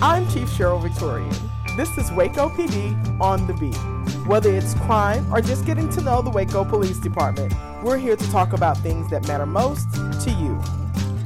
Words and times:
I'm 0.00 0.28
Chief 0.28 0.48
Sheryl 0.50 0.80
Victorian. 0.80 1.34
This 1.76 1.88
is 1.98 2.12
Waco 2.12 2.48
PD 2.50 3.20
on 3.20 3.48
the 3.48 3.54
beat. 3.54 3.74
Whether 4.28 4.54
it's 4.54 4.74
crime 4.74 5.32
or 5.32 5.40
just 5.40 5.66
getting 5.66 5.88
to 5.88 6.00
know 6.00 6.22
the 6.22 6.30
Waco 6.30 6.64
Police 6.64 7.00
Department, 7.00 7.52
we're 7.82 7.98
here 7.98 8.14
to 8.14 8.30
talk 8.30 8.52
about 8.52 8.78
things 8.78 9.10
that 9.10 9.26
matter 9.26 9.44
most 9.44 9.92
to 9.94 10.30
you. 10.30 10.54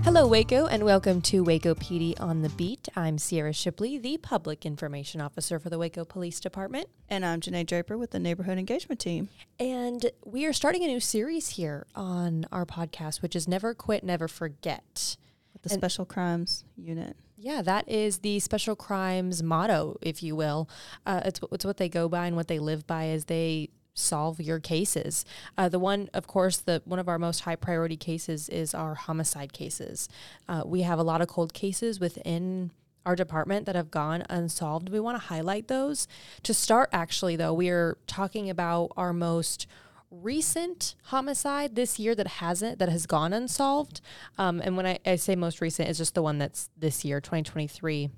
Hello, 0.04 0.26
Waco, 0.26 0.68
and 0.68 0.84
welcome 0.84 1.20
to 1.20 1.44
Waco 1.44 1.74
PD 1.74 2.18
on 2.18 2.40
the 2.40 2.48
Beat. 2.48 2.88
I'm 2.96 3.18
Cierra 3.18 3.52
Shipley, 3.52 3.98
the 3.98 4.16
Public 4.16 4.64
Information 4.64 5.20
Officer 5.20 5.58
for 5.58 5.68
the 5.68 5.78
Waco 5.78 6.06
Police 6.06 6.40
Department. 6.40 6.86
And 7.10 7.26
I'm 7.26 7.42
Janae 7.42 7.66
Draper 7.66 7.98
with 7.98 8.12
the 8.12 8.18
Neighborhood 8.18 8.56
Engagement 8.56 9.00
Team. 9.00 9.28
And 9.60 10.10
we 10.24 10.46
are 10.46 10.54
starting 10.54 10.82
a 10.82 10.86
new 10.86 11.00
series 11.00 11.50
here 11.50 11.86
on 11.94 12.46
our 12.50 12.64
podcast, 12.64 13.20
which 13.20 13.36
is 13.36 13.46
Never 13.46 13.74
Quit, 13.74 14.02
Never 14.02 14.28
Forget. 14.28 15.18
With 15.52 15.60
the 15.60 15.72
and 15.72 15.78
Special 15.78 16.06
Crimes 16.06 16.64
Unit. 16.74 17.18
Yeah, 17.42 17.60
that 17.62 17.88
is 17.88 18.18
the 18.18 18.38
Special 18.38 18.76
Crimes 18.76 19.42
motto, 19.42 19.98
if 20.00 20.22
you 20.22 20.36
will. 20.36 20.68
Uh, 21.04 21.22
it's, 21.24 21.40
it's 21.50 21.64
what 21.64 21.76
they 21.76 21.88
go 21.88 22.08
by 22.08 22.28
and 22.28 22.36
what 22.36 22.46
they 22.46 22.60
live 22.60 22.86
by 22.86 23.08
as 23.08 23.24
they 23.24 23.70
solve 23.94 24.40
your 24.40 24.60
cases. 24.60 25.24
Uh, 25.58 25.68
the 25.68 25.80
one, 25.80 26.08
of 26.14 26.28
course, 26.28 26.58
the 26.58 26.82
one 26.84 27.00
of 27.00 27.08
our 27.08 27.18
most 27.18 27.40
high 27.40 27.56
priority 27.56 27.96
cases 27.96 28.48
is 28.48 28.74
our 28.74 28.94
homicide 28.94 29.52
cases. 29.52 30.08
Uh, 30.48 30.62
we 30.64 30.82
have 30.82 31.00
a 31.00 31.02
lot 31.02 31.20
of 31.20 31.26
cold 31.26 31.52
cases 31.52 31.98
within 31.98 32.70
our 33.04 33.16
department 33.16 33.66
that 33.66 33.74
have 33.74 33.90
gone 33.90 34.22
unsolved. 34.30 34.88
We 34.88 35.00
want 35.00 35.20
to 35.20 35.26
highlight 35.26 35.66
those. 35.66 36.06
To 36.44 36.54
start, 36.54 36.90
actually, 36.92 37.34
though, 37.34 37.52
we 37.52 37.70
are 37.70 37.98
talking 38.06 38.50
about 38.50 38.92
our 38.96 39.12
most 39.12 39.66
recent 40.12 40.94
homicide 41.04 41.74
this 41.74 41.98
year 41.98 42.14
that 42.14 42.26
hasn't 42.26 42.78
that 42.78 42.88
has 42.88 43.06
gone 43.06 43.32
unsolved. 43.32 44.00
Um, 44.38 44.60
and 44.62 44.76
when 44.76 44.86
I, 44.86 44.98
I 45.06 45.16
say 45.16 45.34
most 45.34 45.60
recent, 45.60 45.88
it's 45.88 45.98
just 45.98 46.14
the 46.14 46.22
one 46.22 46.38
that's 46.38 46.68
this 46.76 47.04
year, 47.04 47.20
2023, 47.20 48.10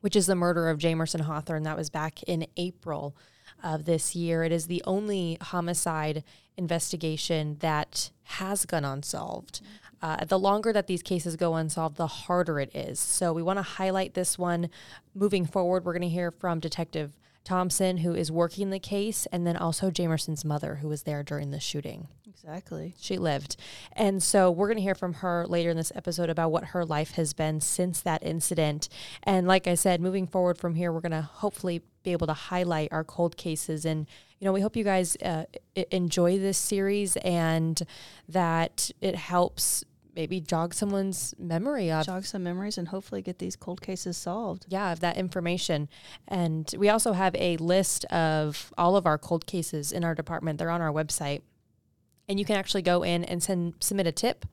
which 0.00 0.14
is 0.14 0.26
the 0.26 0.34
murder 0.34 0.68
of 0.68 0.78
Jamerson 0.78 1.22
Hawthorn. 1.22 1.62
That 1.62 1.76
was 1.76 1.90
back 1.90 2.22
in 2.24 2.46
April 2.56 3.16
of 3.62 3.86
this 3.86 4.14
year. 4.14 4.44
It 4.44 4.52
is 4.52 4.66
the 4.66 4.82
only 4.86 5.38
homicide 5.40 6.22
investigation 6.56 7.56
that 7.60 8.10
has 8.24 8.66
gone 8.66 8.84
unsolved. 8.84 9.60
Uh, 10.00 10.24
the 10.24 10.38
longer 10.38 10.72
that 10.72 10.86
these 10.86 11.02
cases 11.02 11.34
go 11.34 11.56
unsolved, 11.56 11.96
the 11.96 12.06
harder 12.06 12.60
it 12.60 12.74
is. 12.74 13.00
So 13.00 13.32
we 13.32 13.42
want 13.42 13.58
to 13.58 13.62
highlight 13.62 14.14
this 14.14 14.38
one. 14.38 14.70
Moving 15.14 15.44
forward, 15.44 15.84
we're 15.84 15.92
going 15.92 16.02
to 16.02 16.08
hear 16.08 16.30
from 16.30 16.60
Detective 16.60 17.12
Thompson, 17.44 17.98
who 17.98 18.14
is 18.14 18.30
working 18.30 18.70
the 18.70 18.78
case, 18.78 19.26
and 19.32 19.46
then 19.46 19.56
also 19.56 19.90
Jamerson's 19.90 20.44
mother, 20.44 20.76
who 20.76 20.88
was 20.88 21.04
there 21.04 21.22
during 21.22 21.50
the 21.50 21.60
shooting. 21.60 22.08
Exactly. 22.26 22.94
She 23.00 23.18
lived. 23.18 23.56
And 23.92 24.22
so 24.22 24.50
we're 24.50 24.68
going 24.68 24.76
to 24.76 24.82
hear 24.82 24.94
from 24.94 25.14
her 25.14 25.44
later 25.46 25.70
in 25.70 25.76
this 25.76 25.90
episode 25.94 26.30
about 26.30 26.52
what 26.52 26.66
her 26.66 26.84
life 26.84 27.12
has 27.12 27.32
been 27.32 27.60
since 27.60 28.00
that 28.02 28.22
incident. 28.22 28.88
And 29.24 29.48
like 29.48 29.66
I 29.66 29.74
said, 29.74 30.00
moving 30.00 30.26
forward 30.26 30.56
from 30.56 30.74
here, 30.74 30.92
we're 30.92 31.00
going 31.00 31.10
to 31.12 31.22
hopefully 31.22 31.82
be 32.04 32.12
able 32.12 32.28
to 32.28 32.34
highlight 32.34 32.92
our 32.92 33.02
cold 33.02 33.36
cases. 33.36 33.84
And, 33.84 34.06
you 34.38 34.44
know, 34.44 34.52
we 34.52 34.60
hope 34.60 34.76
you 34.76 34.84
guys 34.84 35.16
uh, 35.16 35.44
enjoy 35.90 36.38
this 36.38 36.58
series 36.58 37.16
and 37.16 37.82
that 38.28 38.92
it 39.00 39.16
helps 39.16 39.84
maybe 40.18 40.40
jog 40.40 40.74
someone's 40.74 41.32
memory 41.38 41.92
of 41.92 42.04
jog 42.04 42.24
some 42.24 42.42
memories 42.42 42.76
and 42.76 42.88
hopefully 42.88 43.22
get 43.22 43.38
these 43.38 43.54
cold 43.54 43.80
cases 43.80 44.16
solved. 44.16 44.66
Yeah, 44.68 44.90
of 44.90 44.98
that 44.98 45.16
information. 45.16 45.88
And 46.26 46.74
we 46.76 46.88
also 46.88 47.12
have 47.12 47.36
a 47.36 47.56
list 47.58 48.04
of 48.06 48.72
all 48.76 48.96
of 48.96 49.06
our 49.06 49.16
cold 49.16 49.46
cases 49.46 49.92
in 49.92 50.02
our 50.02 50.16
department. 50.16 50.58
They're 50.58 50.70
on 50.70 50.82
our 50.82 50.92
website. 50.92 51.42
And 52.28 52.40
you 52.40 52.44
can 52.44 52.56
actually 52.56 52.82
go 52.82 53.04
in 53.04 53.24
and 53.24 53.40
send 53.40 53.74
submit 53.78 54.08
a 54.08 54.12
tip. 54.12 54.44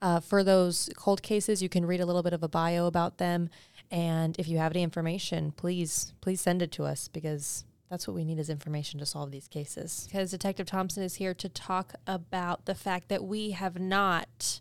Uh, 0.00 0.20
for 0.20 0.42
those 0.42 0.88
cold 0.96 1.22
cases, 1.22 1.62
you 1.62 1.68
can 1.68 1.84
read 1.84 2.00
a 2.00 2.06
little 2.06 2.22
bit 2.22 2.32
of 2.32 2.42
a 2.42 2.48
bio 2.48 2.86
about 2.86 3.18
them. 3.18 3.50
And 3.90 4.34
if 4.38 4.48
you 4.48 4.56
have 4.56 4.72
any 4.72 4.82
information, 4.82 5.52
please, 5.52 6.14
please 6.22 6.40
send 6.40 6.62
it 6.62 6.72
to 6.72 6.84
us 6.84 7.08
because 7.08 7.64
that's 7.90 8.08
what 8.08 8.14
we 8.14 8.24
need 8.24 8.38
is 8.38 8.48
information 8.48 8.98
to 9.00 9.06
solve 9.06 9.30
these 9.30 9.48
cases. 9.48 10.08
Because 10.10 10.30
Detective 10.30 10.66
Thompson 10.66 11.02
is 11.02 11.16
here 11.16 11.34
to 11.34 11.48
talk 11.50 11.94
about 12.06 12.64
the 12.64 12.74
fact 12.74 13.08
that 13.10 13.22
we 13.22 13.50
have 13.50 13.78
not 13.78 14.60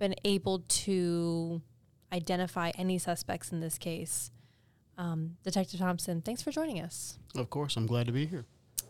been 0.00 0.16
able 0.24 0.64
to 0.66 1.62
identify 2.12 2.72
any 2.76 2.98
suspects 2.98 3.52
in 3.52 3.60
this 3.60 3.78
case. 3.78 4.32
Um, 4.98 5.36
Detective 5.44 5.78
Thompson, 5.78 6.20
thanks 6.20 6.42
for 6.42 6.50
joining 6.50 6.80
us. 6.80 7.18
Of 7.36 7.48
course, 7.50 7.76
I'm 7.76 7.86
glad 7.86 8.06
to 8.06 8.12
be 8.12 8.26
here. 8.26 8.44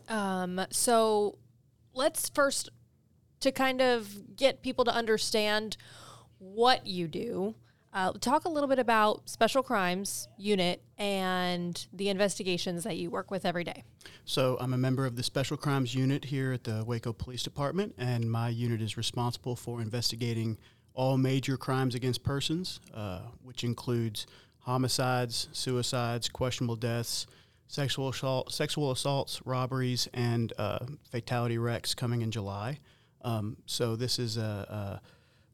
Um, 0.09 0.65
so 0.71 1.37
let's 1.93 2.29
first, 2.29 2.69
to 3.41 3.51
kind 3.51 3.81
of 3.81 4.35
get 4.35 4.63
people 4.63 4.83
to 4.85 4.91
understand 4.91 5.77
what 6.39 6.87
you 6.87 7.07
do, 7.07 7.55
uh, 7.93 8.13
talk 8.13 8.45
a 8.45 8.49
little 8.49 8.69
bit 8.69 8.79
about 8.79 9.29
Special 9.29 9.61
Crimes 9.61 10.27
Unit 10.37 10.81
and 10.97 11.85
the 11.91 12.09
investigations 12.09 12.83
that 12.83 12.97
you 12.97 13.09
work 13.09 13.29
with 13.29 13.45
every 13.45 13.65
day. 13.65 13.83
So, 14.23 14.57
I'm 14.61 14.73
a 14.73 14.77
member 14.77 15.05
of 15.05 15.17
the 15.17 15.23
Special 15.23 15.57
Crimes 15.57 15.93
Unit 15.93 16.25
here 16.25 16.53
at 16.53 16.63
the 16.63 16.85
Waco 16.85 17.11
Police 17.11 17.43
Department, 17.43 17.93
and 17.97 18.31
my 18.31 18.49
unit 18.49 18.81
is 18.81 18.95
responsible 18.95 19.55
for 19.55 19.81
investigating 19.81 20.57
all 20.93 21.17
major 21.17 21.57
crimes 21.57 21.95
against 21.95 22.23
persons, 22.23 22.79
uh, 22.93 23.21
which 23.43 23.63
includes 23.63 24.27
homicides, 24.59 25.47
suicides, 25.51 26.29
questionable 26.29 26.75
deaths, 26.75 27.27
sexual 27.67 28.09
assault, 28.09 28.51
sexual 28.51 28.91
assaults, 28.91 29.41
robberies, 29.45 30.07
and 30.13 30.53
uh, 30.57 30.79
fatality 31.09 31.57
wrecks 31.57 31.95
coming 31.95 32.21
in 32.21 32.31
July. 32.31 32.79
Um, 33.23 33.57
so 33.65 33.95
this 33.95 34.19
is 34.19 34.37
a, 34.37 34.41
a, 35.01 35.01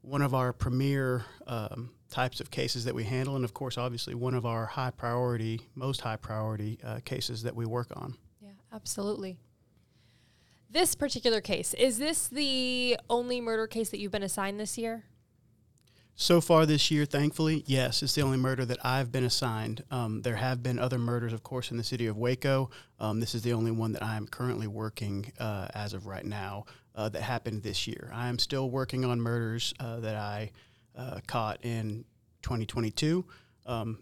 one 0.02 0.22
of 0.22 0.34
our 0.34 0.52
premier 0.52 1.24
um, 1.46 1.90
types 2.10 2.40
of 2.40 2.50
cases 2.50 2.84
that 2.84 2.94
we 2.94 3.04
handle, 3.04 3.36
and 3.36 3.44
of 3.44 3.54
course, 3.54 3.78
obviously, 3.78 4.14
one 4.14 4.34
of 4.34 4.44
our 4.46 4.66
high 4.66 4.90
priority, 4.90 5.60
most 5.74 6.00
high 6.00 6.16
priority 6.16 6.78
uh, 6.82 7.00
cases 7.04 7.42
that 7.42 7.54
we 7.54 7.66
work 7.66 7.88
on. 7.94 8.16
Yeah, 8.40 8.50
absolutely. 8.72 9.36
This 10.70 10.94
particular 10.94 11.40
case 11.40 11.72
is 11.74 11.98
this 11.98 12.28
the 12.28 12.98
only 13.08 13.40
murder 13.40 13.66
case 13.66 13.88
that 13.90 13.98
you've 13.98 14.12
been 14.12 14.22
assigned 14.22 14.60
this 14.60 14.76
year? 14.76 15.04
So 16.20 16.40
far 16.40 16.66
this 16.66 16.90
year, 16.90 17.04
thankfully, 17.04 17.62
yes, 17.64 18.02
it's 18.02 18.16
the 18.16 18.22
only 18.22 18.38
murder 18.38 18.64
that 18.64 18.84
I've 18.84 19.12
been 19.12 19.22
assigned. 19.22 19.84
Um, 19.88 20.22
there 20.22 20.34
have 20.34 20.64
been 20.64 20.76
other 20.76 20.98
murders, 20.98 21.32
of 21.32 21.44
course, 21.44 21.70
in 21.70 21.76
the 21.76 21.84
city 21.84 22.08
of 22.08 22.16
Waco. 22.16 22.70
Um, 22.98 23.20
this 23.20 23.36
is 23.36 23.42
the 23.42 23.52
only 23.52 23.70
one 23.70 23.92
that 23.92 24.02
I 24.02 24.16
am 24.16 24.26
currently 24.26 24.66
working 24.66 25.32
uh, 25.38 25.68
as 25.74 25.94
of 25.94 26.06
right 26.06 26.24
now 26.24 26.64
uh, 26.96 27.08
that 27.10 27.22
happened 27.22 27.62
this 27.62 27.86
year. 27.86 28.10
I 28.12 28.26
am 28.26 28.40
still 28.40 28.68
working 28.68 29.04
on 29.04 29.20
murders 29.20 29.72
uh, 29.78 30.00
that 30.00 30.16
I 30.16 30.50
uh, 30.96 31.20
caught 31.28 31.64
in 31.64 32.04
2022. 32.42 33.24
Um, 33.64 34.00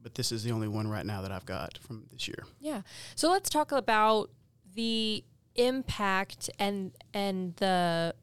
but 0.00 0.14
this 0.14 0.30
is 0.30 0.44
the 0.44 0.52
only 0.52 0.68
one 0.68 0.86
right 0.86 1.04
now 1.04 1.22
that 1.22 1.32
I've 1.32 1.46
got 1.46 1.78
from 1.78 2.06
this 2.12 2.28
year. 2.28 2.44
Yeah. 2.60 2.82
So 3.16 3.28
let's 3.28 3.50
talk 3.50 3.72
about 3.72 4.30
the 4.76 5.24
impact 5.56 6.48
and 6.60 6.92
and 7.12 7.56
the 7.56 8.14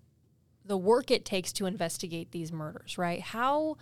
the 0.65 0.77
work 0.77 1.11
it 1.11 1.25
takes 1.25 1.51
to 1.53 1.65
investigate 1.65 2.31
these 2.31 2.51
murders, 2.51 2.97
right? 2.97 3.21
How 3.21 3.77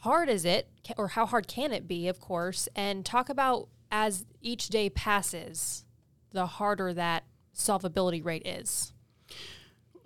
hard 0.00 0.28
is 0.28 0.44
it, 0.44 0.68
or 0.96 1.08
how 1.08 1.26
hard 1.26 1.48
can 1.48 1.72
it 1.72 1.88
be, 1.88 2.08
of 2.08 2.20
course, 2.20 2.68
and 2.76 3.04
talk 3.04 3.28
about 3.28 3.68
as 3.90 4.26
each 4.40 4.68
day 4.68 4.90
passes, 4.90 5.84
the 6.30 6.46
harder 6.46 6.92
that 6.92 7.24
solvability 7.54 8.24
rate 8.24 8.46
is. 8.46 8.92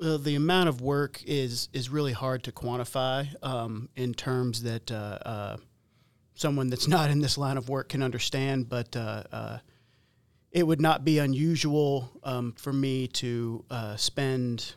Well, 0.01 0.19
the 0.19 0.35
amount 0.35 0.69
of 0.69 0.81
work 0.81 1.23
is 1.27 1.69
is 1.73 1.89
really 1.89 2.13
hard 2.13 2.43
to 2.45 2.53
quantify 2.53 3.29
um, 3.43 3.89
in 3.95 4.15
terms 4.15 4.63
that 4.63 4.91
uh, 4.91 5.19
uh, 5.25 5.57
someone 6.35 6.71
that's 6.71 6.89
not 6.89 7.11
in 7.11 7.21
this 7.21 7.39
line 7.39 7.57
of 7.57 7.69
work 7.69 7.89
can 7.91 8.03
understand, 8.03 8.69
but. 8.69 8.97
Uh, 8.97 9.23
uh 9.33 9.59
it 10.51 10.67
would 10.67 10.83
not 10.83 11.03
be 11.03 11.19
unusual 11.19 12.11
um, 12.25 12.53
for 12.59 12.75
me 12.75 13.07
to 13.07 13.65
uh, 13.71 13.97
spend 13.97 14.75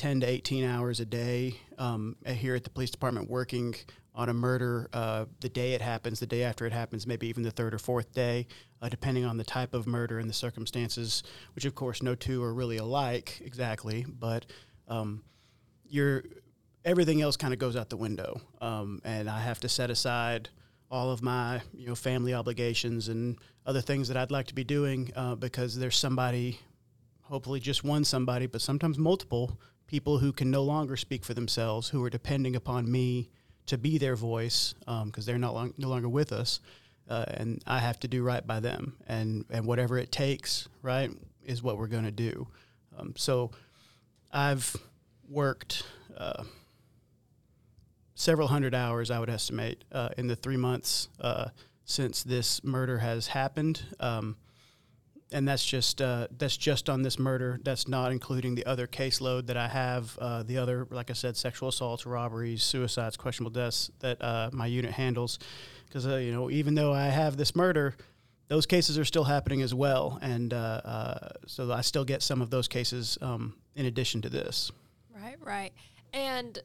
10 0.00 0.20
to 0.20 0.26
18 0.26 0.64
hours 0.64 0.98
a 1.00 1.04
day 1.04 1.54
um, 1.76 2.16
here 2.24 2.54
at 2.54 2.64
the 2.64 2.70
police 2.70 2.90
department 2.90 3.28
working 3.28 3.74
on 4.14 4.30
a 4.30 4.32
murder 4.32 4.88
uh, 4.94 5.26
the 5.40 5.48
day 5.50 5.74
it 5.74 5.82
happens, 5.82 6.18
the 6.18 6.26
day 6.26 6.42
after 6.42 6.64
it 6.64 6.72
happens, 6.72 7.06
maybe 7.06 7.26
even 7.26 7.42
the 7.42 7.50
third 7.50 7.74
or 7.74 7.78
fourth 7.78 8.10
day, 8.14 8.46
uh, 8.80 8.88
depending 8.88 9.26
on 9.26 9.36
the 9.36 9.44
type 9.44 9.74
of 9.74 9.86
murder 9.86 10.18
and 10.18 10.26
the 10.26 10.32
circumstances, 10.32 11.22
which 11.54 11.66
of 11.66 11.74
course 11.74 12.02
no 12.02 12.14
two 12.14 12.42
are 12.42 12.54
really 12.54 12.78
alike 12.78 13.42
exactly, 13.44 14.06
but 14.08 14.46
um, 14.88 15.22
you're, 15.86 16.24
everything 16.82 17.20
else 17.20 17.36
kind 17.36 17.52
of 17.52 17.58
goes 17.58 17.76
out 17.76 17.90
the 17.90 17.98
window. 17.98 18.40
Um, 18.62 19.02
and 19.04 19.28
I 19.28 19.40
have 19.40 19.60
to 19.60 19.68
set 19.68 19.90
aside 19.90 20.48
all 20.90 21.10
of 21.10 21.20
my 21.22 21.60
you 21.74 21.88
know 21.88 21.94
family 21.94 22.32
obligations 22.32 23.08
and 23.08 23.36
other 23.66 23.82
things 23.82 24.08
that 24.08 24.16
I'd 24.16 24.30
like 24.30 24.46
to 24.46 24.54
be 24.54 24.64
doing 24.64 25.12
uh, 25.14 25.34
because 25.34 25.78
there's 25.78 25.98
somebody, 25.98 26.58
hopefully 27.20 27.60
just 27.60 27.84
one 27.84 28.02
somebody, 28.02 28.46
but 28.46 28.62
sometimes 28.62 28.96
multiple 28.96 29.60
people 29.90 30.18
who 30.18 30.32
can 30.32 30.52
no 30.52 30.62
longer 30.62 30.96
speak 30.96 31.24
for 31.24 31.34
themselves, 31.34 31.88
who 31.88 32.02
are 32.04 32.10
depending 32.10 32.54
upon 32.54 32.90
me 32.90 33.28
to 33.66 33.76
be 33.76 33.98
their 33.98 34.14
voice 34.14 34.72
because 34.78 35.02
um, 35.02 35.12
they're 35.24 35.36
not 35.36 35.52
long, 35.52 35.74
no 35.78 35.88
longer 35.88 36.08
with 36.08 36.32
us, 36.32 36.60
uh, 37.08 37.24
and 37.26 37.60
I 37.66 37.80
have 37.80 37.98
to 38.00 38.08
do 38.08 38.22
right 38.22 38.46
by 38.46 38.60
them, 38.60 38.96
and 39.08 39.44
and 39.50 39.66
whatever 39.66 39.98
it 39.98 40.12
takes, 40.12 40.68
right, 40.82 41.10
is 41.44 41.60
what 41.60 41.76
we're 41.76 41.88
going 41.88 42.04
to 42.04 42.12
do. 42.12 42.46
Um, 42.96 43.14
so, 43.16 43.50
I've 44.32 44.76
worked 45.28 45.82
uh, 46.16 46.44
several 48.14 48.46
hundred 48.46 48.74
hours, 48.74 49.10
I 49.10 49.18
would 49.18 49.30
estimate, 49.30 49.82
uh, 49.90 50.10
in 50.16 50.28
the 50.28 50.36
three 50.36 50.56
months 50.56 51.08
uh, 51.20 51.48
since 51.84 52.22
this 52.22 52.62
murder 52.62 52.98
has 52.98 53.26
happened. 53.26 53.82
Um, 53.98 54.36
and 55.32 55.46
that's 55.46 55.64
just 55.64 56.02
uh, 56.02 56.26
that's 56.36 56.56
just 56.56 56.90
on 56.90 57.02
this 57.02 57.18
murder. 57.18 57.60
That's 57.62 57.86
not 57.86 58.12
including 58.12 58.54
the 58.54 58.66
other 58.66 58.86
caseload 58.86 59.46
that 59.46 59.56
I 59.56 59.68
have. 59.68 60.18
Uh, 60.18 60.42
the 60.42 60.58
other, 60.58 60.86
like 60.90 61.10
I 61.10 61.12
said, 61.12 61.36
sexual 61.36 61.68
assaults, 61.68 62.06
robberies, 62.06 62.62
suicides, 62.62 63.16
questionable 63.16 63.50
deaths 63.50 63.90
that 64.00 64.20
uh, 64.22 64.50
my 64.52 64.66
unit 64.66 64.92
handles. 64.92 65.38
Because 65.86 66.06
uh, 66.06 66.16
you 66.16 66.32
know, 66.32 66.50
even 66.50 66.74
though 66.74 66.92
I 66.92 67.06
have 67.06 67.36
this 67.36 67.54
murder, 67.54 67.96
those 68.48 68.66
cases 68.66 68.98
are 68.98 69.04
still 69.04 69.24
happening 69.24 69.62
as 69.62 69.72
well, 69.72 70.18
and 70.20 70.52
uh, 70.52 70.80
uh, 70.84 71.28
so 71.46 71.72
I 71.72 71.82
still 71.82 72.04
get 72.04 72.22
some 72.22 72.42
of 72.42 72.50
those 72.50 72.66
cases 72.66 73.16
um, 73.20 73.54
in 73.76 73.86
addition 73.86 74.22
to 74.22 74.28
this. 74.28 74.72
Right, 75.14 75.36
right. 75.40 75.72
And 76.12 76.58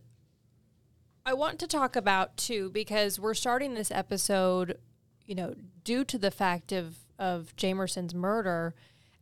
I 1.26 1.34
want 1.34 1.60
to 1.60 1.68
talk 1.68 1.96
about 1.96 2.38
too 2.38 2.72
because 2.72 3.20
we're 3.20 3.36
starting 3.36 3.76
this 3.76 3.92
episode, 3.92 4.80
you 5.26 5.36
know, 5.36 5.54
due 5.84 6.04
to 6.06 6.18
the 6.18 6.32
fact 6.32 6.72
of 6.72 6.96
of 7.20 7.56
Jamerson's 7.56 8.14
murder, 8.14 8.76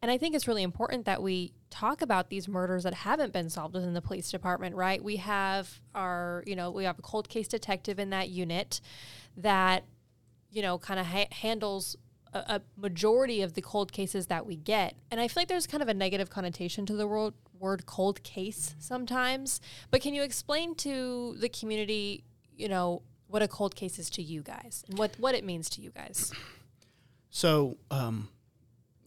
and 0.03 0.11
I 0.11 0.17
think 0.17 0.35
it's 0.35 0.49
really 0.49 0.63
important 0.63 1.05
that 1.05 1.23
we 1.23 1.53
talk 1.69 2.01
about 2.01 2.29
these 2.29 2.49
murders 2.49 2.83
that 2.83 2.93
haven't 2.93 3.31
been 3.31 3.49
solved 3.49 3.73
within 3.73 3.93
the 3.93 4.01
police 4.01 4.29
department, 4.29 4.75
right? 4.75 5.01
We 5.01 5.15
have 5.15 5.79
our, 5.95 6.43
you 6.45 6.57
know, 6.57 6.71
we 6.71 6.83
have 6.83 6.99
a 6.99 7.01
cold 7.01 7.29
case 7.29 7.47
detective 7.47 7.99
in 7.99 8.09
that 8.09 8.27
unit 8.27 8.81
that, 9.37 9.85
you 10.51 10.61
know, 10.61 10.77
kind 10.77 10.99
of 10.99 11.05
ha- 11.05 11.29
handles 11.31 11.95
a, 12.33 12.37
a 12.37 12.61
majority 12.75 13.41
of 13.41 13.53
the 13.53 13.61
cold 13.61 13.93
cases 13.93 14.27
that 14.27 14.45
we 14.45 14.57
get. 14.57 14.95
And 15.09 15.21
I 15.21 15.29
feel 15.29 15.39
like 15.39 15.47
there's 15.47 15.67
kind 15.67 15.81
of 15.81 15.87
a 15.87 15.93
negative 15.93 16.29
connotation 16.29 16.85
to 16.87 16.97
the 16.97 17.07
word, 17.07 17.33
word 17.57 17.85
cold 17.85 18.23
case 18.23 18.75
sometimes. 18.79 19.61
But 19.89 20.01
can 20.01 20.13
you 20.13 20.23
explain 20.23 20.75
to 20.75 21.37
the 21.39 21.47
community, 21.47 22.25
you 22.57 22.67
know, 22.67 23.03
what 23.27 23.41
a 23.41 23.47
cold 23.47 23.73
case 23.73 23.97
is 23.97 24.09
to 24.11 24.21
you 24.21 24.41
guys 24.41 24.83
and 24.89 24.97
what, 24.97 25.15
what 25.17 25.33
it 25.33 25.45
means 25.45 25.69
to 25.69 25.81
you 25.81 25.91
guys? 25.91 26.33
So, 27.35 27.77
um, 27.89 28.29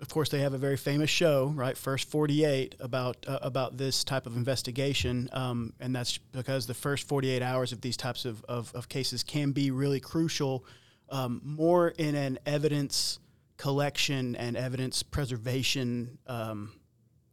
of 0.01 0.09
course, 0.09 0.31
they 0.31 0.41
have 0.41 0.53
a 0.53 0.59
very 0.59 0.77
famous 0.77 1.09
show, 1.09 1.53
right? 1.55 1.79
First 1.79 2.11
48 2.11 2.75
about 2.81 3.25
uh, 3.29 3.39
about 3.41 3.77
this 3.77 4.03
type 4.03 4.27
of 4.27 4.37
investigation, 4.37 5.31
um, 5.33 5.73
and 5.79 5.95
that's 5.95 6.19
because 6.19 6.67
the 6.67 6.75
first 6.75 7.07
48 7.07 7.41
hours 7.41 7.71
of 7.71 7.81
these 7.83 7.97
types 7.97 8.25
of, 8.25 8.45
of, 8.49 8.75
of 8.75 8.89
cases 8.89 9.23
can 9.23 9.53
be 9.53 9.71
really 9.71 10.01
crucial, 10.01 10.65
um, 11.09 11.41
more 11.45 11.91
in 11.91 12.17
an 12.17 12.41
evidence 12.45 13.21
collection 13.59 14.35
and 14.35 14.57
evidence 14.57 15.05
preservation 15.05 16.19
um, 16.27 16.73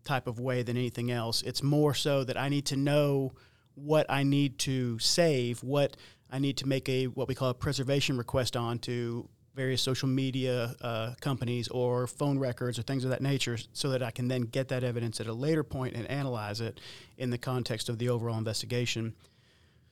type 0.05 0.27
of 0.27 0.39
way 0.39 0.61
than 0.61 0.77
anything 0.77 1.09
else. 1.09 1.41
It's 1.41 1.63
more 1.63 1.95
so 1.95 2.23
that 2.23 2.37
I 2.37 2.49
need 2.49 2.67
to 2.67 2.75
know 2.75 3.33
what 3.73 4.05
I 4.09 4.21
need 4.21 4.59
to 4.59 4.99
save, 4.99 5.63
what 5.63 5.97
I 6.29 6.37
need 6.37 6.57
to 6.57 6.67
make 6.67 6.87
a 6.87 7.07
what 7.07 7.27
we 7.27 7.33
call 7.33 7.49
a 7.49 7.55
preservation 7.55 8.15
request 8.15 8.55
on 8.55 8.77
to 8.79 9.27
various 9.55 9.81
social 9.81 10.07
media 10.07 10.75
uh, 10.81 11.13
companies 11.21 11.67
or 11.67 12.07
phone 12.07 12.39
records 12.39 12.79
or 12.79 12.81
things 12.81 13.03
of 13.03 13.11
that 13.11 13.21
nature 13.21 13.57
so 13.73 13.89
that 13.89 14.01
I 14.01 14.11
can 14.11 14.27
then 14.27 14.43
get 14.43 14.69
that 14.69 14.83
evidence 14.83 15.19
at 15.19 15.27
a 15.27 15.33
later 15.33 15.63
point 15.63 15.95
and 15.95 16.09
analyze 16.09 16.59
it 16.59 16.79
in 17.17 17.29
the 17.29 17.37
context 17.37 17.89
of 17.89 17.99
the 17.99 18.09
overall 18.09 18.37
investigation. 18.37 19.13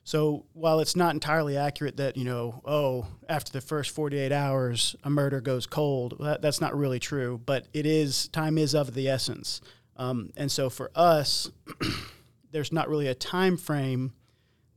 So 0.04 0.46
while 0.54 0.80
it's 0.80 0.96
not 0.96 1.14
entirely 1.14 1.58
accurate 1.58 1.98
that, 1.98 2.18
you 2.18 2.26
know, 2.26 2.62
oh, 2.66 3.06
after 3.30 3.52
the 3.52 3.62
first 3.62 3.92
48 3.92 4.32
hours, 4.32 4.96
a 5.04 5.10
murder 5.10 5.42
goes 5.42 5.68
cold, 5.68 6.18
that, 6.20 6.42
that's 6.42 6.60
not 6.60 6.76
really 6.76 7.00
true, 7.00 7.40
but 7.46 7.68
it 7.72 7.86
is, 7.86 8.28
time 8.30 8.58
is 8.58 8.74
of 8.74 8.96
the 8.96 9.08
essence. 9.08 9.62
Um, 9.98 10.32
and 10.36 10.52
so 10.52 10.72
for 10.72 10.90
us, 10.96 11.52
there's 12.52 12.72
not 12.72 12.90
really 12.90 13.08
a 13.08 13.14
time 13.14 13.58
frame 13.58 14.14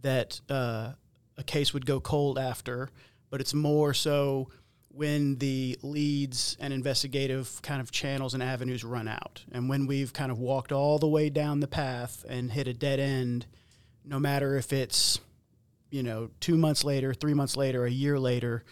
that 0.02 0.42
uh, 0.50 0.92
a 1.38 1.42
case 1.42 1.72
would 1.72 1.86
go 1.86 2.00
cold 2.00 2.38
after, 2.38 2.90
but 3.30 3.40
it's 3.40 3.54
more 3.54 3.94
so 3.94 4.50
when 4.94 5.36
the 5.38 5.76
leads 5.82 6.56
and 6.60 6.72
investigative 6.72 7.60
kind 7.62 7.80
of 7.80 7.90
channels 7.90 8.32
and 8.32 8.42
avenues 8.42 8.84
run 8.84 9.08
out. 9.08 9.44
And 9.50 9.68
when 9.68 9.86
we've 9.86 10.12
kind 10.12 10.30
of 10.30 10.38
walked 10.38 10.70
all 10.70 10.98
the 10.98 11.08
way 11.08 11.30
down 11.30 11.60
the 11.60 11.66
path 11.66 12.24
and 12.28 12.52
hit 12.52 12.68
a 12.68 12.74
dead 12.74 13.00
end, 13.00 13.46
no 14.04 14.20
matter 14.20 14.56
if 14.56 14.72
it's, 14.72 15.18
you 15.90 16.02
know, 16.02 16.30
two 16.38 16.56
months 16.56 16.84
later, 16.84 17.12
three 17.12 17.34
months 17.34 17.56
later, 17.56 17.84
a 17.84 17.90
year 17.90 18.20
later, 18.20 18.64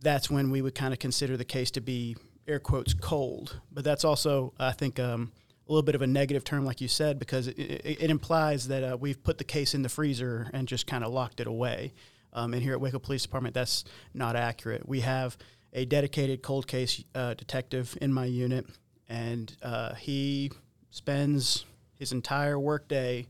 that's 0.00 0.28
when 0.28 0.50
we 0.50 0.62
would 0.62 0.74
kind 0.74 0.92
of 0.92 0.98
consider 0.98 1.36
the 1.36 1.44
case 1.44 1.70
to 1.72 1.80
be 1.80 2.16
air 2.48 2.58
quotes 2.58 2.92
cold. 2.92 3.60
But 3.70 3.84
that's 3.84 4.04
also, 4.04 4.52
I 4.58 4.72
think, 4.72 4.98
um, 4.98 5.32
a 5.68 5.72
little 5.72 5.82
bit 5.82 5.94
of 5.94 6.02
a 6.02 6.06
negative 6.06 6.44
term, 6.44 6.64
like 6.64 6.80
you 6.80 6.88
said, 6.88 7.18
because 7.18 7.48
it, 7.48 7.58
it, 7.58 8.02
it 8.02 8.10
implies 8.10 8.68
that 8.68 8.82
uh, 8.84 8.96
we've 8.98 9.22
put 9.22 9.38
the 9.38 9.44
case 9.44 9.74
in 9.74 9.82
the 9.82 9.88
freezer 9.88 10.48
and 10.52 10.68
just 10.68 10.86
kind 10.86 11.04
of 11.04 11.12
locked 11.12 11.40
it 11.40 11.46
away. 11.46 11.92
Um, 12.36 12.52
and 12.52 12.62
here 12.62 12.74
at 12.74 12.80
Waco 12.80 12.98
Police 12.98 13.22
Department, 13.22 13.54
that's 13.54 13.84
not 14.14 14.36
accurate. 14.36 14.86
We 14.86 15.00
have 15.00 15.36
a 15.72 15.86
dedicated 15.86 16.42
cold 16.42 16.68
case 16.68 17.02
uh, 17.14 17.34
detective 17.34 17.96
in 18.00 18.12
my 18.12 18.26
unit, 18.26 18.66
and 19.08 19.56
uh, 19.62 19.94
he 19.94 20.52
spends 20.90 21.64
his 21.98 22.12
entire 22.12 22.58
workday 22.58 23.26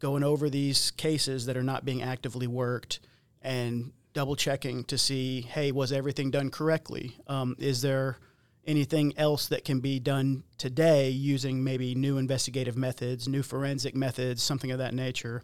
going 0.00 0.24
over 0.24 0.50
these 0.50 0.90
cases 0.90 1.46
that 1.46 1.56
are 1.56 1.62
not 1.62 1.84
being 1.84 2.02
actively 2.02 2.48
worked 2.48 2.98
and 3.40 3.92
double 4.12 4.36
checking 4.36 4.84
to 4.84 4.98
see, 4.98 5.42
hey, 5.42 5.70
was 5.70 5.92
everything 5.92 6.30
done 6.30 6.50
correctly? 6.50 7.16
Um, 7.28 7.54
is 7.58 7.82
there 7.82 8.18
anything 8.66 9.14
else 9.16 9.46
that 9.48 9.64
can 9.64 9.80
be 9.80 10.00
done 10.00 10.42
today 10.58 11.10
using 11.10 11.62
maybe 11.62 11.94
new 11.94 12.18
investigative 12.18 12.76
methods, 12.76 13.28
new 13.28 13.42
forensic 13.42 13.94
methods, 13.94 14.42
something 14.42 14.72
of 14.72 14.78
that 14.78 14.94
nature? 14.94 15.42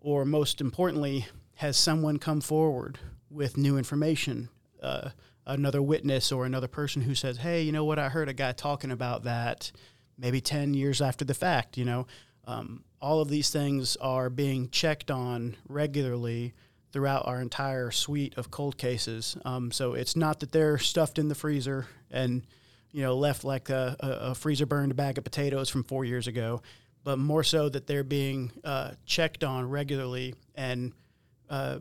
Or 0.00 0.24
most 0.24 0.60
importantly, 0.60 1.26
has 1.60 1.76
someone 1.76 2.18
come 2.18 2.40
forward 2.40 2.98
with 3.30 3.58
new 3.58 3.76
information, 3.76 4.48
uh, 4.82 5.10
another 5.44 5.82
witness 5.82 6.32
or 6.32 6.46
another 6.46 6.66
person 6.66 7.02
who 7.02 7.14
says, 7.14 7.36
"Hey, 7.36 7.60
you 7.60 7.70
know 7.70 7.84
what? 7.84 7.98
I 7.98 8.08
heard 8.08 8.30
a 8.30 8.32
guy 8.32 8.52
talking 8.52 8.90
about 8.90 9.24
that." 9.24 9.70
Maybe 10.16 10.40
ten 10.40 10.72
years 10.72 11.02
after 11.02 11.22
the 11.22 11.34
fact, 11.34 11.76
you 11.76 11.84
know, 11.84 12.06
um, 12.46 12.82
all 12.98 13.20
of 13.20 13.28
these 13.28 13.50
things 13.50 13.96
are 13.96 14.30
being 14.30 14.70
checked 14.70 15.10
on 15.10 15.54
regularly 15.68 16.54
throughout 16.92 17.26
our 17.26 17.42
entire 17.42 17.90
suite 17.90 18.38
of 18.38 18.50
cold 18.50 18.78
cases. 18.78 19.36
Um, 19.44 19.70
so 19.70 19.92
it's 19.92 20.16
not 20.16 20.40
that 20.40 20.52
they're 20.52 20.78
stuffed 20.78 21.18
in 21.18 21.28
the 21.28 21.34
freezer 21.34 21.88
and 22.10 22.46
you 22.90 23.02
know 23.02 23.14
left 23.18 23.44
like 23.44 23.68
a, 23.68 23.96
a, 24.00 24.34
freezer 24.34 24.64
burned 24.64 24.96
bag 24.96 25.18
of 25.18 25.24
potatoes 25.24 25.68
from 25.68 25.84
four 25.84 26.06
years 26.06 26.26
ago, 26.26 26.62
but 27.04 27.18
more 27.18 27.44
so 27.44 27.68
that 27.68 27.86
they're 27.86 28.02
being 28.02 28.50
uh, 28.64 28.92
checked 29.04 29.44
on 29.44 29.68
regularly 29.68 30.34
and 30.54 30.94
uh, 31.50 31.80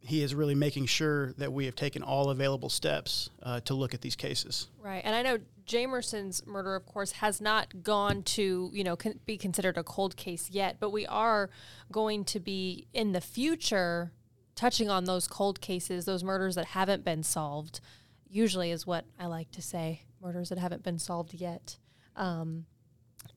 he 0.00 0.22
is 0.22 0.34
really 0.34 0.54
making 0.54 0.86
sure 0.86 1.32
that 1.34 1.52
we 1.52 1.64
have 1.64 1.74
taken 1.74 2.02
all 2.02 2.30
available 2.30 2.68
steps 2.68 3.30
uh, 3.42 3.60
to 3.60 3.74
look 3.74 3.94
at 3.94 4.02
these 4.02 4.14
cases. 4.14 4.68
Right, 4.80 5.02
and 5.04 5.14
I 5.14 5.22
know 5.22 5.38
Jamerson's 5.66 6.46
murder, 6.46 6.76
of 6.76 6.86
course, 6.86 7.12
has 7.12 7.40
not 7.40 7.82
gone 7.82 8.22
to 8.22 8.70
you 8.72 8.84
know 8.84 8.96
be 9.24 9.36
considered 9.36 9.76
a 9.76 9.82
cold 9.82 10.16
case 10.16 10.50
yet, 10.50 10.76
but 10.78 10.90
we 10.90 11.06
are 11.06 11.50
going 11.90 12.24
to 12.26 12.40
be 12.40 12.86
in 12.92 13.12
the 13.12 13.20
future 13.20 14.12
touching 14.54 14.88
on 14.88 15.04
those 15.04 15.26
cold 15.26 15.60
cases, 15.60 16.04
those 16.04 16.24
murders 16.24 16.54
that 16.54 16.66
haven't 16.66 17.04
been 17.04 17.22
solved. 17.22 17.80
Usually, 18.28 18.70
is 18.70 18.86
what 18.86 19.06
I 19.18 19.26
like 19.26 19.50
to 19.52 19.62
say, 19.62 20.02
murders 20.20 20.50
that 20.50 20.58
haven't 20.58 20.82
been 20.82 20.98
solved 20.98 21.34
yet, 21.34 21.78
um, 22.16 22.66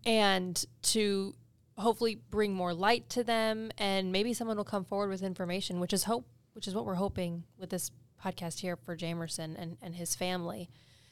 and 0.05 0.63
to 0.83 1.35
hopefully 1.79 2.19
bring 2.29 2.53
more 2.53 2.73
light 2.73 3.09
to 3.09 3.23
them 3.23 3.71
and 3.77 4.11
maybe 4.11 4.33
someone 4.33 4.57
will 4.57 4.63
come 4.63 4.83
forward 4.83 5.09
with 5.09 5.23
information 5.23 5.79
which 5.79 5.93
is 5.93 6.03
hope 6.03 6.25
which 6.53 6.67
is 6.67 6.75
what 6.75 6.85
we're 6.85 6.95
hoping 6.95 7.43
with 7.57 7.69
this 7.69 7.91
podcast 8.23 8.59
here 8.59 8.75
for 8.75 8.95
Jamerson 8.95 9.55
and, 9.57 9.77
and 9.81 9.95
his 9.95 10.15
family. 10.15 10.69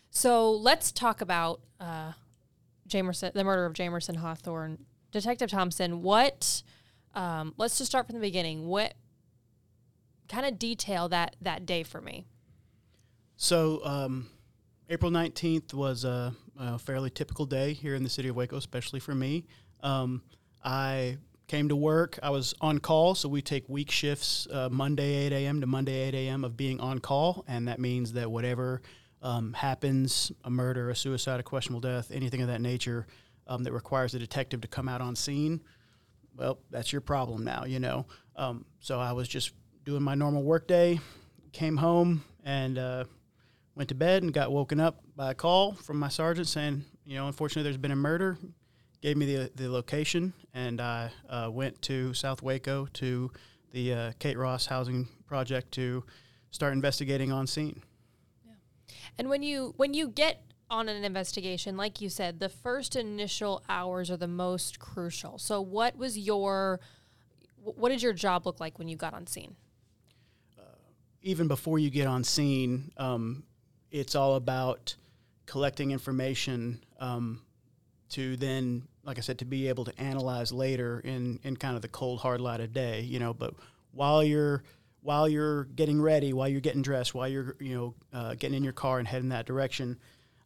So 0.09 0.51
let's 0.51 0.91
talk 0.91 1.21
about 1.21 1.61
uh, 1.79 2.13
Jamerson, 2.87 3.33
the 3.33 3.43
murder 3.43 3.65
of 3.65 3.73
Jamerson 3.73 4.17
Hawthorn. 4.17 4.85
Detective 5.11 5.49
Thompson, 5.49 6.01
what? 6.01 6.63
Um, 7.15 7.53
let's 7.57 7.77
just 7.77 7.89
start 7.89 8.07
from 8.07 8.15
the 8.15 8.21
beginning. 8.21 8.67
What 8.67 8.93
kind 10.27 10.45
of 10.45 10.59
detail 10.59 11.07
that 11.09 11.35
that 11.41 11.65
day 11.65 11.83
for 11.83 12.01
me? 12.01 12.25
So 13.37 13.81
um, 13.85 14.29
April 14.89 15.11
nineteenth 15.11 15.73
was 15.73 16.03
a, 16.03 16.35
a, 16.59 16.77
fairly 16.77 17.09
typical 17.09 17.45
day 17.45 17.73
here 17.73 17.95
in 17.95 18.03
the 18.03 18.09
city 18.09 18.27
of 18.27 18.35
Waco, 18.35 18.57
especially 18.57 18.99
for 18.99 19.15
me. 19.15 19.45
Um, 19.81 20.21
I 20.67 21.17
came 21.47 21.69
to 21.69 21.77
work. 21.77 22.19
I 22.21 22.29
was 22.29 22.53
on 22.59 22.79
call, 22.79 23.15
so 23.15 23.29
we 23.29 23.41
take 23.41 23.69
week 23.69 23.89
shifts, 23.89 24.49
uh, 24.51 24.67
Monday 24.69 25.27
8 25.27 25.31
a.m. 25.31 25.61
to 25.61 25.67
Monday 25.67 26.09
8 26.09 26.13
a.m. 26.13 26.43
of 26.43 26.57
being 26.57 26.81
on 26.81 26.99
call, 26.99 27.45
and 27.47 27.69
that 27.69 27.79
means 27.79 28.11
that 28.13 28.29
whatever 28.29 28.81
um, 29.21 29.53
happens, 29.53 30.29
a 30.43 30.49
murder, 30.49 30.89
a 30.89 30.95
suicide, 30.95 31.39
a 31.39 31.43
questionable 31.43 31.79
death, 31.79 32.11
anything 32.11 32.41
of 32.41 32.49
that 32.49 32.59
nature 32.59 33.07
um, 33.47 33.63
that 33.63 33.71
requires 33.71 34.13
a 34.13 34.19
detective 34.19 34.59
to 34.59 34.67
come 34.67 34.89
out 34.89 34.99
on 34.99 35.15
scene, 35.15 35.63
well, 36.35 36.59
that's 36.69 36.91
your 36.91 37.01
problem 37.01 37.45
now, 37.45 37.63
you 37.63 37.79
know. 37.79 38.05
Um, 38.35 38.65
so 38.81 38.99
I 38.99 39.13
was 39.13 39.29
just 39.29 39.53
doing 39.85 40.03
my 40.03 40.15
normal 40.15 40.43
work 40.43 40.67
day, 40.67 40.99
came 41.53 41.77
home, 41.77 42.25
and 42.43 42.77
uh, 42.77 43.05
went 43.73 43.87
to 43.87 43.95
bed 43.95 44.21
and 44.21 44.33
got 44.33 44.51
woken 44.51 44.81
up 44.81 44.99
by 45.15 45.31
a 45.31 45.33
call 45.33 45.75
from 45.75 45.97
my 45.97 46.09
sergeant 46.09 46.49
saying, 46.49 46.83
you 47.05 47.15
know, 47.15 47.27
unfortunately, 47.27 47.63
there's 47.63 47.77
been 47.77 47.91
a 47.91 47.95
murder 47.95 48.37
gave 49.01 49.17
me 49.17 49.25
the, 49.25 49.51
the 49.55 49.69
location, 49.69 50.33
and 50.53 50.81
I 50.81 51.11
uh, 51.29 51.49
went 51.51 51.81
to 51.83 52.13
South 52.13 52.41
Waco 52.41 52.87
to 52.93 53.31
the 53.71 53.93
uh, 53.93 54.11
Kate 54.19 54.37
Ross 54.37 54.65
Housing 54.65 55.07
Project 55.27 55.71
to 55.73 56.03
start 56.51 56.73
investigating 56.73 57.31
on 57.31 57.47
scene. 57.47 57.81
Yeah. 58.45 58.53
And 59.17 59.29
when 59.29 59.43
you 59.43 59.73
when 59.77 59.93
you 59.93 60.07
get 60.07 60.41
on 60.69 60.89
an 60.89 61.03
investigation, 61.03 61.77
like 61.77 62.01
you 62.01 62.09
said, 62.09 62.39
the 62.39 62.49
first 62.49 62.95
initial 62.95 63.63
hours 63.69 64.11
are 64.11 64.17
the 64.17 64.27
most 64.27 64.79
crucial. 64.79 65.37
So, 65.37 65.61
what 65.61 65.97
was 65.97 66.17
your 66.17 66.79
what 67.61 67.89
did 67.89 68.01
your 68.01 68.13
job 68.13 68.45
look 68.45 68.59
like 68.59 68.79
when 68.79 68.87
you 68.87 68.95
got 68.95 69.13
on 69.13 69.27
scene? 69.27 69.55
even 71.27 71.49
before 71.49 71.77
you 71.77 71.89
get 71.89 72.07
on 72.07 72.23
scene, 72.23 72.89
um, 72.95 73.43
it's 73.91 74.15
all 74.15 74.35
about 74.35 74.95
collecting 75.45 75.91
information 75.91 76.81
um, 77.01 77.41
to 78.09 78.37
then, 78.37 78.83
like 79.03 79.17
I 79.17 79.21
said, 79.21 79.39
to 79.39 79.45
be 79.45 79.67
able 79.69 79.85
to 79.85 79.99
analyze 79.99 80.51
later 80.51 80.99
in, 80.99 81.39
in 81.43 81.57
kind 81.57 81.75
of 81.75 81.81
the 81.81 81.87
cold 81.87 82.19
hard 82.19 82.41
light 82.41 82.59
of 82.59 82.73
day, 82.73 83.01
you 83.01 83.19
know. 83.19 83.33
But 83.33 83.53
while 83.91 84.23
you're 84.23 84.63
while 85.01 85.29
you're 85.29 85.65
getting 85.65 86.01
ready, 86.01 86.33
while 86.33 86.47
you're 86.47 86.61
getting 86.61 86.81
dressed, 86.81 87.13
while 87.13 87.27
you're 87.27 87.55
you 87.59 87.75
know 87.75 87.93
uh, 88.13 88.33
getting 88.35 88.57
in 88.57 88.63
your 88.63 88.73
car 88.73 88.99
and 88.99 89.07
heading 89.07 89.29
that 89.29 89.45
direction, 89.45 89.97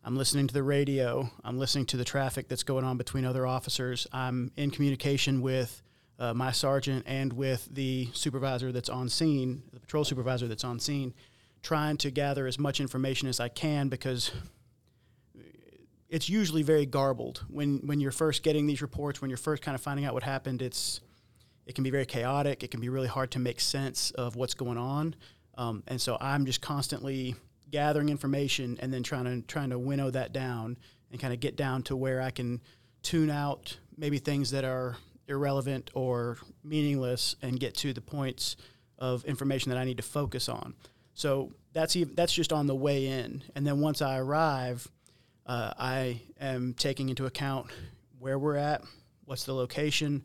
I'm 0.03 0.15
listening 0.15 0.47
to 0.47 0.53
the 0.53 0.63
radio. 0.63 1.29
I'm 1.43 1.59
listening 1.59 1.85
to 1.87 1.97
the 1.97 2.05
traffic 2.05 2.47
that's 2.47 2.63
going 2.63 2.83
on 2.83 2.97
between 2.97 3.25
other 3.25 3.45
officers. 3.45 4.07
I'm 4.11 4.51
in 4.55 4.71
communication 4.71 5.41
with 5.41 5.81
uh, 6.17 6.33
my 6.33 6.51
sergeant 6.51 7.05
and 7.07 7.33
with 7.33 7.67
the 7.71 8.09
supervisor 8.13 8.71
that's 8.71 8.89
on 8.89 9.09
scene, 9.09 9.63
the 9.73 9.79
patrol 9.79 10.03
supervisor 10.03 10.47
that's 10.47 10.63
on 10.63 10.79
scene, 10.79 11.13
trying 11.61 11.97
to 11.97 12.11
gather 12.11 12.47
as 12.47 12.59
much 12.59 12.79
information 12.79 13.27
as 13.27 13.39
I 13.39 13.49
can 13.49 13.89
because 13.89 14.31
it's 16.11 16.27
usually 16.29 16.61
very 16.61 16.85
garbled 16.85 17.43
when 17.47 17.79
when 17.85 17.99
you're 18.01 18.11
first 18.11 18.43
getting 18.43 18.67
these 18.67 18.81
reports, 18.81 19.21
when 19.21 19.29
you're 19.29 19.37
first 19.37 19.63
kind 19.63 19.73
of 19.73 19.81
finding 19.81 20.05
out 20.05 20.13
what 20.13 20.23
happened. 20.23 20.61
It's 20.61 20.99
it 21.65 21.73
can 21.73 21.83
be 21.83 21.89
very 21.89 22.05
chaotic. 22.05 22.63
It 22.63 22.69
can 22.69 22.81
be 22.81 22.89
really 22.89 23.07
hard 23.07 23.31
to 23.31 23.39
make 23.39 23.61
sense 23.61 24.11
of 24.11 24.35
what's 24.35 24.53
going 24.53 24.77
on, 24.77 25.15
um, 25.57 25.83
and 25.87 25.99
so 25.99 26.17
I'm 26.19 26.45
just 26.45 26.61
constantly 26.61 27.35
gathering 27.71 28.09
information 28.09 28.77
and 28.81 28.93
then 28.93 29.03
trying 29.03 29.23
to 29.23 29.41
trying 29.47 29.69
to 29.69 29.79
winnow 29.79 30.11
that 30.11 30.33
down 30.33 30.77
and 31.11 31.19
kind 31.19 31.33
of 31.33 31.39
get 31.39 31.55
down 31.55 31.81
to 31.83 31.95
where 31.95 32.21
I 32.21 32.29
can 32.29 32.61
tune 33.01 33.29
out 33.29 33.77
maybe 33.97 34.19
things 34.19 34.51
that 34.51 34.65
are 34.65 34.97
irrelevant 35.27 35.91
or 35.93 36.37
meaningless 36.63 37.37
and 37.41 37.57
get 37.57 37.73
to 37.75 37.93
the 37.93 38.01
points 38.01 38.57
of 38.97 39.23
information 39.23 39.69
that 39.69 39.77
I 39.77 39.85
need 39.85 39.97
to 39.97 40.03
focus 40.03 40.49
on. 40.49 40.73
So 41.13 41.53
that's 41.73 41.95
even, 41.95 42.15
that's 42.15 42.33
just 42.33 42.51
on 42.51 42.67
the 42.67 42.75
way 42.75 43.07
in, 43.07 43.43
and 43.55 43.65
then 43.65 43.79
once 43.79 44.01
I 44.01 44.17
arrive, 44.17 44.89
uh, 45.51 45.73
I 45.77 46.21
am 46.39 46.73
taking 46.75 47.09
into 47.09 47.25
account 47.25 47.67
where 48.19 48.39
we're 48.39 48.55
at, 48.55 48.83
what's 49.25 49.43
the 49.43 49.53
location, 49.53 50.23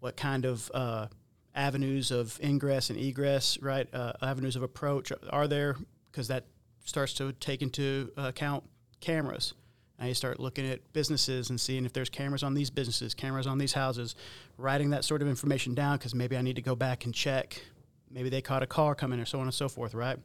what 0.00 0.16
kind 0.16 0.44
of 0.44 0.68
uh, 0.74 1.06
avenues 1.54 2.10
of 2.10 2.40
ingress 2.42 2.90
and 2.90 2.98
egress, 2.98 3.56
right? 3.62 3.86
Uh, 3.94 4.14
avenues 4.20 4.56
of 4.56 4.64
approach 4.64 5.12
are 5.30 5.46
there, 5.46 5.76
because 6.10 6.26
that 6.26 6.46
starts 6.84 7.14
to 7.14 7.32
take 7.34 7.62
into 7.62 8.10
account 8.16 8.64
cameras. 8.98 9.54
And 10.00 10.08
you 10.08 10.14
start 10.14 10.40
looking 10.40 10.68
at 10.68 10.92
businesses 10.92 11.50
and 11.50 11.60
seeing 11.60 11.86
if 11.86 11.92
there's 11.92 12.10
cameras 12.10 12.42
on 12.42 12.54
these 12.54 12.70
businesses, 12.70 13.14
cameras 13.14 13.46
on 13.46 13.58
these 13.58 13.74
houses, 13.74 14.16
writing 14.58 14.90
that 14.90 15.04
sort 15.04 15.22
of 15.22 15.28
information 15.28 15.76
down 15.76 15.98
because 15.98 16.16
maybe 16.16 16.36
I 16.36 16.42
need 16.42 16.56
to 16.56 16.62
go 16.62 16.74
back 16.74 17.04
and 17.04 17.14
check. 17.14 17.62
Maybe 18.10 18.28
they 18.28 18.42
caught 18.42 18.64
a 18.64 18.66
car 18.66 18.96
coming 18.96 19.20
or 19.20 19.24
so 19.24 19.38
on 19.38 19.44
and 19.44 19.54
so 19.54 19.68
forth, 19.68 19.94
right? 19.94 20.18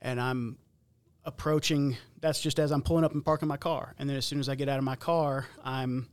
And 0.00 0.18
I'm 0.18 0.56
approaching, 1.28 1.96
that's 2.20 2.40
just 2.40 2.58
as 2.58 2.72
I'm 2.72 2.82
pulling 2.82 3.04
up 3.04 3.12
and 3.12 3.24
parking 3.24 3.48
my 3.48 3.58
car. 3.58 3.94
And 3.98 4.08
then 4.08 4.16
as 4.16 4.24
soon 4.24 4.40
as 4.40 4.48
I 4.48 4.54
get 4.54 4.68
out 4.68 4.78
of 4.78 4.84
my 4.84 4.96
car, 4.96 5.46
I'm 5.62 6.08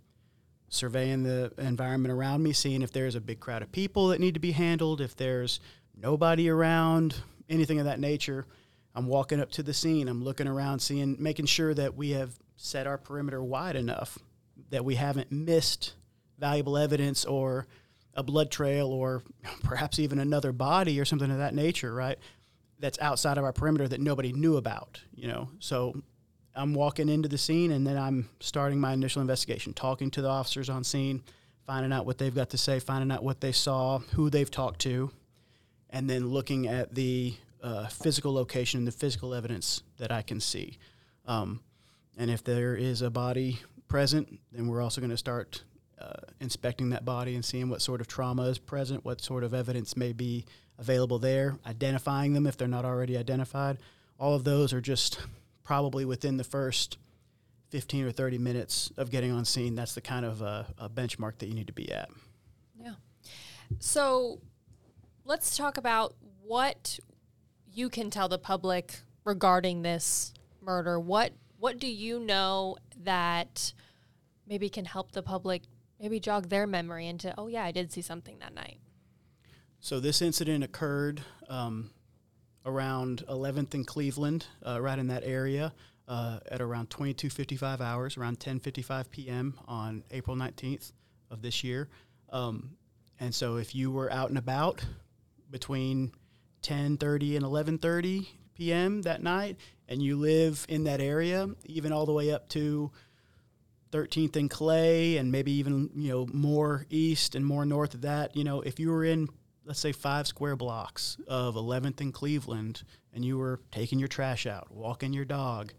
surveying 0.68 1.24
the 1.24 1.54
environment 1.58 2.12
around 2.12 2.44
me, 2.44 2.52
seeing 2.52 2.82
if 2.82 2.92
there's 2.92 3.16
a 3.16 3.22
big 3.22 3.40
crowd 3.40 3.62
of 3.62 3.72
people 3.72 4.10
that 4.10 4.20
need 4.20 4.34
to 4.34 4.40
be 4.42 4.52
handled, 4.52 5.00
if 5.00 5.16
there's 5.16 5.62
nobody 5.96 6.50
around, 6.50 7.16
anything 7.50 7.80
of 7.80 7.86
that 7.86 8.00
nature. 8.00 8.46
I'm 8.94 9.08
walking 9.08 9.40
up 9.40 9.52
to 9.52 9.64
the 9.64 9.74
scene. 9.74 10.10
I'm 10.10 10.24
looking 10.24 10.48
around, 10.48 10.80
seeing, 10.80 11.16
making 11.18 11.46
sure 11.46 11.74
that 11.74 11.96
we 11.96 12.12
have 12.12 12.38
set 12.58 12.86
our 12.86 12.98
perimeter 12.98 13.42
wide 13.42 13.76
enough 13.76 14.20
that 14.70 14.84
we 14.84 14.96
haven't 14.96 15.32
missed 15.32 15.94
valuable 16.38 16.78
evidence 16.78 17.24
or 17.24 17.68
a 18.14 18.24
blood 18.24 18.52
trail 18.52 18.90
or 18.90 19.24
perhaps 19.64 19.98
even 19.98 20.20
another 20.20 20.52
body 20.52 21.00
or 21.00 21.06
something 21.06 21.32
of 21.32 21.38
that 21.38 21.56
nature, 21.56 21.94
right? 21.94 22.18
That's 22.86 23.00
outside 23.00 23.40
of 23.40 23.44
our 23.44 23.52
perimeter 23.52 23.88
that 23.88 24.00
nobody 24.00 24.32
knew 24.32 24.58
about, 24.58 25.02
you 25.16 25.28
know. 25.28 25.50
So 25.58 26.04
I'm 26.54 26.76
walking 26.76 27.10
into 27.10 27.28
the 27.28 27.38
scene 27.40 27.72
and 27.72 27.86
then 27.86 27.98
I'm 27.98 28.30
starting 28.40 28.80
my 28.80 28.94
initial 28.94 29.24
investigation, 29.24 29.74
talking 29.74 30.12
to 30.12 30.22
the 30.22 30.30
officers 30.30 30.70
on 30.70 30.84
scene, 30.84 31.24
finding 31.66 31.92
out 31.92 32.06
what 32.06 32.20
they've 32.20 32.36
got 32.36 32.52
to 32.52 32.60
say, 32.60 32.80
finding 32.80 33.10
out 33.10 33.24
what 33.24 33.42
they 33.42 33.52
saw, 33.52 33.98
who 34.14 34.30
they've 34.30 34.52
talked 34.52 34.82
to, 34.82 35.10
and 35.90 36.08
then 36.08 36.28
looking 36.28 36.68
at 36.68 36.94
the 36.94 37.34
uh, 37.64 37.88
physical 37.88 38.32
location 38.36 38.78
and 38.78 38.88
the 38.88 38.92
physical 38.92 39.34
evidence 39.34 39.82
that 39.98 40.12
I 40.12 40.22
can 40.22 40.40
see. 40.40 40.78
Um, 41.26 41.62
and 42.20 42.30
if 42.30 42.44
there 42.44 42.76
is 42.76 43.02
a 43.02 43.10
body 43.10 43.62
present, 43.88 44.40
then 44.52 44.68
we're 44.68 44.84
also 44.84 45.02
going 45.02 45.10
to 45.10 45.18
start 45.18 45.64
uh, 46.00 46.14
inspecting 46.40 46.90
that 46.90 47.04
body 47.04 47.34
and 47.34 47.44
seeing 47.44 47.68
what 47.68 47.82
sort 47.82 48.00
of 48.00 48.06
trauma 48.06 48.44
is 48.44 48.60
present, 48.60 49.04
what 49.04 49.22
sort 49.22 49.44
of 49.44 49.56
evidence 49.56 49.98
may 49.98 50.14
be 50.14 50.46
available 50.78 51.20
there, 51.20 51.58
identifying 51.66 52.34
them 52.34 52.48
if 52.48 52.58
they're 52.58 52.68
not 52.68 52.86
already 52.86 53.18
identified. 53.18 53.78
All 54.20 54.34
of 54.34 54.44
those 54.44 54.74
are 54.74 54.82
just 54.82 55.20
probably 55.64 56.06
within 56.06 56.38
the 56.38 56.44
first 56.44 56.98
15 57.70 58.06
or 58.06 58.12
30 58.12 58.38
minutes 58.38 58.92
of 58.98 59.10
getting 59.10 59.32
on 59.32 59.46
scene. 59.46 59.76
That's 59.76 59.96
the 59.96 60.02
kind 60.02 60.26
of 60.26 60.42
uh, 60.42 60.64
a 60.78 60.90
benchmark 60.90 61.40
that 61.40 61.48
you 61.48 61.54
need 61.54 61.68
to 61.68 61.74
be 61.74 61.92
at. 61.92 62.10
Yeah. 62.80 62.94
So 63.80 64.40
let's 65.26 65.58
talk 65.58 65.78
about 65.78 66.14
what 66.44 67.00
you 67.74 67.90
can 67.90 68.10
tell 68.10 68.30
the 68.30 68.38
public 68.38 69.00
regarding 69.24 69.82
this 69.82 70.34
murder. 70.62 71.00
What 71.00 71.34
what 71.60 71.80
do 71.80 71.88
you 71.88 72.20
know 72.20 72.78
that 73.04 73.74
maybe 74.48 74.70
can 74.70 74.86
help 74.86 75.12
the 75.12 75.24
public 75.24 75.64
maybe 76.00 76.20
jog 76.20 76.50
their 76.50 76.68
memory 76.68 77.08
into 77.08 77.34
oh 77.38 77.48
yeah 77.48 77.64
i 77.64 77.72
did 77.72 77.92
see 77.92 78.02
something 78.02 78.38
that 78.40 78.54
night 78.54 78.78
so 79.86 80.00
this 80.00 80.20
incident 80.24 80.64
occurred 80.64 81.22
um, 81.48 81.92
around 82.66 83.24
11th 83.30 83.76
and 83.76 83.86
cleveland 83.86 84.48
uh, 84.66 84.82
right 84.82 84.98
in 84.98 85.10
that 85.10 85.24
area 85.24 85.72
uh, 86.08 86.40
at 86.50 86.60
around 86.60 86.90
22.55 86.90 87.82
hours 87.82 88.18
around 88.18 88.40
10.55 88.40 89.12
p.m 89.12 89.54
on 89.68 90.04
april 90.10 90.36
19th 90.36 90.92
of 91.30 91.44
this 91.44 91.64
year. 91.64 91.88
Um, 92.32 92.72
and 93.20 93.34
so 93.34 93.58
if 93.58 93.76
you 93.76 93.92
were 93.92 94.12
out 94.12 94.30
and 94.30 94.40
about 94.40 94.84
between 95.52 96.14
10.30 96.64 97.36
and 97.36 97.46
11.30 97.46 98.26
p.m 98.56 99.04
that 99.04 99.22
night 99.22 99.58
and 99.88 100.02
you 100.02 100.16
live 100.18 100.66
in 100.68 100.86
that 100.86 101.00
area, 101.00 101.48
even 101.66 101.92
all 101.92 102.08
the 102.08 102.12
way 102.12 102.32
up 102.32 102.50
to 102.50 102.92
13th 103.92 104.36
and 104.36 104.50
Clay, 104.50 105.18
and 105.18 105.32
maybe 105.32 105.52
even 105.52 105.92
you 105.96 106.10
know 106.10 106.28
more 106.34 106.88
east 106.90 107.36
and 107.36 107.46
more 107.46 107.68
north 107.68 107.94
of 107.94 108.02
that, 108.02 108.36
you 108.36 108.44
know, 108.44 108.62
if 108.62 108.80
you 108.80 108.90
were 108.90 109.06
in 109.06 109.30
let's 109.66 109.80
say 109.80 109.92
five 109.92 110.28
square 110.28 110.56
blocks 110.56 111.18
of 111.28 111.56
11th 111.56 112.00
and 112.00 112.14
Cleveland, 112.14 112.84
and 113.14 113.26
you 113.26 113.38
were 113.38 113.60
taking 113.72 114.00
your 114.00 114.08
trash 114.08 114.46
out, 114.46 114.72
walking 114.72 115.12
your 115.12 115.26
dog, 115.26 115.74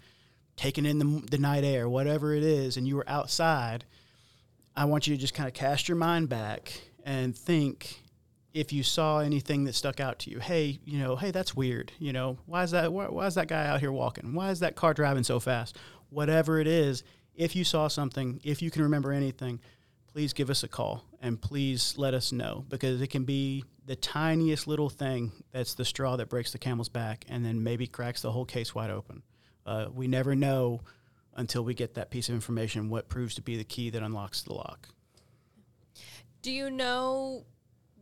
taking 0.56 0.84
in 0.84 0.98
the, 0.98 1.22
the 1.30 1.38
night 1.38 1.64
air, 1.64 1.88
whatever 1.88 2.34
it 2.34 2.42
is, 2.42 2.76
and 2.76 2.86
you 2.86 2.96
were 2.96 3.08
outside, 3.08 3.84
I 4.74 4.84
want 4.86 5.06
you 5.06 5.14
to 5.14 5.20
just 5.20 5.34
kind 5.34 5.46
of 5.46 5.54
cast 5.54 5.88
your 5.88 5.96
mind 5.96 6.28
back 6.28 6.80
and 7.04 7.36
think 7.36 8.02
if 8.52 8.72
you 8.72 8.82
saw 8.82 9.20
anything 9.20 9.64
that 9.64 9.74
stuck 9.74 10.00
out 10.00 10.18
to 10.20 10.30
you, 10.30 10.40
hey, 10.40 10.78
you 10.84 10.98
know, 10.98 11.14
hey, 11.14 11.30
that's 11.30 11.54
weird. 11.54 11.92
You 11.98 12.12
know, 12.12 12.38
why 12.46 12.62
is 12.62 12.72
that? 12.72 12.92
Why, 12.92 13.06
why 13.06 13.26
is 13.26 13.34
that 13.34 13.48
guy 13.48 13.66
out 13.66 13.80
here 13.80 13.92
walking? 13.92 14.34
Why 14.34 14.50
is 14.50 14.60
that 14.60 14.76
car 14.76 14.94
driving 14.94 15.24
so 15.24 15.38
fast? 15.38 15.76
Whatever 16.10 16.58
it 16.58 16.66
is, 16.66 17.04
if 17.34 17.54
you 17.54 17.64
saw 17.64 17.88
something, 17.88 18.40
if 18.42 18.62
you 18.62 18.70
can 18.70 18.82
remember 18.82 19.12
anything, 19.12 19.60
please 20.10 20.32
give 20.32 20.48
us 20.48 20.62
a 20.62 20.68
call 20.68 21.04
and 21.26 21.40
please 21.40 21.95
let 21.99 22.14
us 22.14 22.30
know 22.30 22.64
because 22.68 23.02
it 23.02 23.09
can 23.09 23.25
be 23.25 23.64
the 23.85 23.97
tiniest 23.97 24.68
little 24.68 24.88
thing 24.88 25.33
that's 25.50 25.75
the 25.75 25.85
straw 25.85 26.16
that 26.16 26.28
breaks 26.28 26.52
the 26.52 26.59
camel's 26.59 26.88
back 26.88 27.25
and 27.28 27.45
then 27.45 27.64
maybe 27.64 27.88
cracks 27.88 28.23
the 28.23 28.30
whole 28.30 28.45
case 28.45 28.75
wide 28.76 28.90
open. 28.90 29.23
Uh, 29.66 29.87
we 29.92 30.06
never 30.06 30.37
know 30.37 30.80
until 31.35 31.64
we 31.64 31.75
get 31.75 31.95
that 31.95 32.11
piece 32.11 32.28
of 32.28 32.35
information 32.37 32.88
what 32.88 33.09
proves 33.09 33.35
to 33.35 33.42
be 33.42 33.56
the 33.56 33.64
key 33.64 33.90
that 33.90 34.04
unlocks 34.04 34.42
the 34.42 34.54
lock. 34.54 34.88
Do 36.42 36.52
you 36.52 36.71
know 36.71 37.45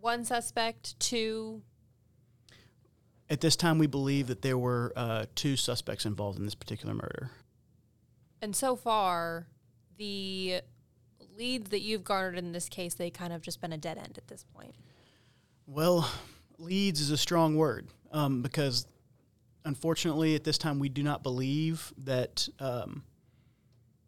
one 0.03 0.27
suspect, 0.27 1.01
two. 1.01 1.63
At 3.31 3.41
this 3.41 3.57
time, 3.57 3.79
we 3.79 3.87
believe 3.87 4.27
that 4.27 4.43
there 4.43 4.59
were 4.59 4.93
uh, 4.95 5.25
two 5.35 5.57
suspects 5.57 6.05
involved 6.05 6.39
in 6.39 6.45
this 6.45 6.55
particular 6.55 6.93
murder. 6.93 7.31
And 8.43 8.55
so 8.55 8.77
far, 8.77 9.47
the 9.97 10.61
leads 11.37 11.71
that 11.71 11.81
you've 11.81 12.05
garnered 12.05 12.39
in 12.39 12.53
this 12.53 12.69
case, 12.69 12.95
they 12.95 13.11
kind 13.11 13.33
of 13.33 13.43
just 13.43 13.61
been 13.61 13.73
a 13.73 13.79
dead 13.79 13.99
end 13.99 14.17
at 14.17 14.29
this 14.29 14.45
point. 14.55 14.75
Well, 15.67 16.11
leads 16.59 17.01
is 17.01 17.11
a 17.11 17.17
strong 17.17 17.57
word 17.57 17.89
um, 18.13 18.43
because 18.43 18.87
unfortunately, 19.65 20.35
at 20.35 20.45
this 20.45 20.59
time, 20.59 20.79
we 20.79 20.89
do 20.89 21.03
not 21.03 21.23
believe 21.23 21.93
that 21.99 22.49
um, 22.61 23.03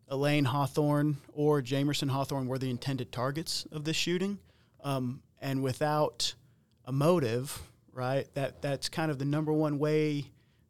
Elaine 0.08 0.44
Hawthorne 0.44 1.16
or 1.32 1.62
Jamerson 1.62 2.10
Hawthorn 2.10 2.46
were 2.46 2.58
the 2.58 2.70
intended 2.70 3.10
targets 3.10 3.66
of 3.72 3.84
this 3.84 3.96
shooting. 3.96 4.38
Um, 4.84 5.22
and 5.40 5.62
without 5.62 6.34
a 6.84 6.92
motive, 6.92 7.60
right? 7.92 8.26
That 8.34 8.62
that's 8.62 8.88
kind 8.88 9.10
of 9.10 9.18
the 9.18 9.24
number 9.24 9.52
one 9.52 9.78
way 9.78 10.26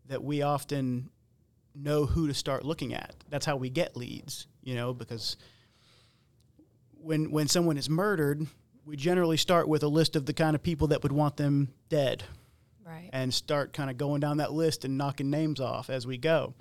that 0.08 0.22
we 0.22 0.42
often 0.42 1.10
know 1.74 2.06
who 2.06 2.26
to 2.26 2.34
start 2.34 2.64
looking 2.64 2.94
at. 2.94 3.14
That's 3.28 3.44
how 3.44 3.56
we 3.56 3.68
get 3.68 3.96
leads, 3.96 4.46
you 4.62 4.74
know, 4.74 4.94
because 4.94 5.36
when 7.00 7.30
when 7.30 7.48
someone 7.48 7.76
is 7.76 7.88
murdered, 7.88 8.46
we 8.84 8.96
generally 8.96 9.36
start 9.36 9.68
with 9.68 9.82
a 9.82 9.88
list 9.88 10.16
of 10.16 10.26
the 10.26 10.32
kind 10.32 10.54
of 10.54 10.62
people 10.62 10.88
that 10.88 11.02
would 11.02 11.12
want 11.12 11.36
them 11.36 11.72
dead 11.88 12.24
Right. 12.84 13.10
and 13.12 13.34
start 13.34 13.72
kind 13.72 13.90
of 13.90 13.96
going 13.98 14.20
down 14.20 14.36
that 14.36 14.52
list 14.52 14.84
and 14.84 14.96
knocking 14.96 15.28
names 15.28 15.60
off 15.60 15.90
as 15.90 16.06
we 16.06 16.18
go. 16.18 16.54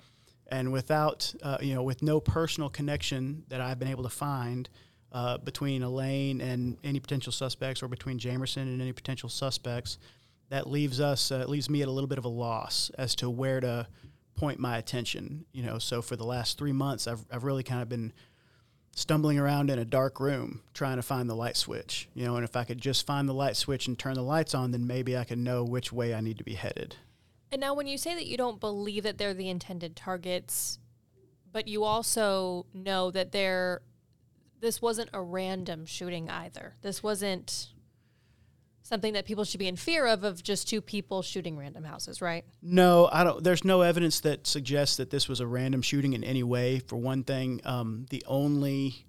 And 0.48 0.72
without, 0.72 1.32
uh, 1.42 1.58
you 1.60 1.74
know, 1.74 1.82
with 1.84 2.02
no 2.02 2.20
personal 2.20 2.68
connection 2.68 3.44
that 3.48 3.60
I've 3.60 3.78
been 3.78 3.88
able 3.88 4.02
to 4.04 4.08
find 4.08 4.68
uh, 5.12 5.38
between 5.38 5.82
Elaine 5.82 6.40
and 6.40 6.76
any 6.82 6.98
potential 7.00 7.32
suspects, 7.32 7.82
or 7.82 7.88
between 7.88 8.18
Jamerson 8.18 8.62
and 8.62 8.82
any 8.82 8.92
potential 8.92 9.28
suspects, 9.28 9.98
that 10.48 10.68
leaves 10.68 11.00
us, 11.00 11.30
uh, 11.30 11.44
leaves 11.48 11.70
me 11.70 11.82
at 11.82 11.88
a 11.88 11.90
little 11.90 12.08
bit 12.08 12.18
of 12.18 12.24
a 12.24 12.28
loss 12.28 12.90
as 12.98 13.14
to 13.16 13.30
where 13.30 13.60
to 13.60 13.86
point 14.34 14.58
my 14.58 14.78
attention. 14.78 15.44
You 15.52 15.62
know, 15.62 15.78
so 15.78 16.02
for 16.02 16.16
the 16.16 16.24
last 16.26 16.58
three 16.58 16.72
months, 16.72 17.06
I've 17.06 17.24
I've 17.30 17.44
really 17.44 17.62
kind 17.62 17.82
of 17.82 17.88
been 17.88 18.12
stumbling 18.96 19.38
around 19.38 19.68
in 19.70 19.78
a 19.78 19.84
dark 19.84 20.18
room 20.18 20.62
trying 20.72 20.96
to 20.96 21.02
find 21.02 21.28
the 21.28 21.36
light 21.36 21.56
switch. 21.56 22.08
You 22.14 22.24
know, 22.24 22.36
and 22.36 22.44
if 22.44 22.56
I 22.56 22.64
could 22.64 22.80
just 22.80 23.06
find 23.06 23.28
the 23.28 23.34
light 23.34 23.56
switch 23.56 23.86
and 23.86 23.96
turn 23.96 24.14
the 24.14 24.22
lights 24.22 24.54
on, 24.54 24.72
then 24.72 24.86
maybe 24.86 25.16
I 25.16 25.24
can 25.24 25.44
know 25.44 25.62
which 25.62 25.92
way 25.92 26.14
I 26.14 26.20
need 26.20 26.38
to 26.38 26.44
be 26.44 26.54
headed. 26.54 26.96
And 27.52 27.60
now, 27.60 27.74
when 27.74 27.86
you 27.86 27.98
say 27.98 28.14
that 28.14 28.26
you 28.26 28.36
don't 28.36 28.58
believe 28.58 29.04
that 29.04 29.18
they're 29.18 29.34
the 29.34 29.50
intended 29.50 29.94
targets, 29.94 30.78
but 31.52 31.68
you 31.68 31.84
also 31.84 32.66
know 32.74 33.10
that 33.10 33.32
they're, 33.32 33.82
this 34.60 34.82
wasn't 34.82 35.10
a 35.12 35.20
random 35.20 35.84
shooting 35.84 36.28
either. 36.28 36.74
This 36.80 37.02
wasn't 37.02 37.68
something 38.86 39.14
that 39.14 39.26
people 39.26 39.44
should 39.44 39.58
be 39.58 39.66
in 39.66 39.76
fear 39.76 40.06
of, 40.06 40.22
of 40.22 40.42
just 40.42 40.68
two 40.68 40.80
people 40.80 41.20
shooting 41.20 41.58
random 41.58 41.82
houses, 41.82 42.22
right? 42.22 42.44
No, 42.62 43.08
I 43.12 43.24
don't. 43.24 43.42
There's 43.42 43.64
no 43.64 43.82
evidence 43.82 44.20
that 44.20 44.46
suggests 44.46 44.96
that 44.96 45.10
this 45.10 45.28
was 45.28 45.40
a 45.40 45.46
random 45.46 45.82
shooting 45.82 46.12
in 46.12 46.22
any 46.22 46.42
way. 46.42 46.78
For 46.78 46.96
one 46.96 47.24
thing, 47.24 47.60
um, 47.64 48.06
the 48.10 48.22
only 48.26 49.06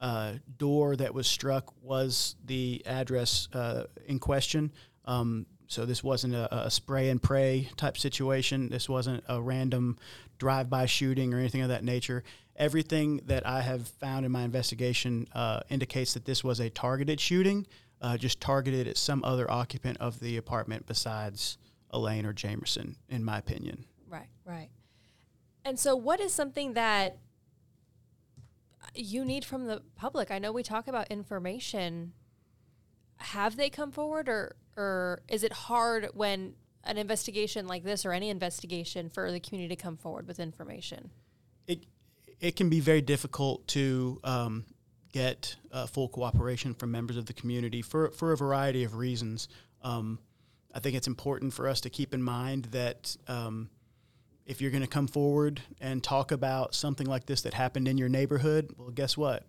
uh, 0.00 0.34
door 0.56 0.96
that 0.96 1.12
was 1.12 1.26
struck 1.26 1.72
was 1.82 2.36
the 2.44 2.82
address 2.86 3.48
uh, 3.52 3.84
in 4.06 4.18
question. 4.18 4.72
Um, 5.04 5.46
so 5.66 5.84
this 5.84 6.02
wasn't 6.02 6.34
a, 6.34 6.66
a 6.66 6.70
spray 6.70 7.10
and 7.10 7.22
pray 7.22 7.68
type 7.76 7.98
situation. 7.98 8.70
This 8.70 8.88
wasn't 8.88 9.22
a 9.28 9.40
random 9.40 9.98
drive-by 10.38 10.86
shooting 10.86 11.34
or 11.34 11.38
anything 11.38 11.60
of 11.60 11.68
that 11.68 11.84
nature. 11.84 12.24
Everything 12.56 13.20
that 13.26 13.46
I 13.46 13.60
have 13.60 13.86
found 13.86 14.24
in 14.24 14.32
my 14.32 14.42
investigation 14.42 15.28
uh, 15.34 15.60
indicates 15.68 16.14
that 16.14 16.24
this 16.24 16.42
was 16.42 16.58
a 16.60 16.70
targeted 16.70 17.20
shooting, 17.20 17.66
uh, 18.00 18.16
just 18.16 18.40
targeted 18.40 18.86
at 18.86 18.96
some 18.96 19.24
other 19.24 19.50
occupant 19.50 19.96
of 19.98 20.20
the 20.20 20.36
apartment 20.36 20.86
besides 20.86 21.58
Elaine 21.90 22.26
or 22.26 22.32
Jamerson, 22.32 22.96
in 23.08 23.24
my 23.24 23.38
opinion. 23.38 23.84
Right, 24.08 24.28
right. 24.44 24.68
And 25.64 25.78
so, 25.78 25.96
what 25.96 26.20
is 26.20 26.32
something 26.32 26.74
that 26.74 27.18
you 28.94 29.24
need 29.24 29.44
from 29.44 29.66
the 29.66 29.82
public? 29.96 30.30
I 30.30 30.38
know 30.38 30.52
we 30.52 30.62
talk 30.62 30.88
about 30.88 31.08
information. 31.08 32.12
Have 33.16 33.56
they 33.56 33.68
come 33.68 33.90
forward, 33.90 34.28
or 34.28 34.56
or 34.76 35.22
is 35.28 35.42
it 35.42 35.52
hard 35.52 36.10
when 36.14 36.54
an 36.84 36.96
investigation 36.96 37.66
like 37.66 37.84
this, 37.84 38.06
or 38.06 38.12
any 38.12 38.30
investigation, 38.30 39.10
for 39.10 39.30
the 39.30 39.40
community 39.40 39.74
to 39.74 39.82
come 39.82 39.96
forward 39.96 40.26
with 40.26 40.38
information? 40.38 41.10
It 41.66 41.84
it 42.40 42.54
can 42.56 42.68
be 42.70 42.80
very 42.80 43.02
difficult 43.02 43.66
to 43.68 44.20
um, 44.22 44.64
get 45.12 45.56
uh, 45.72 45.86
full 45.86 46.08
cooperation 46.08 46.74
from 46.74 46.90
members 46.90 47.16
of 47.16 47.26
the 47.26 47.32
community 47.32 47.82
for 47.82 48.10
for 48.10 48.32
a 48.32 48.36
variety 48.36 48.84
of 48.84 48.94
reasons. 48.94 49.48
Um, 49.82 50.18
I 50.74 50.80
think 50.80 50.96
it's 50.96 51.06
important 51.06 51.52
for 51.54 51.68
us 51.68 51.80
to 51.82 51.90
keep 51.90 52.12
in 52.12 52.22
mind 52.22 52.66
that 52.66 53.16
um, 53.26 53.70
if 54.44 54.60
you're 54.60 54.70
going 54.70 54.82
to 54.82 54.88
come 54.88 55.06
forward 55.06 55.60
and 55.80 56.02
talk 56.02 56.30
about 56.30 56.74
something 56.74 57.06
like 57.06 57.26
this 57.26 57.42
that 57.42 57.54
happened 57.54 57.88
in 57.88 57.98
your 57.98 58.08
neighborhood, 58.08 58.70
well, 58.76 58.90
guess 58.90 59.16
what? 59.16 59.44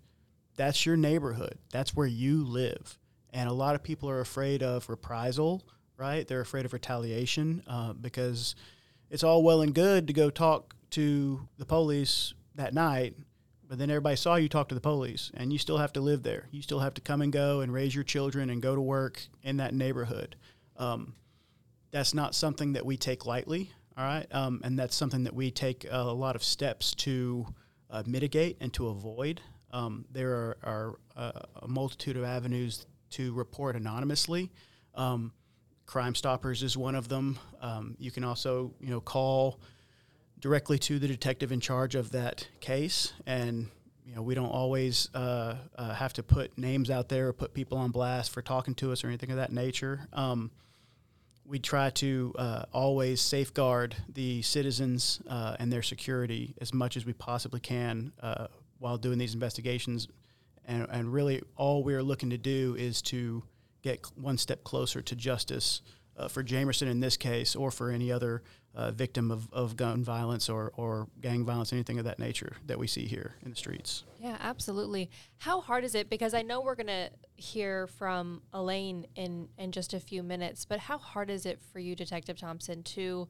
That's 0.55 0.85
your 0.85 0.97
neighborhood. 0.97 1.57
That's 1.71 1.95
where 1.95 2.07
you 2.07 2.43
live. 2.43 2.97
And 3.31 3.49
a 3.49 3.53
lot 3.53 3.75
of 3.75 3.83
people 3.83 4.09
are 4.09 4.19
afraid 4.19 4.63
of 4.63 4.89
reprisal, 4.89 5.63
right? 5.97 6.27
They're 6.27 6.41
afraid 6.41 6.65
of 6.65 6.73
retaliation 6.73 7.63
uh, 7.67 7.93
because 7.93 8.55
it's 9.09 9.23
all 9.23 9.43
well 9.43 9.61
and 9.61 9.73
good 9.73 10.07
to 10.07 10.13
go 10.13 10.29
talk 10.29 10.75
to 10.91 11.47
the 11.57 11.65
police 11.65 12.33
that 12.55 12.73
night, 12.73 13.15
but 13.69 13.77
then 13.77 13.91
everybody 13.91 14.15
saw 14.15 14.35
you 14.35 14.49
talk 14.49 14.67
to 14.69 14.75
the 14.75 14.81
police, 14.81 15.29
and 15.35 15.53
you 15.53 15.59
still 15.59 15.77
have 15.77 15.93
to 15.93 16.01
live 16.01 16.23
there. 16.23 16.47
You 16.49 16.63
still 16.63 16.79
have 16.79 16.95
to 16.95 17.01
come 17.01 17.21
and 17.21 17.31
go 17.31 17.61
and 17.61 17.71
raise 17.71 17.93
your 17.93 18.03
children 18.03 18.49
and 18.49 18.63
go 18.63 18.73
to 18.73 18.81
work 18.81 19.21
in 19.43 19.57
that 19.57 19.75
neighborhood. 19.75 20.35
Um, 20.75 21.13
that's 21.91 22.15
not 22.15 22.33
something 22.33 22.73
that 22.73 22.83
we 22.83 22.97
take 22.97 23.27
lightly, 23.27 23.69
all 23.95 24.03
right? 24.03 24.25
Um, 24.31 24.59
and 24.63 24.77
that's 24.77 24.95
something 24.95 25.23
that 25.23 25.35
we 25.35 25.51
take 25.51 25.85
a 25.89 26.01
lot 26.01 26.35
of 26.35 26.43
steps 26.43 26.95
to 26.95 27.45
uh, 27.91 28.01
mitigate 28.07 28.57
and 28.59 28.73
to 28.73 28.87
avoid. 28.87 29.39
Um, 29.71 30.05
there 30.11 30.31
are, 30.31 30.57
are 30.63 30.99
uh, 31.15 31.41
a 31.61 31.67
multitude 31.67 32.17
of 32.17 32.23
avenues 32.23 32.87
to 33.11 33.33
report 33.33 33.75
anonymously. 33.75 34.49
Um, 34.95 35.31
Crime 35.85 36.15
Stoppers 36.15 36.63
is 36.63 36.75
one 36.75 36.95
of 36.95 37.07
them. 37.07 37.37
Um, 37.61 37.95
you 37.99 38.09
can 38.09 38.23
also, 38.23 38.73
you 38.79 38.89
know, 38.89 38.99
call 38.99 39.59
directly 40.41 40.79
to 40.79 40.99
the 40.99 41.07
detective 41.07 41.51
in 41.51 41.59
charge 41.59 41.95
of 41.95 42.11
that 42.11 42.47
case, 42.59 43.13
and 43.25 43.69
you 44.05 44.15
know, 44.15 44.21
we 44.23 44.33
don't 44.33 44.49
always 44.49 45.09
uh, 45.13 45.55
uh, 45.77 45.93
have 45.93 46.13
to 46.13 46.23
put 46.23 46.57
names 46.57 46.89
out 46.89 47.09
there 47.09 47.27
or 47.27 47.33
put 47.33 47.53
people 47.53 47.77
on 47.77 47.91
blast 47.91 48.31
for 48.31 48.41
talking 48.41 48.73
to 48.75 48.91
us 48.91 49.03
or 49.03 49.07
anything 49.07 49.29
of 49.29 49.37
that 49.37 49.51
nature. 49.51 50.07
Um, 50.13 50.49
we 51.45 51.59
try 51.59 51.89
to 51.91 52.33
uh, 52.37 52.63
always 52.71 53.21
safeguard 53.21 53.95
the 54.13 54.41
citizens 54.41 55.21
uh, 55.27 55.55
and 55.59 55.71
their 55.71 55.81
security 55.83 56.55
as 56.61 56.73
much 56.73 56.97
as 56.97 57.05
we 57.05 57.13
possibly 57.13 57.59
can 57.59 58.11
uh, 58.21 58.47
while 58.79 58.97
doing 58.97 59.17
these 59.17 59.33
investigations. 59.33 60.07
And, 60.65 60.87
and 60.89 61.13
really, 61.13 61.41
all 61.55 61.83
we're 61.83 62.03
looking 62.03 62.29
to 62.29 62.37
do 62.37 62.75
is 62.79 63.01
to 63.03 63.43
get 63.81 64.05
one 64.15 64.37
step 64.37 64.63
closer 64.63 65.01
to 65.01 65.15
justice 65.15 65.81
uh, 66.17 66.27
for 66.27 66.43
Jamerson 66.43 66.87
in 66.87 66.99
this 66.99 67.15
case, 67.15 67.55
or 67.55 67.71
for 67.71 67.91
any 67.91 68.11
other 68.11 68.43
uh, 68.75 68.91
victim 68.91 69.31
of, 69.31 69.51
of 69.51 69.75
gun 69.75 70.03
violence 70.03 70.49
or, 70.49 70.71
or 70.75 71.07
gang 71.21 71.43
violence, 71.43 71.73
anything 71.73 71.97
of 71.97 72.05
that 72.05 72.19
nature 72.19 72.57
that 72.67 72.77
we 72.77 72.87
see 72.87 73.05
here 73.05 73.35
in 73.43 73.49
the 73.49 73.55
streets. 73.55 74.03
Yeah, 74.19 74.37
absolutely. 74.39 75.09
How 75.39 75.61
hard 75.61 75.83
is 75.83 75.95
it? 75.95 76.09
Because 76.09 76.33
I 76.33 76.41
know 76.41 76.61
we're 76.61 76.75
going 76.75 76.87
to 76.87 77.09
hear 77.35 77.87
from 77.87 78.41
Elaine 78.53 79.07
in, 79.15 79.49
in 79.57 79.71
just 79.71 79.93
a 79.93 79.99
few 79.99 80.23
minutes, 80.23 80.65
but 80.65 80.79
how 80.79 80.97
hard 80.97 81.29
is 81.29 81.45
it 81.45 81.59
for 81.73 81.79
you, 81.79 81.95
Detective 81.95 82.37
Thompson, 82.37 82.83
to 82.83 83.27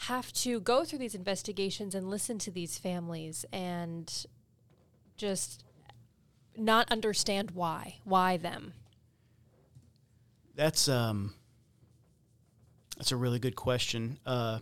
have 0.00 0.32
to 0.32 0.60
go 0.60 0.84
through 0.84 0.98
these 0.98 1.14
investigations 1.14 1.94
and 1.94 2.10
listen 2.10 2.38
to 2.38 2.50
these 2.50 2.78
families 2.78 3.46
and 3.52 4.26
just 5.16 5.64
not 6.56 6.90
understand 6.90 7.52
why? 7.52 7.96
Why 8.04 8.36
them? 8.36 8.74
That's 10.54 10.88
um, 10.88 11.34
that's 12.96 13.12
a 13.12 13.16
really 13.16 13.38
good 13.38 13.56
question. 13.56 14.18
Uh, 14.24 14.60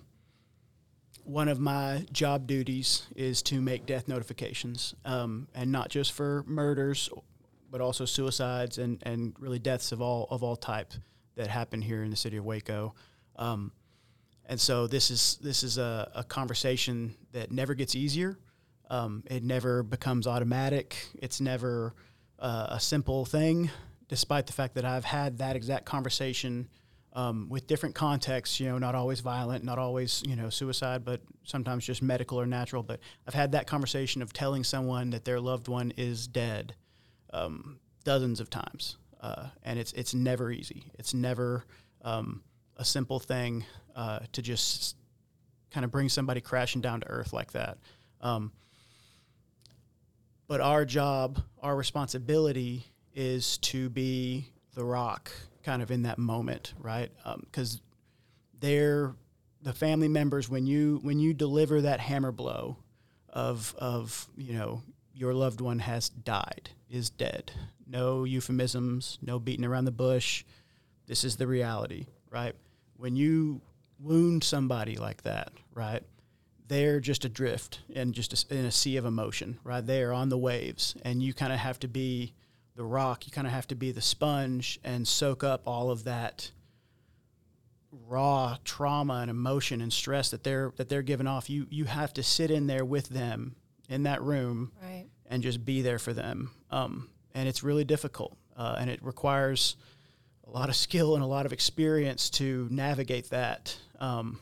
one 1.24 1.48
of 1.48 1.58
my 1.58 2.04
job 2.12 2.46
duties 2.46 3.06
is 3.16 3.42
to 3.42 3.60
make 3.60 3.86
death 3.86 4.08
notifications, 4.08 4.94
um, 5.04 5.48
and 5.54 5.72
not 5.72 5.88
just 5.88 6.12
for 6.12 6.44
murders, 6.46 7.08
but 7.70 7.80
also 7.80 8.04
suicides 8.04 8.78
and, 8.78 9.02
and 9.04 9.34
really 9.38 9.58
deaths 9.58 9.90
of 9.90 10.02
all 10.02 10.26
of 10.30 10.42
all 10.42 10.56
type 10.56 10.92
that 11.36 11.48
happen 11.48 11.80
here 11.80 12.02
in 12.02 12.10
the 12.10 12.16
city 12.16 12.36
of 12.36 12.44
Waco. 12.44 12.94
Um, 13.36 13.72
and 14.46 14.60
so 14.60 14.86
this 14.86 15.10
is 15.10 15.38
this 15.42 15.62
is 15.62 15.78
a, 15.78 16.10
a 16.14 16.24
conversation 16.24 17.16
that 17.32 17.50
never 17.50 17.74
gets 17.74 17.94
easier. 17.94 18.38
Um, 18.90 19.24
it 19.26 19.42
never 19.42 19.82
becomes 19.82 20.26
automatic. 20.26 20.96
It's 21.14 21.40
never 21.40 21.94
uh, 22.38 22.66
a 22.70 22.80
simple 22.80 23.24
thing, 23.24 23.70
despite 24.08 24.46
the 24.46 24.52
fact 24.52 24.74
that 24.74 24.84
I've 24.84 25.06
had 25.06 25.38
that 25.38 25.56
exact 25.56 25.86
conversation 25.86 26.68
um, 27.14 27.48
with 27.48 27.66
different 27.66 27.94
contexts. 27.94 28.58
You 28.60 28.68
know, 28.68 28.78
not 28.78 28.94
always 28.94 29.20
violent, 29.20 29.64
not 29.64 29.78
always 29.78 30.22
you 30.26 30.36
know 30.36 30.50
suicide, 30.50 31.04
but 31.04 31.20
sometimes 31.44 31.86
just 31.86 32.02
medical 32.02 32.40
or 32.40 32.46
natural. 32.46 32.82
But 32.82 33.00
I've 33.26 33.34
had 33.34 33.52
that 33.52 33.66
conversation 33.66 34.22
of 34.22 34.32
telling 34.32 34.64
someone 34.64 35.10
that 35.10 35.24
their 35.24 35.40
loved 35.40 35.68
one 35.68 35.92
is 35.96 36.26
dead 36.26 36.74
um, 37.32 37.78
dozens 38.04 38.40
of 38.40 38.50
times, 38.50 38.96
uh, 39.20 39.46
and 39.62 39.78
it's 39.78 39.92
it's 39.92 40.14
never 40.14 40.50
easy. 40.50 40.90
It's 40.98 41.14
never 41.14 41.64
um, 42.02 42.42
a 42.76 42.84
simple 42.84 43.20
thing 43.20 43.64
uh, 43.94 44.20
to 44.32 44.42
just 44.42 44.96
kind 45.70 45.84
of 45.84 45.90
bring 45.90 46.08
somebody 46.08 46.40
crashing 46.40 46.80
down 46.80 47.00
to 47.00 47.08
earth 47.08 47.32
like 47.32 47.52
that. 47.52 47.78
Um, 48.20 48.52
but 50.46 50.60
our 50.60 50.84
job, 50.84 51.40
our 51.62 51.74
responsibility 51.74 52.86
is 53.14 53.58
to 53.58 53.88
be 53.88 54.48
the 54.74 54.84
rock 54.84 55.32
kind 55.64 55.82
of 55.82 55.90
in 55.90 56.02
that 56.02 56.18
moment, 56.18 56.74
right? 56.78 57.10
Um, 57.24 57.42
because 57.44 57.80
they're 58.60 59.14
the 59.62 59.72
family 59.72 60.08
members 60.08 60.48
when 60.48 60.66
you 60.66 61.00
when 61.02 61.18
you 61.18 61.32
deliver 61.32 61.80
that 61.80 62.00
hammer 62.00 62.32
blow 62.32 62.76
of 63.30 63.74
of 63.78 64.28
you 64.36 64.52
know 64.52 64.82
your 65.14 65.32
loved 65.32 65.60
one 65.60 65.78
has 65.78 66.10
died 66.10 66.70
is 66.90 67.08
dead 67.08 67.50
no 67.86 68.24
euphemisms 68.24 69.18
no 69.22 69.38
beating 69.38 69.64
around 69.64 69.86
the 69.86 69.90
bush 69.90 70.44
this 71.06 71.24
is 71.24 71.36
the 71.36 71.46
reality 71.46 72.06
right 72.30 72.54
when 72.98 73.16
you 73.16 73.60
wound 73.98 74.44
somebody 74.44 74.96
like 74.96 75.22
that 75.22 75.50
right 75.74 76.02
they're 76.68 77.00
just 77.00 77.24
adrift 77.24 77.80
and 77.94 78.14
just 78.14 78.50
a, 78.50 78.54
in 78.54 78.64
a 78.64 78.70
sea 78.70 78.96
of 78.96 79.04
emotion, 79.04 79.58
right? 79.64 79.84
They 79.84 80.02
are 80.02 80.12
on 80.12 80.28
the 80.28 80.38
waves, 80.38 80.94
and 81.02 81.22
you 81.22 81.34
kind 81.34 81.52
of 81.52 81.58
have 81.58 81.78
to 81.80 81.88
be 81.88 82.32
the 82.76 82.84
rock. 82.84 83.26
You 83.26 83.32
kind 83.32 83.46
of 83.46 83.52
have 83.52 83.66
to 83.68 83.74
be 83.74 83.92
the 83.92 84.00
sponge 84.00 84.78
and 84.84 85.06
soak 85.06 85.44
up 85.44 85.62
all 85.66 85.90
of 85.90 86.04
that 86.04 86.50
raw 88.08 88.56
trauma 88.64 89.14
and 89.20 89.30
emotion 89.30 89.80
and 89.80 89.92
stress 89.92 90.30
that 90.30 90.42
they're 90.42 90.72
that 90.76 90.88
they're 90.88 91.02
giving 91.02 91.26
off. 91.26 91.48
You 91.48 91.66
you 91.70 91.84
have 91.84 92.12
to 92.14 92.22
sit 92.22 92.50
in 92.50 92.66
there 92.66 92.84
with 92.84 93.08
them 93.08 93.54
in 93.88 94.02
that 94.04 94.20
room 94.22 94.72
Right. 94.82 95.06
and 95.26 95.42
just 95.42 95.64
be 95.64 95.82
there 95.82 95.98
for 95.98 96.12
them. 96.12 96.50
Um, 96.70 97.08
and 97.34 97.48
it's 97.48 97.62
really 97.62 97.84
difficult, 97.84 98.36
uh, 98.56 98.76
and 98.78 98.90
it 98.90 99.02
requires 99.04 99.76
a 100.46 100.50
lot 100.50 100.68
of 100.68 100.76
skill 100.76 101.14
and 101.14 101.22
a 101.22 101.26
lot 101.26 101.46
of 101.46 101.52
experience 101.52 102.30
to 102.30 102.68
navigate 102.70 103.30
that. 103.30 103.76
Um, 104.00 104.40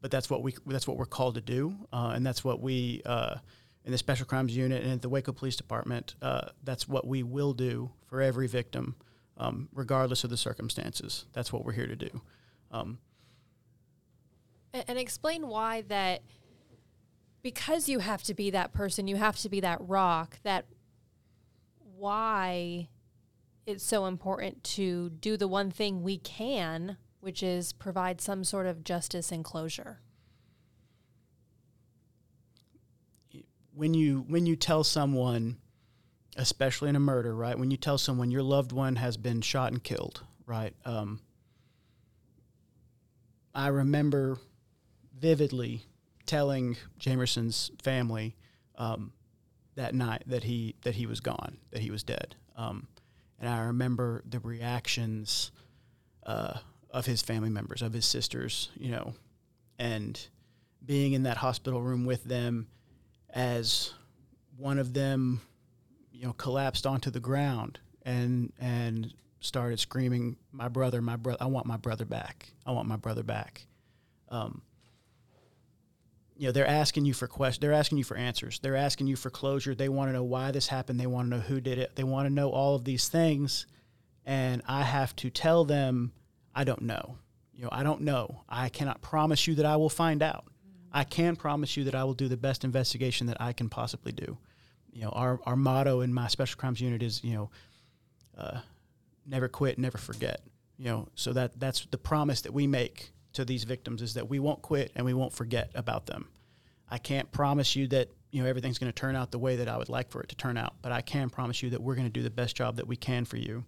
but 0.00 0.10
that's 0.10 0.28
what 0.28 0.42
we 0.42 0.54
that's 0.66 0.86
what 0.86 0.96
we're 0.98 1.06
called 1.06 1.36
to 1.36 1.40
do, 1.40 1.74
uh, 1.92 2.12
and 2.14 2.26
that's 2.26 2.44
what 2.44 2.60
we 2.60 3.00
uh, 3.06 3.36
in 3.84 3.92
the 3.92 3.98
Special 3.98 4.26
Crimes 4.26 4.56
Unit 4.56 4.82
and 4.82 4.92
at 4.92 5.02
the 5.02 5.08
Waco 5.08 5.32
Police 5.32 5.56
Department. 5.56 6.14
Uh, 6.22 6.48
that's 6.62 6.88
what 6.88 7.06
we 7.06 7.22
will 7.22 7.52
do 7.52 7.90
for 8.06 8.20
every 8.20 8.46
victim, 8.46 8.96
um, 9.36 9.68
regardless 9.72 10.24
of 10.24 10.30
the 10.30 10.36
circumstances. 10.36 11.26
That's 11.32 11.52
what 11.52 11.64
we're 11.64 11.72
here 11.72 11.88
to 11.88 11.96
do. 11.96 12.22
Um, 12.70 12.98
And, 14.72 14.84
and 14.88 14.98
explain 14.98 15.48
why 15.48 15.82
that 15.82 16.22
because 17.42 17.88
you 17.88 17.98
have 17.98 18.22
to 18.22 18.34
be 18.34 18.50
that 18.50 18.72
person, 18.72 19.08
you 19.08 19.16
have 19.16 19.36
to 19.38 19.48
be 19.48 19.60
that 19.60 19.78
rock, 19.80 20.38
that 20.44 20.66
why 21.96 22.88
it's 23.66 23.84
so 23.84 24.06
important 24.06 24.62
to 24.64 25.10
do 25.10 25.36
the 25.36 25.48
one 25.48 25.70
thing 25.70 26.02
we 26.02 26.18
can, 26.18 26.96
which 27.20 27.42
is 27.42 27.72
provide 27.72 28.20
some 28.20 28.44
sort 28.44 28.66
of 28.66 28.84
justice 28.84 29.32
and 29.32 29.44
closure. 29.44 30.00
When 33.74 33.94
you 33.94 34.24
when 34.28 34.46
you 34.46 34.56
tell 34.56 34.84
someone 34.84 35.56
especially 36.36 36.88
in 36.88 36.96
a 36.96 37.00
murder 37.00 37.34
right 37.34 37.58
when 37.58 37.70
you 37.70 37.76
tell 37.76 37.98
someone 37.98 38.30
your 38.30 38.42
loved 38.42 38.72
one 38.72 38.96
has 38.96 39.16
been 39.16 39.40
shot 39.40 39.72
and 39.72 39.82
killed 39.82 40.22
right 40.46 40.74
um, 40.84 41.20
i 43.54 43.68
remember 43.68 44.38
vividly 45.18 45.82
telling 46.26 46.76
jamerson's 46.98 47.70
family 47.82 48.36
um, 48.76 49.12
that 49.74 49.94
night 49.94 50.22
that 50.26 50.44
he 50.44 50.74
that 50.82 50.94
he 50.94 51.06
was 51.06 51.20
gone 51.20 51.56
that 51.70 51.80
he 51.80 51.90
was 51.90 52.02
dead 52.02 52.34
um, 52.56 52.88
and 53.38 53.48
i 53.48 53.60
remember 53.60 54.22
the 54.28 54.40
reactions 54.40 55.50
uh, 56.24 56.58
of 56.90 57.06
his 57.06 57.22
family 57.22 57.50
members 57.50 57.82
of 57.82 57.92
his 57.92 58.06
sisters 58.06 58.70
you 58.76 58.90
know 58.90 59.14
and 59.78 60.28
being 60.84 61.12
in 61.12 61.24
that 61.24 61.36
hospital 61.36 61.80
room 61.82 62.04
with 62.04 62.24
them 62.24 62.66
as 63.32 63.92
one 64.56 64.78
of 64.78 64.92
them, 64.92 65.40
you 66.12 66.26
know, 66.26 66.32
collapsed 66.32 66.86
onto 66.86 67.10
the 67.10 67.20
ground 67.20 67.78
and 68.02 68.52
and 68.60 69.12
started 69.40 69.80
screaming, 69.80 70.36
"My 70.52 70.68
brother, 70.68 71.02
my 71.02 71.16
brother! 71.16 71.38
I 71.40 71.46
want 71.46 71.66
my 71.66 71.76
brother 71.76 72.04
back! 72.04 72.52
I 72.66 72.72
want 72.72 72.88
my 72.88 72.96
brother 72.96 73.22
back!" 73.22 73.66
Um, 74.28 74.62
you 76.36 76.48
know, 76.48 76.52
they're 76.52 76.66
asking 76.66 77.04
you 77.04 77.14
for 77.14 77.26
questions. 77.26 77.60
They're 77.60 77.72
asking 77.72 77.98
you 77.98 78.04
for 78.04 78.16
answers. 78.16 78.58
They're 78.58 78.76
asking 78.76 79.06
you 79.06 79.16
for 79.16 79.30
closure. 79.30 79.74
They 79.74 79.88
want 79.88 80.08
to 80.08 80.12
know 80.12 80.24
why 80.24 80.50
this 80.50 80.68
happened. 80.68 80.98
They 80.98 81.06
want 81.06 81.26
to 81.26 81.36
know 81.36 81.42
who 81.42 81.60
did 81.60 81.78
it. 81.78 81.94
They 81.94 82.04
want 82.04 82.26
to 82.26 82.32
know 82.32 82.50
all 82.50 82.74
of 82.74 82.84
these 82.84 83.08
things, 83.08 83.66
and 84.24 84.62
I 84.66 84.82
have 84.82 85.14
to 85.16 85.30
tell 85.30 85.64
them, 85.64 86.12
I 86.54 86.64
don't 86.64 86.82
know. 86.82 87.18
You 87.54 87.64
know, 87.64 87.68
I 87.70 87.82
don't 87.82 88.00
know. 88.00 88.42
I 88.48 88.68
cannot 88.70 89.02
promise 89.02 89.46
you 89.46 89.54
that 89.56 89.66
I 89.66 89.76
will 89.76 89.90
find 89.90 90.22
out. 90.22 90.46
I 90.92 91.04
can 91.04 91.36
promise 91.36 91.76
you 91.76 91.84
that 91.84 91.94
I 91.94 92.04
will 92.04 92.14
do 92.14 92.28
the 92.28 92.36
best 92.36 92.64
investigation 92.64 93.26
that 93.28 93.40
I 93.40 93.52
can 93.52 93.68
possibly 93.68 94.12
do. 94.12 94.36
You 94.92 95.02
know, 95.02 95.08
our, 95.10 95.40
our 95.46 95.56
motto 95.56 96.02
in 96.02 96.12
my 96.12 96.28
special 96.28 96.58
crimes 96.58 96.80
unit 96.80 97.02
is, 97.02 97.24
you 97.24 97.34
know, 97.34 97.50
uh, 98.36 98.60
never 99.26 99.48
quit, 99.48 99.78
never 99.78 99.96
forget. 99.98 100.42
You 100.76 100.86
know, 100.86 101.08
so 101.14 101.32
that 101.32 101.58
that's 101.58 101.86
the 101.90 101.98
promise 101.98 102.42
that 102.42 102.52
we 102.52 102.66
make 102.66 103.12
to 103.34 103.44
these 103.44 103.64
victims 103.64 104.02
is 104.02 104.14
that 104.14 104.28
we 104.28 104.38
won't 104.38 104.62
quit 104.62 104.92
and 104.94 105.06
we 105.06 105.14
won't 105.14 105.32
forget 105.32 105.70
about 105.74 106.06
them. 106.06 106.28
I 106.90 106.98
can't 106.98 107.30
promise 107.32 107.74
you 107.74 107.86
that 107.88 108.08
you 108.30 108.42
know 108.42 108.48
everything's 108.48 108.78
going 108.78 108.92
to 108.92 109.00
turn 109.00 109.16
out 109.16 109.30
the 109.30 109.38
way 109.38 109.56
that 109.56 109.68
I 109.68 109.78
would 109.78 109.88
like 109.88 110.10
for 110.10 110.20
it 110.22 110.28
to 110.30 110.36
turn 110.36 110.58
out, 110.58 110.74
but 110.82 110.92
I 110.92 111.00
can 111.00 111.30
promise 111.30 111.62
you 111.62 111.70
that 111.70 111.82
we're 111.82 111.94
going 111.94 112.06
to 112.06 112.12
do 112.12 112.22
the 112.22 112.30
best 112.30 112.56
job 112.56 112.76
that 112.76 112.86
we 112.86 112.96
can 112.96 113.24
for 113.24 113.36
you 113.36 113.64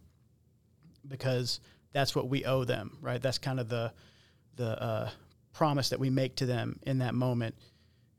because 1.09 1.61
that's 1.93 2.15
what 2.15 2.29
we 2.29 2.45
owe 2.45 2.65
them, 2.65 2.99
right? 3.01 3.23
That's 3.23 3.39
kind 3.39 3.61
of 3.61 3.69
the 3.69 3.93
the 4.57 4.83
uh, 4.83 5.11
promise 5.55 5.89
that 5.89 6.01
we 6.01 6.11
make 6.11 6.37
to 6.37 6.47
them 6.47 6.79
in 6.83 6.99
that 6.99 7.15
moment 7.15 7.55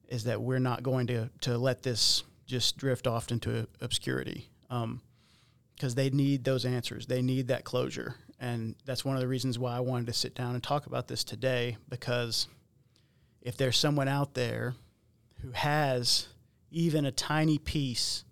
is 0.08 0.24
that 0.24 0.42
we're 0.42 0.60
not 0.60 0.82
going 0.82 1.06
to 1.08 1.30
to 1.42 1.58
let 1.58 1.84
this 1.84 2.24
just 2.48 2.78
drift 2.78 3.06
off 3.06 3.30
into 3.32 3.68
obscurity 3.82 4.50
um, 4.70 5.02
because 5.76 5.96
they 5.96 6.10
need 6.10 6.44
those 6.44 6.66
answers. 6.66 7.06
They 7.06 7.22
need 7.22 7.50
that 7.50 7.64
closure, 7.64 8.16
and 8.40 8.76
that's 8.86 9.04
one 9.06 9.16
of 9.16 9.22
the 9.22 9.28
reasons 9.28 9.60
why 9.60 9.76
I 9.76 9.82
wanted 9.82 10.08
to 10.08 10.14
sit 10.14 10.34
down 10.34 10.56
and 10.56 10.64
talk 10.64 10.86
about 10.86 11.08
this 11.08 11.24
today. 11.24 11.78
Because 11.90 12.48
if 13.42 13.58
there's 13.58 13.78
someone 13.78 14.08
out 14.08 14.34
there 14.34 14.76
who 15.42 15.52
has 15.52 16.28
even 16.72 17.06
a 17.06 17.12
tiny 17.12 17.58
piece 17.58 18.24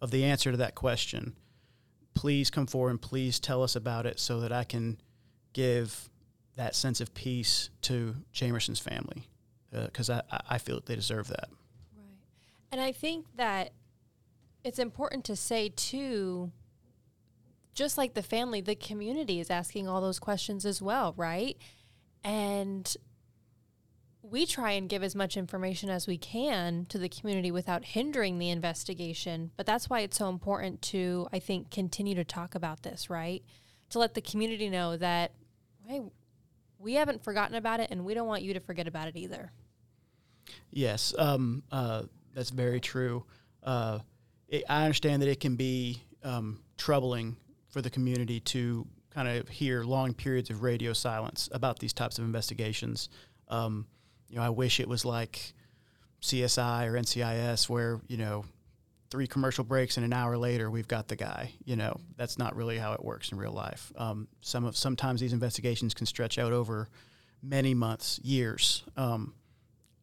of 0.00 0.10
the 0.10 0.24
answer 0.24 0.50
to 0.50 0.56
that 0.58 0.74
question, 0.74 1.34
please 2.14 2.50
come 2.50 2.66
forward 2.66 2.90
and 2.90 3.02
please 3.02 3.40
tell 3.40 3.62
us 3.62 3.74
about 3.74 4.06
it 4.06 4.20
so 4.20 4.40
that 4.40 4.52
I 4.52 4.64
can 4.64 5.00
give 5.52 6.08
that 6.56 6.74
sense 6.74 7.00
of 7.00 7.14
peace 7.14 7.70
to 7.82 8.16
Jamerson's 8.34 8.78
family 8.78 9.28
uh, 9.74 9.86
because 9.86 10.10
I, 10.10 10.22
I 10.48 10.58
feel 10.58 10.76
that 10.76 10.86
they 10.86 10.96
deserve 10.96 11.28
that. 11.28 11.48
Right. 11.96 12.16
And 12.70 12.80
I 12.80 12.92
think 12.92 13.26
that 13.36 13.72
it's 14.64 14.78
important 14.78 15.24
to 15.26 15.36
say, 15.36 15.70
too, 15.70 16.52
just 17.74 17.96
like 17.96 18.14
the 18.14 18.22
family, 18.22 18.60
the 18.60 18.74
community 18.74 19.40
is 19.40 19.50
asking 19.50 19.88
all 19.88 20.00
those 20.00 20.18
questions 20.18 20.66
as 20.66 20.82
well, 20.82 21.14
right? 21.16 21.56
And 22.22 22.94
we 24.22 24.46
try 24.46 24.72
and 24.72 24.88
give 24.88 25.02
as 25.02 25.14
much 25.14 25.36
information 25.36 25.90
as 25.90 26.06
we 26.06 26.16
can 26.16 26.86
to 26.86 26.98
the 26.98 27.08
community 27.08 27.50
without 27.50 27.84
hindering 27.84 28.38
the 28.38 28.50
investigation. 28.50 29.50
But 29.56 29.66
that's 29.66 29.90
why 29.90 30.00
it's 30.00 30.16
so 30.16 30.28
important 30.28 30.80
to, 30.82 31.28
I 31.32 31.38
think, 31.38 31.70
continue 31.70 32.14
to 32.14 32.24
talk 32.24 32.54
about 32.54 32.82
this, 32.82 33.10
right? 33.10 33.42
To 33.90 33.98
let 33.98 34.14
the 34.14 34.20
community 34.20 34.70
know 34.70 34.96
that, 34.96 35.32
hey, 35.86 36.02
we 36.82 36.94
haven't 36.94 37.22
forgotten 37.22 37.54
about 37.54 37.80
it 37.80 37.90
and 37.90 38.04
we 38.04 38.12
don't 38.12 38.26
want 38.26 38.42
you 38.42 38.54
to 38.54 38.60
forget 38.60 38.86
about 38.86 39.08
it 39.08 39.16
either. 39.16 39.52
Yes, 40.70 41.14
um, 41.16 41.62
uh, 41.70 42.02
that's 42.34 42.50
very 42.50 42.80
true. 42.80 43.24
Uh, 43.62 44.00
it, 44.48 44.64
I 44.68 44.82
understand 44.82 45.22
that 45.22 45.28
it 45.28 45.40
can 45.40 45.56
be 45.56 46.02
um, 46.24 46.60
troubling 46.76 47.36
for 47.68 47.80
the 47.80 47.90
community 47.90 48.40
to 48.40 48.86
kind 49.10 49.28
of 49.28 49.48
hear 49.48 49.84
long 49.84 50.14
periods 50.14 50.50
of 50.50 50.62
radio 50.62 50.92
silence 50.92 51.48
about 51.52 51.78
these 51.78 51.92
types 51.92 52.18
of 52.18 52.24
investigations. 52.24 53.08
Um, 53.48 53.86
you 54.28 54.36
know, 54.36 54.42
I 54.42 54.50
wish 54.50 54.80
it 54.80 54.88
was 54.88 55.04
like 55.04 55.52
CSI 56.22 56.86
or 56.86 56.94
NCIS, 56.94 57.68
where 57.68 58.00
you 58.08 58.16
know, 58.16 58.44
three 59.12 59.26
commercial 59.26 59.62
breaks 59.62 59.98
and 59.98 60.06
an 60.06 60.12
hour 60.14 60.38
later 60.38 60.70
we've 60.70 60.88
got 60.88 61.06
the 61.06 61.14
guy. 61.14 61.52
You 61.66 61.76
know, 61.76 62.00
that's 62.16 62.38
not 62.38 62.56
really 62.56 62.78
how 62.78 62.94
it 62.94 63.04
works 63.04 63.30
in 63.30 63.36
real 63.36 63.52
life. 63.52 63.92
Um, 63.94 64.26
some 64.40 64.64
of 64.64 64.74
sometimes 64.74 65.20
these 65.20 65.34
investigations 65.34 65.92
can 65.92 66.06
stretch 66.06 66.38
out 66.38 66.50
over 66.50 66.88
many 67.42 67.74
months, 67.74 68.18
years. 68.22 68.84
Um, 68.96 69.34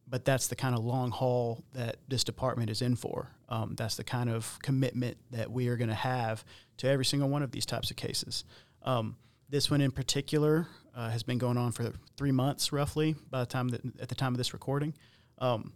but 0.06 0.24
that's 0.24 0.46
the 0.46 0.54
kind 0.54 0.76
of 0.76 0.84
long 0.84 1.10
haul 1.10 1.64
that 1.72 1.96
this 2.06 2.22
department 2.22 2.70
is 2.70 2.82
in 2.82 2.94
for. 2.94 3.28
Um, 3.48 3.74
that's 3.76 3.96
the 3.96 4.04
kind 4.04 4.30
of 4.30 4.56
commitment 4.62 5.16
that 5.32 5.50
we 5.50 5.66
are 5.66 5.76
going 5.76 5.88
to 5.88 5.94
have 5.94 6.44
to 6.76 6.86
every 6.86 7.04
single 7.04 7.28
one 7.28 7.42
of 7.42 7.50
these 7.50 7.66
types 7.66 7.90
of 7.90 7.96
cases. 7.96 8.44
Um, 8.84 9.16
this 9.48 9.72
one 9.72 9.80
in 9.80 9.90
particular 9.90 10.68
uh, 10.94 11.10
has 11.10 11.24
been 11.24 11.38
going 11.38 11.56
on 11.56 11.72
for 11.72 11.92
three 12.16 12.30
months, 12.30 12.70
roughly, 12.70 13.16
by 13.28 13.40
the 13.40 13.46
time 13.46 13.70
that 13.70 13.80
at 14.00 14.08
the 14.08 14.14
time 14.14 14.34
of 14.34 14.38
this 14.38 14.52
recording, 14.52 14.94
um, 15.38 15.72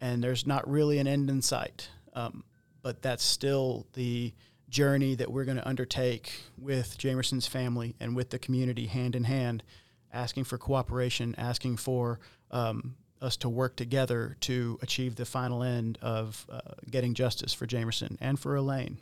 and 0.00 0.24
there's 0.24 0.46
not 0.46 0.66
really 0.66 0.98
an 0.98 1.06
end 1.06 1.28
in 1.28 1.42
sight. 1.42 1.90
But 2.82 3.02
that's 3.02 3.22
still 3.22 3.86
the 3.92 4.32
journey 4.68 5.16
that 5.16 5.30
we're 5.30 5.44
going 5.44 5.56
to 5.56 5.68
undertake 5.68 6.42
with 6.56 6.96
Jamerson's 6.96 7.46
family 7.46 7.96
and 8.00 8.14
with 8.14 8.30
the 8.30 8.38
community, 8.38 8.86
hand 8.86 9.16
in 9.16 9.24
hand, 9.24 9.62
asking 10.12 10.44
for 10.44 10.58
cooperation, 10.58 11.34
asking 11.36 11.76
for 11.76 12.20
um, 12.50 12.94
us 13.20 13.36
to 13.38 13.48
work 13.48 13.76
together 13.76 14.36
to 14.40 14.78
achieve 14.82 15.16
the 15.16 15.24
final 15.24 15.62
end 15.62 15.98
of 16.00 16.46
uh, 16.48 16.60
getting 16.90 17.14
justice 17.14 17.52
for 17.52 17.66
Jamerson 17.66 18.16
and 18.20 18.38
for 18.38 18.54
Elaine. 18.56 18.98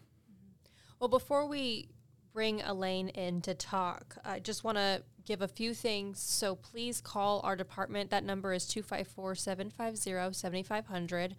Well, 0.99 1.09
before 1.09 1.47
we 1.47 1.89
bring 2.33 2.61
Elaine 2.63 3.09
in 3.11 3.41
to 3.43 3.55
talk, 3.55 4.17
I 4.25 4.41
just 4.41 4.65
want 4.65 4.79
to 4.79 5.03
give 5.25 5.43
a 5.43 5.49
few 5.49 5.75
things. 5.75 6.21
So 6.21 6.57
please 6.57 7.01
call 7.01 7.41
our 7.45 7.55
department. 7.55 8.11
That 8.11 8.25
number 8.25 8.53
is 8.53 8.67
254 8.67 9.35
750 9.35 10.33
7500 10.33 11.37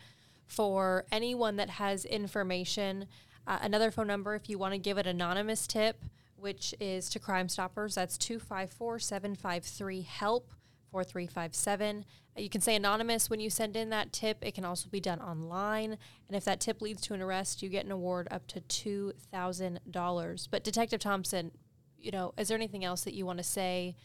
for 0.50 1.06
anyone 1.12 1.56
that 1.58 1.70
has 1.70 2.04
information. 2.06 3.06
Uh, 3.48 3.60
another 3.62 3.92
phone 3.92 4.08
number, 4.08 4.36
if 4.36 4.50
you 4.50 4.58
want 4.58 4.74
to 4.74 4.80
give 4.80 4.98
an 4.98 5.08
anonymous 5.08 5.68
tip, 5.68 6.04
which 6.36 6.74
is 6.80 7.10
to 7.12 7.20
Crime 7.20 7.48
Stoppers, 7.48 7.96
that's 7.96 8.18
254 8.18 9.00
753 9.00 10.02
HELP 10.02 10.50
4357. 10.92 12.06
Uh, 12.36 12.42
You 12.42 12.50
can 12.50 12.62
say 12.62 12.76
anonymous 12.76 13.30
when 13.30 13.40
you 13.40 13.50
send 13.50 13.76
in 13.76 13.92
that 13.92 14.12
tip. 14.12 14.40
It 14.42 14.56
can 14.56 14.66
also 14.66 14.90
be 14.90 15.00
done 15.00 15.22
online. 15.22 15.98
And 16.28 16.36
if 16.36 16.44
that 16.46 16.60
tip 16.60 16.82
leads 16.82 17.02
to 17.04 17.14
an 17.14 17.22
arrest, 17.22 17.62
you 17.62 17.70
get 17.70 17.86
an 17.86 17.92
award 17.92 18.28
up 18.32 18.48
to 18.48 18.62
$2,000. 18.62 20.48
But 20.50 20.64
Detective 20.64 21.00
Thompson, 21.00 21.52
you 22.00 22.12
know, 22.12 22.34
is 22.38 22.48
there 22.48 22.58
anything 22.58 22.84
else 22.84 23.04
that 23.04 23.14
you 23.14 23.26
want 23.26 23.38
to 23.38 23.44
say 23.44 23.96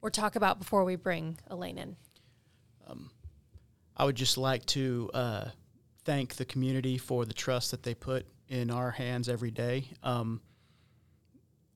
or 0.00 0.10
talk 0.10 0.36
about 0.36 0.60
before 0.60 0.84
we 0.84 0.94
bring 0.94 1.38
Elaine 1.48 1.78
in? 1.78 1.96
I 3.98 4.04
would 4.04 4.16
just 4.16 4.38
like 4.38 4.64
to 4.66 5.10
uh, 5.12 5.44
thank 6.04 6.36
the 6.36 6.44
community 6.44 6.98
for 6.98 7.24
the 7.24 7.34
trust 7.34 7.72
that 7.72 7.82
they 7.82 7.94
put 7.94 8.26
in 8.48 8.70
our 8.70 8.90
hands 8.92 9.28
every 9.28 9.50
day. 9.50 9.90
Um, 10.02 10.40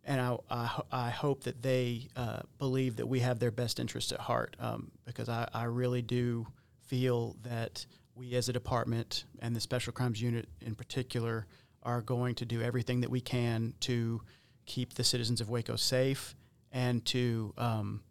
and 0.04 0.20
I, 0.20 0.36
I, 0.50 0.80
I 0.90 1.10
hope 1.10 1.44
that 1.44 1.62
they 1.62 2.08
uh, 2.16 2.40
believe 2.58 2.96
that 2.96 3.06
we 3.06 3.20
have 3.20 3.38
their 3.38 3.50
best 3.50 3.78
interest 3.80 4.12
at 4.12 4.20
heart 4.20 4.56
um, 4.58 4.90
because 5.04 5.28
I, 5.28 5.48
I 5.52 5.64
really 5.64 6.02
do 6.02 6.46
feel 6.86 7.36
that 7.42 7.84
we 8.14 8.34
as 8.34 8.48
a 8.48 8.52
department 8.52 9.24
and 9.40 9.54
the 9.54 9.60
Special 9.60 9.92
Crimes 9.92 10.20
Unit 10.20 10.48
in 10.60 10.74
particular 10.74 11.46
are 11.82 12.02
going 12.02 12.34
to 12.36 12.44
do 12.44 12.62
everything 12.62 13.00
that 13.00 13.10
we 13.10 13.20
can 13.20 13.74
to 13.80 14.20
keep 14.66 14.94
the 14.94 15.04
citizens 15.04 15.40
of 15.40 15.50
Waco 15.50 15.76
safe 15.76 16.36
and 16.70 17.04
to 17.06 17.52
um, 17.58 18.02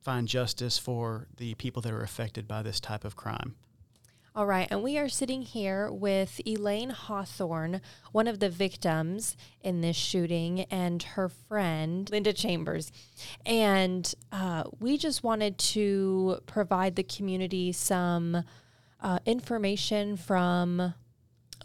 find 0.00 0.28
justice 0.28 0.78
for 0.78 1.26
the 1.36 1.54
people 1.54 1.82
that 1.82 1.92
are 1.92 2.02
affected 2.02 2.46
by 2.46 2.62
this 2.62 2.80
type 2.80 3.04
of 3.04 3.16
crime. 3.16 3.54
All 4.38 4.46
right, 4.46 4.68
and 4.70 4.84
we 4.84 4.96
are 4.98 5.08
sitting 5.08 5.42
here 5.42 5.90
with 5.90 6.40
Elaine 6.46 6.90
Hawthorne, 6.90 7.80
one 8.12 8.28
of 8.28 8.38
the 8.38 8.48
victims 8.48 9.36
in 9.62 9.80
this 9.80 9.96
shooting, 9.96 10.60
and 10.70 11.02
her 11.02 11.28
friend, 11.28 12.08
Linda 12.08 12.32
Chambers. 12.32 12.92
And 13.44 14.14
uh, 14.30 14.62
we 14.78 14.96
just 14.96 15.24
wanted 15.24 15.58
to 15.58 16.38
provide 16.46 16.94
the 16.94 17.02
community 17.02 17.72
some 17.72 18.44
uh, 19.00 19.18
information 19.26 20.16
from 20.16 20.94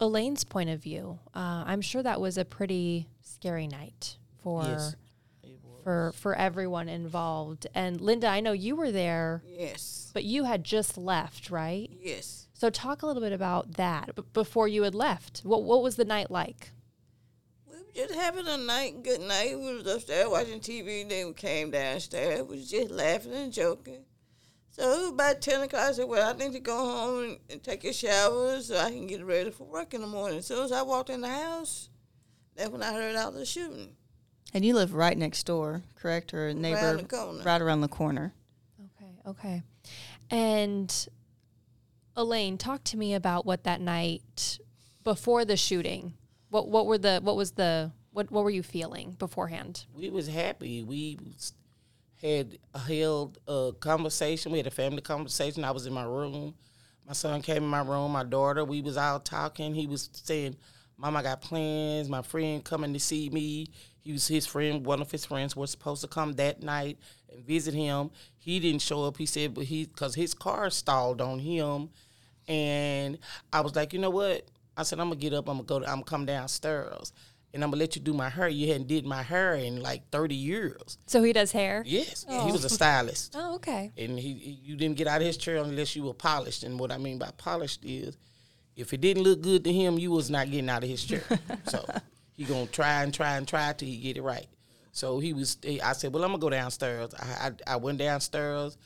Elaine's 0.00 0.42
point 0.42 0.70
of 0.70 0.82
view. 0.82 1.20
Uh, 1.32 1.62
I'm 1.66 1.80
sure 1.80 2.02
that 2.02 2.20
was 2.20 2.36
a 2.36 2.44
pretty 2.44 3.06
scary 3.22 3.68
night 3.68 4.18
for. 4.42 4.64
Yes. 4.64 4.96
For, 5.84 6.12
for 6.16 6.34
everyone 6.34 6.88
involved. 6.88 7.66
And 7.74 8.00
Linda, 8.00 8.26
I 8.26 8.40
know 8.40 8.52
you 8.52 8.74
were 8.74 8.90
there, 8.90 9.42
Yes. 9.46 10.10
but 10.14 10.24
you 10.24 10.44
had 10.44 10.64
just 10.64 10.96
left, 10.96 11.50
right? 11.50 11.90
Yes. 12.00 12.48
So 12.54 12.70
talk 12.70 13.02
a 13.02 13.06
little 13.06 13.20
bit 13.22 13.32
about 13.34 13.74
that 13.74 14.14
b- 14.16 14.22
before 14.32 14.66
you 14.66 14.82
had 14.84 14.94
left. 14.94 15.42
What 15.44 15.62
what 15.62 15.82
was 15.82 15.96
the 15.96 16.04
night 16.06 16.30
like? 16.30 16.72
We 17.70 17.76
were 17.76 17.84
just 17.94 18.14
having 18.14 18.46
a 18.48 18.56
night, 18.56 19.02
good 19.02 19.20
night. 19.20 19.58
We 19.58 19.74
was 19.74 19.86
upstairs 19.86 20.28
watching 20.28 20.60
TV. 20.60 21.06
Then 21.08 21.26
we 21.28 21.32
came 21.34 21.70
downstairs. 21.70 22.42
We 22.42 22.56
was 22.56 22.70
just 22.70 22.90
laughing 22.90 23.34
and 23.34 23.52
joking. 23.52 24.04
So 24.70 24.82
it 24.90 24.98
was 25.02 25.08
about 25.10 25.40
10 25.42 25.62
o'clock. 25.62 25.82
I 25.82 25.92
said, 25.92 26.08
well, 26.08 26.28
I 26.28 26.36
need 26.36 26.52
to 26.54 26.60
go 26.60 26.76
home 26.76 27.24
and, 27.24 27.38
and 27.50 27.62
take 27.62 27.84
a 27.84 27.92
shower 27.92 28.58
so 28.60 28.78
I 28.78 28.90
can 28.90 29.06
get 29.06 29.22
ready 29.24 29.50
for 29.50 29.64
work 29.64 29.92
in 29.94 30.00
the 30.00 30.06
morning. 30.06 30.38
As 30.38 30.46
soon 30.46 30.64
as 30.64 30.72
I 30.72 30.82
walked 30.82 31.10
in 31.10 31.20
the 31.20 31.28
house, 31.28 31.90
that's 32.56 32.70
when 32.70 32.82
I 32.82 32.92
heard 32.92 33.14
all 33.16 33.30
the 33.32 33.44
shooting. 33.44 33.90
And 34.54 34.64
you 34.64 34.74
live 34.74 34.94
right 34.94 35.18
next 35.18 35.44
door, 35.44 35.82
correct? 35.96 36.32
Or 36.32 36.48
a 36.48 36.54
neighbor 36.54 36.78
Around 37.12 37.44
right 37.44 37.60
around 37.60 37.80
the 37.80 37.88
corner. 37.88 38.32
Okay, 38.80 39.12
okay. 39.26 39.62
And 40.30 41.08
Elaine, 42.16 42.56
talk 42.56 42.84
to 42.84 42.96
me 42.96 43.14
about 43.14 43.44
what 43.44 43.64
that 43.64 43.80
night 43.80 44.60
before 45.02 45.44
the 45.44 45.56
shooting. 45.56 46.14
What 46.50 46.68
what 46.68 46.86
were 46.86 46.98
the 46.98 47.20
what 47.20 47.34
was 47.34 47.52
the 47.52 47.90
what 48.12 48.30
what 48.30 48.44
were 48.44 48.50
you 48.50 48.62
feeling 48.62 49.16
beforehand? 49.18 49.86
we 49.92 50.08
was 50.08 50.28
happy. 50.28 50.84
We 50.84 51.18
had 52.22 52.58
held 52.86 53.38
a 53.48 53.72
conversation. 53.80 54.52
We 54.52 54.58
had 54.58 54.68
a 54.68 54.70
family 54.70 55.02
conversation. 55.02 55.64
I 55.64 55.72
was 55.72 55.86
in 55.86 55.92
my 55.92 56.04
room. 56.04 56.54
My 57.06 57.12
son 57.12 57.42
came 57.42 57.64
in 57.64 57.68
my 57.68 57.82
room. 57.82 58.12
My 58.12 58.24
daughter. 58.24 58.64
We 58.64 58.80
was 58.80 58.96
all 58.96 59.18
talking. 59.20 59.74
He 59.74 59.86
was 59.88 60.08
saying, 60.12 60.56
"Mom, 60.96 61.16
I 61.16 61.22
got 61.22 61.40
plans. 61.40 62.08
My 62.08 62.22
friend 62.22 62.62
coming 62.64 62.92
to 62.92 63.00
see 63.00 63.28
me. 63.30 63.68
He 64.00 64.12
was 64.12 64.28
his 64.28 64.46
friend. 64.46 64.84
One 64.84 65.00
of 65.00 65.10
his 65.10 65.24
friends 65.24 65.56
was 65.56 65.70
supposed 65.70 66.02
to 66.02 66.08
come 66.08 66.34
that 66.34 66.62
night 66.62 66.98
and 67.32 67.44
visit 67.44 67.72
him. 67.74 68.10
He 68.36 68.60
didn't 68.60 68.82
show 68.82 69.04
up. 69.04 69.16
He 69.16 69.26
said, 69.26 69.54
but 69.54 69.64
he 69.64 69.86
because 69.86 70.14
his 70.14 70.34
car 70.34 70.68
stalled 70.70 71.20
on 71.20 71.38
him, 71.38 71.88
and 72.48 73.18
I 73.52 73.60
was 73.60 73.74
like, 73.74 73.92
you 73.92 73.98
know 73.98 74.10
what? 74.10 74.44
I 74.76 74.82
said, 74.82 75.00
I'm 75.00 75.08
gonna 75.08 75.20
get 75.20 75.32
up. 75.32 75.48
I'm 75.48 75.56
gonna 75.64 75.66
go. 75.66 75.76
I'm 75.78 75.94
gonna 76.00 76.04
come 76.04 76.26
downstairs, 76.26 77.12
and 77.54 77.62
I'm 77.62 77.70
gonna 77.70 77.80
let 77.80 77.96
you 77.96 78.02
do 78.02 78.12
my 78.12 78.28
hair. 78.28 78.48
You 78.48 78.66
hadn't 78.68 78.88
did 78.88 79.06
my 79.06 79.22
hair 79.22 79.54
in 79.54 79.80
like 79.80 80.10
30 80.10 80.34
years. 80.34 80.98
So 81.06 81.22
he 81.22 81.32
does 81.32 81.52
hair? 81.52 81.82
Yes, 81.86 82.26
he 82.28 82.36
oh. 82.36 82.52
was 82.52 82.64
a 82.64 82.68
stylist, 82.68 83.34
Oh, 83.38 83.54
okay. 83.56 83.92
and 83.96 84.18
he, 84.18 84.34
he- 84.34 84.60
you 84.62 84.76
didn't 84.76 84.96
get 84.96 85.06
out 85.06 85.20
of 85.20 85.26
his 85.26 85.36
chair 85.36 85.56
unless 85.58 85.94
you 85.96 86.02
were 86.02 86.14
polished. 86.14 86.64
And 86.64 86.78
what 86.78 86.90
I 86.92 86.98
mean 86.98 87.18
by 87.18 87.30
polished 87.38 87.84
is, 87.84 88.16
if 88.76 88.92
it 88.92 89.00
didn't 89.00 89.22
look 89.22 89.40
good 89.40 89.64
to 89.64 89.72
him, 89.72 89.98
you 89.98 90.10
was 90.10 90.30
not 90.30 90.50
getting 90.50 90.68
out 90.68 90.82
of 90.82 90.88
his 90.88 91.04
chair. 91.04 91.22
so 91.68 91.84
he 92.32 92.44
gonna 92.44 92.66
try 92.66 93.02
and 93.02 93.14
try 93.14 93.36
and 93.36 93.46
try 93.46 93.72
till 93.72 93.88
he 93.88 93.98
get 93.98 94.16
it 94.16 94.22
right. 94.22 94.46
So 94.92 95.18
he 95.18 95.32
was. 95.32 95.58
I 95.82 95.92
said, 95.92 96.12
well, 96.12 96.24
I'm 96.24 96.30
gonna 96.30 96.40
go 96.40 96.50
downstairs. 96.50 97.14
I 97.18 97.50
I, 97.66 97.74
I 97.74 97.76
went 97.76 97.98
downstairs. 97.98 98.76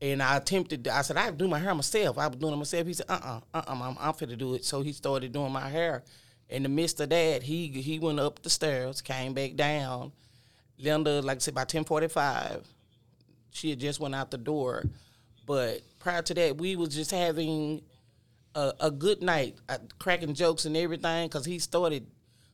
And 0.00 0.22
I 0.22 0.36
attempted. 0.36 0.86
I 0.86 1.02
said 1.02 1.16
I 1.16 1.32
do 1.32 1.48
my 1.48 1.58
hair 1.58 1.74
myself. 1.74 2.18
I 2.18 2.28
was 2.28 2.36
doing 2.36 2.52
it 2.52 2.56
myself. 2.56 2.86
He 2.86 2.92
said, 2.92 3.06
"Uh, 3.08 3.14
uh-uh, 3.20 3.40
uh, 3.52 3.62
uh, 3.66 3.82
I'm, 3.82 3.96
I'm 3.98 4.14
fit 4.14 4.28
to 4.28 4.36
do 4.36 4.54
it." 4.54 4.64
So 4.64 4.80
he 4.80 4.92
started 4.92 5.32
doing 5.32 5.50
my 5.50 5.68
hair. 5.68 6.04
In 6.48 6.62
the 6.62 6.68
midst 6.68 7.00
of 7.00 7.08
that, 7.10 7.42
he 7.42 7.66
he 7.66 7.98
went 7.98 8.20
up 8.20 8.40
the 8.40 8.48
stairs, 8.48 9.00
came 9.00 9.34
back 9.34 9.56
down. 9.56 10.12
Linda, 10.78 11.20
like 11.20 11.38
I 11.38 11.40
said, 11.40 11.54
by 11.56 11.64
ten 11.64 11.82
forty 11.82 12.06
five, 12.06 12.64
she 13.50 13.70
had 13.70 13.80
just 13.80 13.98
went 13.98 14.14
out 14.14 14.30
the 14.30 14.38
door. 14.38 14.84
But 15.46 15.82
prior 15.98 16.22
to 16.22 16.34
that, 16.34 16.58
we 16.58 16.76
was 16.76 16.94
just 16.94 17.10
having 17.10 17.82
a, 18.58 18.74
a 18.80 18.90
good 18.90 19.22
night, 19.22 19.56
uh, 19.68 19.78
cracking 19.98 20.34
jokes 20.34 20.64
and 20.64 20.76
everything. 20.76 21.28
Cause 21.28 21.44
he 21.44 21.58
started 21.58 22.06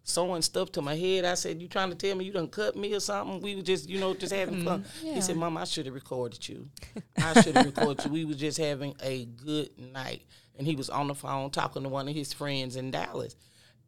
sewing 0.03 0.43
stuff 0.43 0.71
to 0.73 0.83
my 0.83 0.95
head. 0.95 1.25
I 1.25 1.35
said, 1.35 1.63
"You 1.63 1.69
trying 1.69 1.91
to 1.91 1.97
tell 1.97 2.15
me 2.15 2.27
you 2.27 2.33
done 2.33 2.49
cut 2.49 2.77
me 2.77 2.95
or 2.95 3.01
something?" 3.01 3.41
We 3.41 3.57
were 3.57 3.63
just, 3.63 3.89
you 3.89 3.99
know, 3.99 4.15
just 4.15 4.33
having 4.33 4.65
fun. 4.65 4.85
He 5.15 5.21
said, 5.21 5.37
"Mom, 5.37 5.57
I 5.57 5.65
should 5.65 5.87
have 5.87 5.95
recorded 5.95 6.47
you. 6.47 6.69
I 7.17 7.41
should 7.41 7.57
have 7.57 7.67
recorded 7.67 8.05
you." 8.05 8.13
We 8.13 8.25
were 8.25 8.35
just 8.35 8.59
having 8.59 8.95
a 9.03 9.25
good 9.25 9.71
night, 9.93 10.23
and 10.59 10.67
he 10.67 10.77
was 10.77 10.91
on 10.91 11.09
the 11.09 11.15
phone 11.15 11.51
talking 11.51 11.83
to 11.83 11.89
one 11.89 12.09
of 12.09 12.15
his 12.15 12.33
friends 12.33 12.77
in 12.77 12.91
Dallas, 12.91 13.35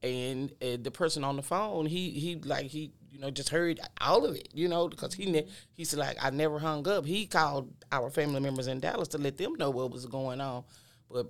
and 0.02 0.50
uh, 0.62 0.78
the 0.80 0.90
person 0.90 1.22
on 1.22 1.36
the 1.36 1.42
phone, 1.42 1.84
he 1.84 2.10
he 2.10 2.36
like 2.36 2.66
he 2.66 2.92
you 3.10 3.18
know 3.18 3.30
just 3.30 3.50
heard 3.50 3.78
all 4.00 4.24
of 4.24 4.36
it, 4.36 4.48
you 4.54 4.68
know, 4.68 4.88
because 4.88 5.12
he 5.12 5.30
ne- 5.30 5.48
he 5.74 5.84
said 5.84 5.98
like 5.98 6.16
I 6.22 6.30
never 6.30 6.58
hung 6.58 6.88
up. 6.88 7.04
He 7.04 7.26
called 7.26 7.70
our 7.92 8.08
family 8.08 8.40
members 8.40 8.68
in 8.68 8.80
Dallas 8.80 9.08
to 9.08 9.18
let 9.18 9.36
them 9.36 9.54
know 9.56 9.68
what 9.70 9.90
was 9.90 10.06
going 10.06 10.40
on, 10.40 10.64
but 11.10 11.26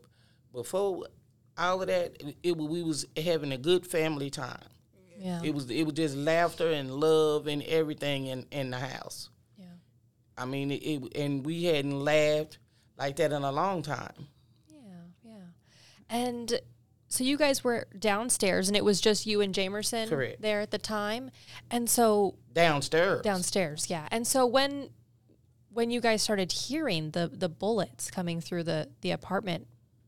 before 0.56 1.06
all 1.58 1.82
of 1.82 1.88
that, 1.88 2.16
it, 2.20 2.36
it 2.42 2.56
we 2.56 2.82
was 2.82 3.06
having 3.16 3.52
a 3.52 3.58
good 3.58 3.86
family 3.86 4.30
time. 4.30 4.58
Yeah. 5.18 5.40
It 5.44 5.54
was 5.54 5.70
it 5.70 5.84
was 5.84 5.94
just 5.94 6.16
laughter 6.16 6.70
and 6.70 6.90
love 6.90 7.46
and 7.46 7.62
everything 7.62 8.26
in, 8.26 8.46
in 8.50 8.70
the 8.70 8.78
house. 8.78 9.30
yeah. 9.58 9.66
I 10.36 10.44
mean, 10.46 10.70
it, 10.70 10.82
it 10.82 11.16
and 11.16 11.44
we 11.46 11.64
hadn't 11.64 12.00
laughed 12.00 12.58
like 12.98 13.16
that 13.16 13.32
in 13.32 13.42
a 13.42 13.52
long 13.52 13.82
time. 13.82 14.28
Yeah, 14.68 14.78
yeah. 15.24 15.32
And 16.10 16.60
so 17.08 17.24
you 17.24 17.36
guys 17.38 17.62
were 17.64 17.86
downstairs 17.98 18.68
and 18.68 18.76
it 18.76 18.84
was 18.84 19.00
just 19.00 19.26
you 19.26 19.40
and 19.40 19.54
Jamerson 19.54 20.08
Correct. 20.08 20.42
there 20.42 20.60
at 20.60 20.70
the 20.70 20.78
time. 20.78 21.30
And 21.70 21.88
so 21.88 22.34
Downstairs. 22.52 23.22
downstairs, 23.22 23.88
yeah. 23.88 24.08
And 24.10 24.26
so 24.26 24.44
when 24.46 24.90
when 25.72 25.90
you 25.90 26.00
guys 26.00 26.22
started 26.22 26.52
hearing 26.52 27.10
the 27.12 27.28
the 27.32 27.48
bullets 27.48 28.10
coming 28.10 28.40
through 28.42 28.64
the 28.64 28.88
the 29.00 29.12
apartment, 29.12 29.66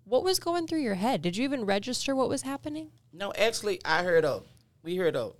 what 0.08 0.24
was 0.24 0.38
going 0.38 0.66
through 0.66 0.80
your 0.80 0.94
head? 0.94 1.22
Did 1.22 1.36
you 1.36 1.44
even 1.44 1.64
register 1.64 2.16
what 2.16 2.28
was 2.28 2.42
happening? 2.42 2.90
No, 3.12 3.32
actually, 3.36 3.80
I 3.84 4.02
heard 4.02 4.24
a. 4.24 4.42
We 4.82 4.96
heard 4.96 5.16
a. 5.16 5.32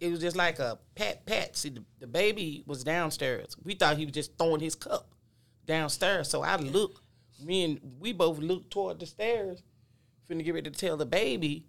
It 0.00 0.10
was 0.10 0.20
just 0.20 0.36
like 0.36 0.58
a 0.58 0.78
pat 0.94 1.24
pat. 1.24 1.56
See, 1.56 1.70
the, 1.70 1.84
the 2.00 2.06
baby 2.06 2.64
was 2.66 2.84
downstairs. 2.84 3.56
We 3.62 3.74
thought 3.74 3.96
he 3.96 4.04
was 4.04 4.14
just 4.14 4.36
throwing 4.36 4.60
his 4.60 4.74
cup 4.74 5.08
downstairs. 5.64 6.28
So 6.28 6.42
I 6.42 6.56
look. 6.56 7.02
Me 7.44 7.64
and 7.64 7.80
we 8.00 8.14
both 8.14 8.38
looked 8.38 8.70
toward 8.70 8.98
the 8.98 9.04
stairs, 9.04 9.62
finna 10.28 10.42
get 10.42 10.54
ready 10.54 10.70
to 10.70 10.78
tell 10.78 10.96
the 10.96 11.04
baby, 11.04 11.66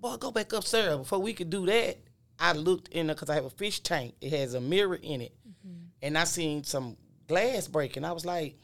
"Boy, 0.00 0.16
go 0.16 0.30
back 0.30 0.52
upstairs." 0.52 0.96
Before 0.98 1.18
we 1.18 1.34
could 1.34 1.50
do 1.50 1.66
that, 1.66 1.98
I 2.38 2.52
looked 2.52 2.88
in 2.88 3.08
there 3.08 3.16
because 3.16 3.28
I 3.28 3.34
have 3.34 3.44
a 3.44 3.50
fish 3.50 3.80
tank. 3.80 4.14
It 4.20 4.30
has 4.30 4.54
a 4.54 4.60
mirror 4.60 4.94
in 5.02 5.22
it, 5.22 5.34
mm-hmm. 5.46 5.86
and 6.02 6.16
I 6.16 6.22
seen 6.22 6.62
some 6.62 6.96
glass 7.26 7.66
breaking. 7.66 8.04
I 8.04 8.12
was 8.12 8.24
like, 8.24 8.60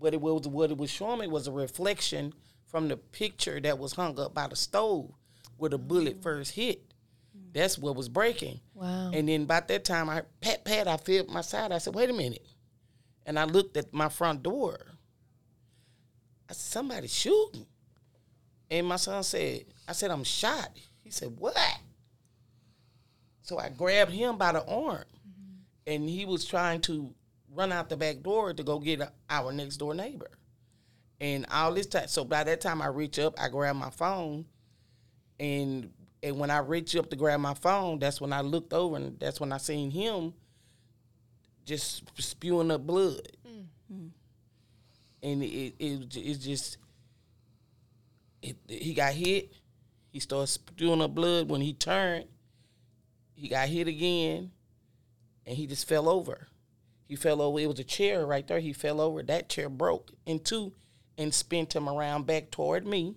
what 0.00 0.14
it 0.14 0.20
was 0.20 0.48
what 0.48 0.70
it 0.70 0.78
was 0.78 0.90
showing 0.90 1.20
me 1.20 1.26
was 1.28 1.46
a 1.46 1.52
reflection 1.52 2.32
from 2.66 2.88
the 2.88 2.96
picture 2.96 3.60
that 3.60 3.78
was 3.78 3.92
hung 3.92 4.18
up 4.18 4.34
by 4.34 4.48
the 4.48 4.56
stove 4.56 5.12
where 5.58 5.70
the 5.70 5.78
bullet 5.78 6.22
first 6.22 6.52
hit. 6.52 6.82
That's 7.52 7.78
what 7.78 7.96
was 7.96 8.08
breaking. 8.08 8.60
Wow. 8.74 9.10
And 9.12 9.28
then 9.28 9.42
about 9.42 9.68
that 9.68 9.84
time, 9.84 10.08
I 10.08 10.22
pat 10.40 10.64
pat. 10.64 10.88
I 10.88 10.96
felt 10.96 11.28
my 11.28 11.42
side. 11.42 11.72
I 11.72 11.78
said, 11.78 11.94
"Wait 11.94 12.08
a 12.08 12.12
minute," 12.12 12.46
and 13.26 13.38
I 13.38 13.44
looked 13.44 13.76
at 13.76 13.92
my 13.92 14.08
front 14.08 14.42
door. 14.42 14.78
I 16.48 16.52
said, 16.52 16.72
"Somebody's 16.72 17.14
shooting," 17.14 17.66
and 18.70 18.86
my 18.86 18.96
son 18.96 19.22
said, 19.22 19.66
"I 19.86 19.92
said 19.92 20.10
I'm 20.10 20.24
shot." 20.24 20.70
He 21.02 21.10
said, 21.10 21.36
"What?" 21.36 21.56
So 23.42 23.58
I 23.58 23.68
grabbed 23.68 24.12
him 24.12 24.38
by 24.38 24.52
the 24.52 24.64
arm, 24.64 25.04
mm-hmm. 25.04 25.54
and 25.86 26.08
he 26.08 26.24
was 26.24 26.44
trying 26.44 26.80
to 26.82 27.12
run 27.54 27.72
out 27.72 27.88
the 27.88 27.96
back 27.96 28.22
door 28.22 28.52
to 28.52 28.62
go 28.62 28.78
get 28.78 29.02
our 29.28 29.52
next 29.52 29.76
door 29.76 29.94
neighbor. 29.94 30.30
And 31.20 31.46
all 31.50 31.74
this 31.74 31.86
time, 31.86 32.08
so 32.08 32.24
by 32.24 32.44
that 32.44 32.60
time 32.60 32.80
I 32.80 32.86
reach 32.86 33.18
up, 33.18 33.38
I 33.38 33.48
grab 33.48 33.76
my 33.76 33.90
phone, 33.90 34.46
and 35.38 35.92
and 36.22 36.38
when 36.38 36.50
I 36.50 36.58
reach 36.58 36.96
up 36.96 37.10
to 37.10 37.16
grab 37.16 37.40
my 37.40 37.54
phone, 37.54 37.98
that's 37.98 38.20
when 38.20 38.32
I 38.32 38.40
looked 38.40 38.72
over, 38.72 38.96
and 38.96 39.18
that's 39.18 39.40
when 39.40 39.52
I 39.52 39.58
seen 39.58 39.90
him 39.90 40.32
just 41.66 42.02
spewing 42.20 42.70
up 42.70 42.86
blood. 42.86 43.28
Hmm. 43.46 44.08
And 45.22 45.42
it, 45.42 45.74
it 45.78 46.16
it's 46.16 46.44
just 46.44 46.78
it, 48.42 48.56
he 48.66 48.94
got 48.94 49.12
hit. 49.12 49.52
He 50.10 50.20
started 50.20 50.46
spewing 50.46 51.02
up 51.02 51.14
blood. 51.14 51.48
When 51.50 51.60
he 51.60 51.74
turned, 51.74 52.26
he 53.34 53.48
got 53.48 53.68
hit 53.68 53.88
again, 53.88 54.50
and 55.46 55.56
he 55.56 55.66
just 55.66 55.86
fell 55.86 56.08
over. 56.08 56.48
He 57.10 57.16
fell 57.16 57.42
over. 57.42 57.58
It 57.58 57.66
was 57.66 57.80
a 57.80 57.84
chair 57.84 58.24
right 58.24 58.46
there. 58.46 58.60
He 58.60 58.72
fell 58.72 59.00
over. 59.00 59.20
That 59.20 59.48
chair 59.48 59.68
broke 59.68 60.12
in 60.26 60.38
two 60.38 60.72
and 61.18 61.34
spent 61.34 61.74
him 61.74 61.88
around 61.88 62.24
back 62.24 62.52
toward 62.52 62.86
me. 62.86 63.16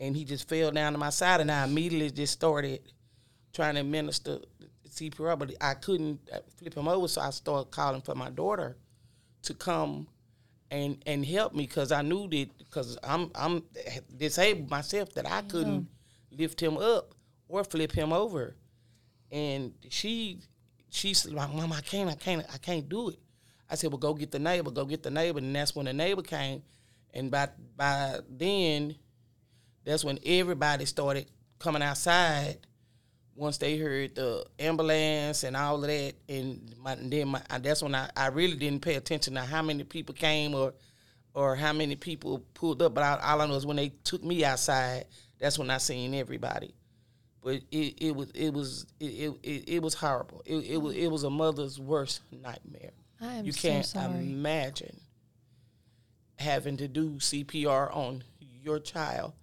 And 0.00 0.16
he 0.16 0.24
just 0.24 0.48
fell 0.48 0.72
down 0.72 0.92
to 0.92 0.98
my 0.98 1.10
side, 1.10 1.40
and 1.40 1.52
I 1.52 1.62
immediately 1.62 2.10
just 2.10 2.32
started 2.32 2.80
trying 3.52 3.74
to 3.74 3.80
administer 3.80 4.40
CPR, 4.88 5.38
but 5.38 5.54
I 5.60 5.74
couldn't 5.74 6.28
uh, 6.32 6.40
flip 6.56 6.74
him 6.74 6.88
over, 6.88 7.06
so 7.06 7.20
I 7.20 7.30
started 7.30 7.70
calling 7.70 8.00
for 8.00 8.16
my 8.16 8.30
daughter 8.30 8.76
to 9.42 9.54
come 9.54 10.08
and 10.72 11.00
and 11.06 11.24
help 11.24 11.54
me 11.54 11.68
because 11.68 11.92
I 11.92 12.02
knew 12.02 12.28
that 12.28 12.58
because 12.58 12.98
I'm 13.04 13.30
I'm 13.36 13.62
disabled 14.16 14.68
myself 14.68 15.14
that 15.14 15.30
I 15.30 15.42
couldn't 15.42 15.86
lift 16.32 16.60
him 16.60 16.76
up 16.78 17.14
or 17.46 17.62
flip 17.62 17.92
him 17.92 18.12
over, 18.12 18.56
and 19.30 19.74
she 19.90 20.40
she 20.94 21.12
said, 21.12 21.32
"Mom, 21.32 21.72
I 21.72 21.80
can't, 21.80 22.08
I 22.08 22.14
can't, 22.14 22.46
I 22.52 22.58
can't 22.58 22.88
do 22.88 23.10
it." 23.10 23.18
I 23.68 23.74
said, 23.74 23.90
"Well, 23.90 23.98
go 23.98 24.14
get 24.14 24.30
the 24.30 24.38
neighbor, 24.38 24.70
go 24.70 24.84
get 24.84 25.02
the 25.02 25.10
neighbor," 25.10 25.38
and 25.38 25.54
that's 25.54 25.74
when 25.74 25.86
the 25.86 25.92
neighbor 25.92 26.22
came, 26.22 26.62
and 27.12 27.30
by 27.30 27.48
by 27.76 28.20
then, 28.30 28.94
that's 29.84 30.04
when 30.04 30.18
everybody 30.24 30.84
started 30.84 31.26
coming 31.58 31.82
outside. 31.82 32.58
Once 33.36 33.58
they 33.58 33.76
heard 33.76 34.14
the 34.14 34.46
ambulance 34.60 35.42
and 35.42 35.56
all 35.56 35.82
of 35.82 35.88
that, 35.88 36.14
and, 36.28 36.72
my, 36.78 36.92
and 36.92 37.12
then 37.12 37.26
my, 37.26 37.42
that's 37.60 37.82
when 37.82 37.92
I, 37.92 38.08
I 38.16 38.28
really 38.28 38.54
didn't 38.54 38.82
pay 38.82 38.94
attention 38.94 39.34
to 39.34 39.40
how 39.40 39.60
many 39.60 39.82
people 39.82 40.14
came 40.14 40.54
or 40.54 40.74
or 41.34 41.56
how 41.56 41.72
many 41.72 41.96
people 41.96 42.38
pulled 42.54 42.80
up. 42.80 42.94
But 42.94 43.02
I, 43.02 43.32
all 43.32 43.40
I 43.40 43.46
know 43.46 43.56
is 43.56 43.66
when 43.66 43.76
they 43.76 43.88
took 44.04 44.22
me 44.22 44.44
outside, 44.44 45.06
that's 45.40 45.58
when 45.58 45.70
I 45.70 45.78
seen 45.78 46.14
everybody. 46.14 46.72
But 47.44 47.60
it, 47.70 48.02
it 48.02 48.16
was 48.16 48.30
it 48.30 48.54
was 48.54 48.86
it, 48.98 49.34
it, 49.42 49.64
it 49.68 49.82
was 49.82 49.92
horrible. 49.92 50.42
It, 50.46 50.64
it 50.64 50.76
was 50.78 50.94
it 50.94 51.08
was 51.08 51.24
a 51.24 51.30
mother's 51.30 51.78
worst 51.78 52.22
nightmare. 52.32 52.92
I 53.20 53.34
am 53.34 53.44
you 53.44 53.52
can't 53.52 53.84
sorry. 53.84 54.16
imagine 54.16 54.98
having 56.38 56.78
to 56.78 56.88
do 56.88 57.16
CPR 57.16 57.94
on 57.94 58.24
your 58.40 58.78
child, 58.78 59.34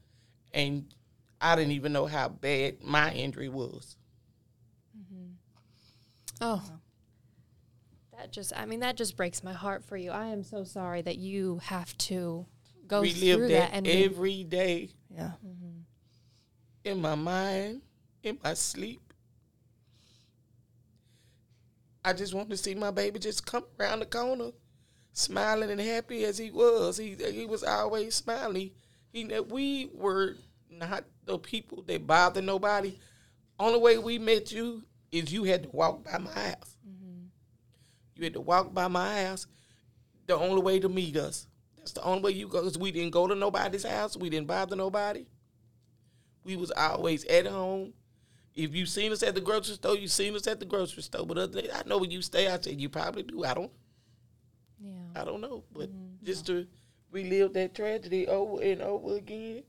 and 0.52 0.86
I 1.40 1.56
didn't 1.56 1.74
even 1.74 1.94
know 1.94 2.08
how 2.08 2.30
bad 2.30 2.84
my 2.84 3.14
injury 3.14 3.50
was. 3.50 3.98
Mm-hmm. 4.98 5.34
Oh. 6.42 6.64
That 8.18 8.32
just 8.32 8.52
I 8.58 8.66
mean 8.66 8.80
that 8.80 8.98
just 8.98 9.16
breaks 9.16 9.44
my 9.44 9.54
heart 9.54 9.84
for 9.84 9.96
you. 9.96 10.10
I 10.10 10.28
am 10.28 10.44
so 10.44 10.64
sorry 10.64 11.04
that 11.04 11.18
you 11.18 11.60
have 11.66 11.96
to 12.00 12.48
go 12.88 13.02
Relive 13.02 13.38
through 13.38 13.48
that, 13.50 13.72
that, 13.72 13.74
and 13.74 13.88
every 13.88 14.44
day 14.44 14.90
Yeah. 15.16 15.32
in 16.84 17.00
my 17.00 17.16
mind, 17.16 17.82
in 18.24 18.38
my 18.44 18.54
sleep. 18.54 19.02
I 22.04 22.14
just 22.14 22.34
want 22.34 22.50
to 22.50 22.58
see 22.58 22.74
my 22.74 22.92
baby 22.92 23.20
just 23.20 23.46
come 23.46 23.66
around 23.80 24.00
the 24.00 24.06
corner, 24.06 24.52
smiling 25.14 25.70
and 25.70 25.80
happy 25.80 26.24
as 26.26 26.38
he 26.38 26.50
was. 26.50 26.98
He 26.98 27.16
he 27.16 27.46
was 27.46 27.64
always 27.64 28.16
smiling. 28.16 28.72
He 29.14 29.26
we 29.26 29.92
were 29.94 30.36
not 30.70 31.04
the 31.26 31.38
people 31.38 31.84
that 31.84 32.08
bother 32.08 32.42
nobody. 32.42 32.98
Only 33.60 33.80
way 33.80 33.98
we 34.00 34.18
met 34.18 34.52
you 34.52 34.84
is 35.12 35.32
you 35.32 35.44
had 35.44 35.64
to 35.64 35.70
walk 35.70 36.04
by 36.04 36.18
my 36.18 36.32
house. 36.32 36.78
Mm-hmm. 36.88 37.26
You 38.16 38.24
had 38.24 38.34
to 38.34 38.42
walk 38.42 38.74
by 38.74 38.88
my 38.88 39.26
house. 39.26 39.46
The 40.26 40.36
only 40.36 40.62
way 40.62 40.80
to 40.80 40.90
meet 40.90 41.18
us. 41.18 41.48
That's 41.78 41.92
the 41.94 42.04
only 42.04 42.24
way 42.24 42.32
you 42.32 42.48
go. 42.48 42.62
Cause 42.62 42.78
we 42.78 42.92
didn't 42.92 43.12
go 43.12 43.28
to 43.28 43.36
nobody's 43.36 43.84
house. 43.84 44.18
We 44.18 44.30
didn't 44.30 44.48
bother 44.48 44.76
nobody. 44.76 45.26
We 46.44 46.56
was 46.56 46.72
always 46.72 47.26
at 47.26 47.46
home. 47.46 47.94
If 48.56 48.76
you've 48.76 48.90
seen 48.90 49.12
us 49.12 49.24
at 49.24 49.36
the 49.36 49.42
grocery 49.42 49.76
store, 49.76 49.96
you've 49.96 50.12
seen 50.12 50.36
us 50.36 50.48
at 50.48 50.60
the 50.60 50.66
grocery 50.66 51.04
store. 51.04 51.26
But 51.26 51.38
other 51.38 51.62
than, 51.62 51.72
I 51.74 51.84
know 51.88 51.98
where 51.98 52.10
you 52.10 52.22
stay. 52.22 52.48
I 52.48 52.60
said 52.60 52.82
you 52.82 52.90
probably 52.90 53.24
do. 53.24 53.44
I 53.46 53.54
don't. 53.54 53.72
yeah. 54.80 55.22
I 55.22 55.24
don't 55.24 55.42
know. 55.42 55.64
But 55.74 55.90
mm-hmm. 55.90 56.26
just 56.26 56.46
to 56.48 56.68
relive 57.12 57.54
that 57.54 57.76
tragedy 57.76 58.28
over 58.28 58.62
and 58.62 58.82
over 58.82 59.16
again. 59.16 59.64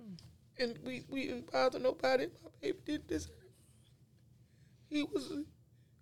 Hmm. 0.00 0.62
And 0.62 0.78
we 0.84 1.04
we 1.08 1.26
didn't 1.26 1.52
bother 1.52 1.78
nobody. 1.78 2.26
My 2.42 2.50
baby 2.60 2.78
did 2.84 3.08
this. 3.08 3.28
He 4.88 5.04
was 5.04 5.30
a, 5.30 5.44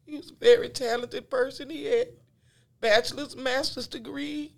he 0.06 0.16
was 0.16 0.30
a 0.30 0.44
very 0.44 0.68
talented 0.68 1.30
person. 1.30 1.70
He 1.70 1.84
had 1.84 2.08
bachelor's, 2.80 3.36
master's 3.36 3.86
degree 3.86 4.52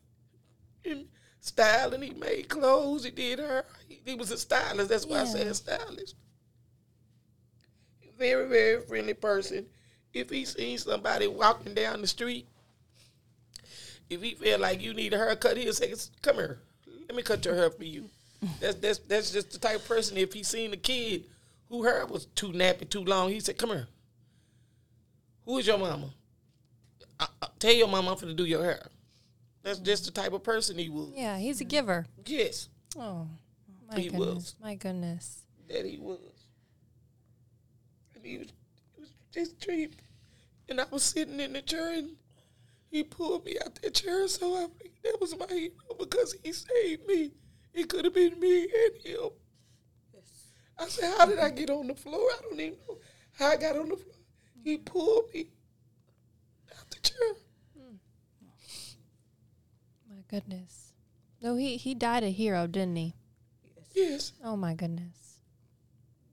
in 0.84 1.06
styling. 1.42 2.00
He 2.00 2.10
made 2.10 2.48
clothes. 2.48 3.04
He 3.04 3.10
did 3.10 3.38
her. 3.38 3.64
He, 3.86 4.00
he 4.04 4.14
was 4.14 4.30
a 4.30 4.38
stylist. 4.38 4.88
That's 4.88 5.04
why 5.04 5.20
I 5.20 5.24
said 5.24 5.54
stylist. 5.54 6.14
Very 8.18 8.48
very 8.48 8.80
friendly 8.80 9.14
person. 9.14 9.66
If 10.14 10.30
he 10.30 10.44
seen 10.44 10.78
somebody 10.78 11.26
walking 11.26 11.74
down 11.74 12.00
the 12.00 12.06
street, 12.06 12.46
if 14.08 14.22
he 14.22 14.34
feel 14.34 14.58
like 14.58 14.80
you 14.80 14.94
need 14.94 15.12
a 15.12 15.18
haircut, 15.18 15.56
he'll 15.56 15.72
say, 15.72 15.92
"Come 16.22 16.36
here, 16.36 16.58
let 17.08 17.16
me 17.16 17.22
cut 17.22 17.44
your 17.44 17.54
hair 17.54 17.70
for 17.70 17.84
you." 17.84 18.08
That's 18.60 18.76
that's 18.76 18.98
that's 18.98 19.30
just 19.30 19.52
the 19.52 19.58
type 19.58 19.76
of 19.76 19.86
person. 19.86 20.16
If 20.16 20.32
he 20.32 20.42
seen 20.42 20.72
a 20.72 20.76
kid 20.76 21.24
who 21.68 21.84
hair 21.84 22.04
was 22.06 22.26
too 22.26 22.48
nappy, 22.48 22.88
too 22.88 23.04
long, 23.04 23.30
he 23.30 23.40
said, 23.40 23.58
"Come 23.58 23.70
here." 23.70 23.88
Who 25.44 25.58
is 25.58 25.66
your 25.66 25.78
mama? 25.78 26.10
I, 27.18 27.26
I, 27.40 27.46
tell 27.58 27.72
your 27.72 27.88
mama 27.88 28.12
I'm 28.12 28.16
finna 28.16 28.36
do 28.36 28.44
your 28.44 28.62
hair. 28.62 28.86
That's 29.62 29.78
just 29.78 30.04
the 30.06 30.10
type 30.10 30.32
of 30.32 30.42
person 30.42 30.76
he 30.78 30.88
was. 30.88 31.10
Yeah, 31.14 31.38
he's 31.38 31.60
a 31.60 31.64
giver. 31.64 32.06
Yes, 32.26 32.68
Oh. 32.98 33.28
My 33.90 33.98
He 34.00 34.08
goodness. 34.08 34.20
was. 34.34 34.54
My 34.62 34.74
goodness. 34.74 35.42
that 35.68 35.84
he 35.84 35.98
was. 35.98 36.18
And 38.14 38.24
he 38.24 38.38
was, 38.38 38.48
he 38.94 39.00
was 39.00 39.10
just 39.32 39.60
treat. 39.60 39.94
And 40.68 40.80
I 40.80 40.84
was 40.90 41.02
sitting 41.02 41.38
in 41.40 41.52
the 41.52 41.62
chair 41.62 41.92
and 41.92 42.10
he 42.90 43.02
pulled 43.02 43.44
me 43.44 43.56
out 43.64 43.74
that 43.82 43.94
chair. 43.94 44.26
So 44.28 44.54
I 44.56 44.66
figured 44.78 44.98
that 45.04 45.18
was 45.20 45.36
my 45.38 45.46
hero 45.48 45.72
because 45.98 46.34
he 46.42 46.52
saved 46.52 47.06
me. 47.06 47.32
It 47.74 47.88
could 47.88 48.04
have 48.04 48.14
been 48.14 48.38
me 48.40 48.62
and 48.62 49.02
him. 49.04 49.30
Yes. 50.14 50.46
I 50.78 50.88
said, 50.88 51.14
How 51.18 51.26
did 51.26 51.38
I 51.38 51.50
get 51.50 51.70
on 51.70 51.86
the 51.86 51.94
floor? 51.94 52.20
I 52.30 52.38
don't 52.42 52.60
even 52.60 52.78
know 52.88 52.98
how 53.38 53.48
I 53.48 53.56
got 53.56 53.76
on 53.76 53.88
the 53.88 53.96
floor. 53.96 54.14
He 54.64 54.78
pulled 54.78 55.32
me 55.34 55.48
out 56.78 56.88
the 56.90 57.00
chair. 57.00 57.32
Goodness. 60.32 60.94
No, 61.42 61.56
he 61.56 61.76
he 61.76 61.94
died 61.94 62.24
a 62.24 62.30
hero, 62.30 62.66
didn't 62.66 62.96
he? 62.96 63.14
Yes. 63.94 64.32
Oh 64.42 64.56
my 64.56 64.72
goodness. 64.72 65.38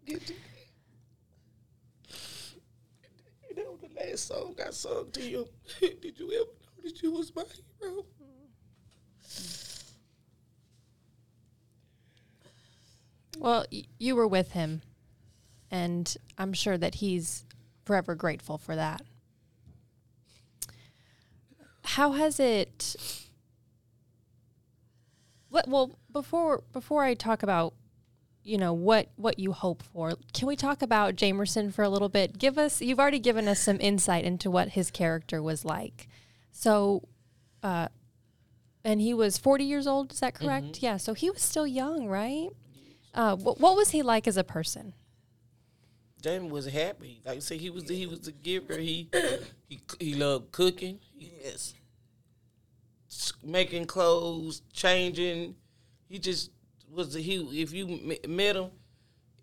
Get 0.06 0.26
to 0.28 0.34
And 3.50 3.58
that 3.58 3.66
was 3.70 3.82
the 3.82 3.90
last 4.00 4.28
song 4.28 4.56
I 4.66 4.70
sung 4.72 5.12
to 5.12 5.22
you. 5.30 5.48
Did 5.82 6.18
you 6.18 6.28
ever 6.28 6.46
know 6.46 6.84
that 6.84 7.04
you 7.04 7.12
was 7.12 7.36
my 7.36 7.44
hero? 7.82 8.06
Well, 13.38 13.66
y- 13.72 13.84
you 13.98 14.16
were 14.16 14.28
with 14.28 14.52
him, 14.52 14.82
and 15.72 16.16
I'm 16.38 16.54
sure 16.54 16.78
that 16.78 16.96
he's 16.96 17.46
forever 17.86 18.16
grateful 18.16 18.58
for 18.58 18.76
that. 18.76 19.02
How 21.84 22.12
has 22.14 22.40
it? 22.40 23.19
What, 25.60 25.68
well, 25.68 26.00
before 26.12 26.64
before 26.72 27.04
I 27.04 27.14
talk 27.14 27.44
about, 27.44 27.74
you 28.44 28.58
know 28.58 28.74
what 28.74 29.10
what 29.16 29.40
you 29.40 29.52
hope 29.52 29.84
for, 29.84 30.14
can 30.34 30.48
we 30.48 30.56
talk 30.56 30.82
about 30.82 31.16
Jamerson 31.16 31.74
for 31.74 31.84
a 31.84 31.90
little 31.90 32.10
bit? 32.10 32.38
Give 32.38 32.58
us. 32.58 32.82
You've 32.82 33.00
already 33.00 33.20
given 33.20 33.48
us 33.48 33.60
some 33.60 33.78
insight 33.82 34.24
into 34.24 34.50
what 34.50 34.70
his 34.70 34.90
character 34.92 35.42
was 35.42 35.66
like. 35.66 36.08
So, 36.52 37.08
uh, 37.62 37.90
and 38.84 39.02
he 39.02 39.14
was 39.14 39.38
40 39.38 39.66
years 39.66 39.88
old. 39.88 40.14
Is 40.14 40.20
that 40.22 40.34
correct? 40.34 40.82
Yeah. 40.82 40.98
So 40.98 41.14
he 41.14 41.30
was 41.30 41.42
still 41.42 41.68
young, 41.68 42.08
right? 42.08 42.50
Uh, 43.14 43.36
what, 43.36 43.60
what 43.60 43.76
was 43.76 43.90
he 43.90 44.02
like 44.02 44.28
as 44.28 44.38
a 44.38 44.44
person? 44.44 44.94
Jamie 46.22 46.50
was 46.50 46.68
happy. 46.68 47.22
Like 47.26 47.38
I 47.38 47.40
said, 47.40 47.60
he 47.60 47.70
was 47.70 47.86
the, 47.86 47.96
he 47.96 48.06
was 48.06 48.22
the 48.22 48.32
giver. 48.32 48.78
He 48.78 49.10
he 49.68 49.80
he 50.00 50.16
loved 50.16 50.52
cooking, 50.52 51.00
Yes. 51.18 51.74
Making 53.44 53.86
clothes, 53.86 54.62
changing. 54.74 55.56
He 56.08 56.20
just 56.20 56.52
was 56.92 57.14
the, 57.14 57.22
he. 57.22 57.62
If 57.62 57.74
you 57.74 58.18
met 58.28 58.56
him, 58.56 58.70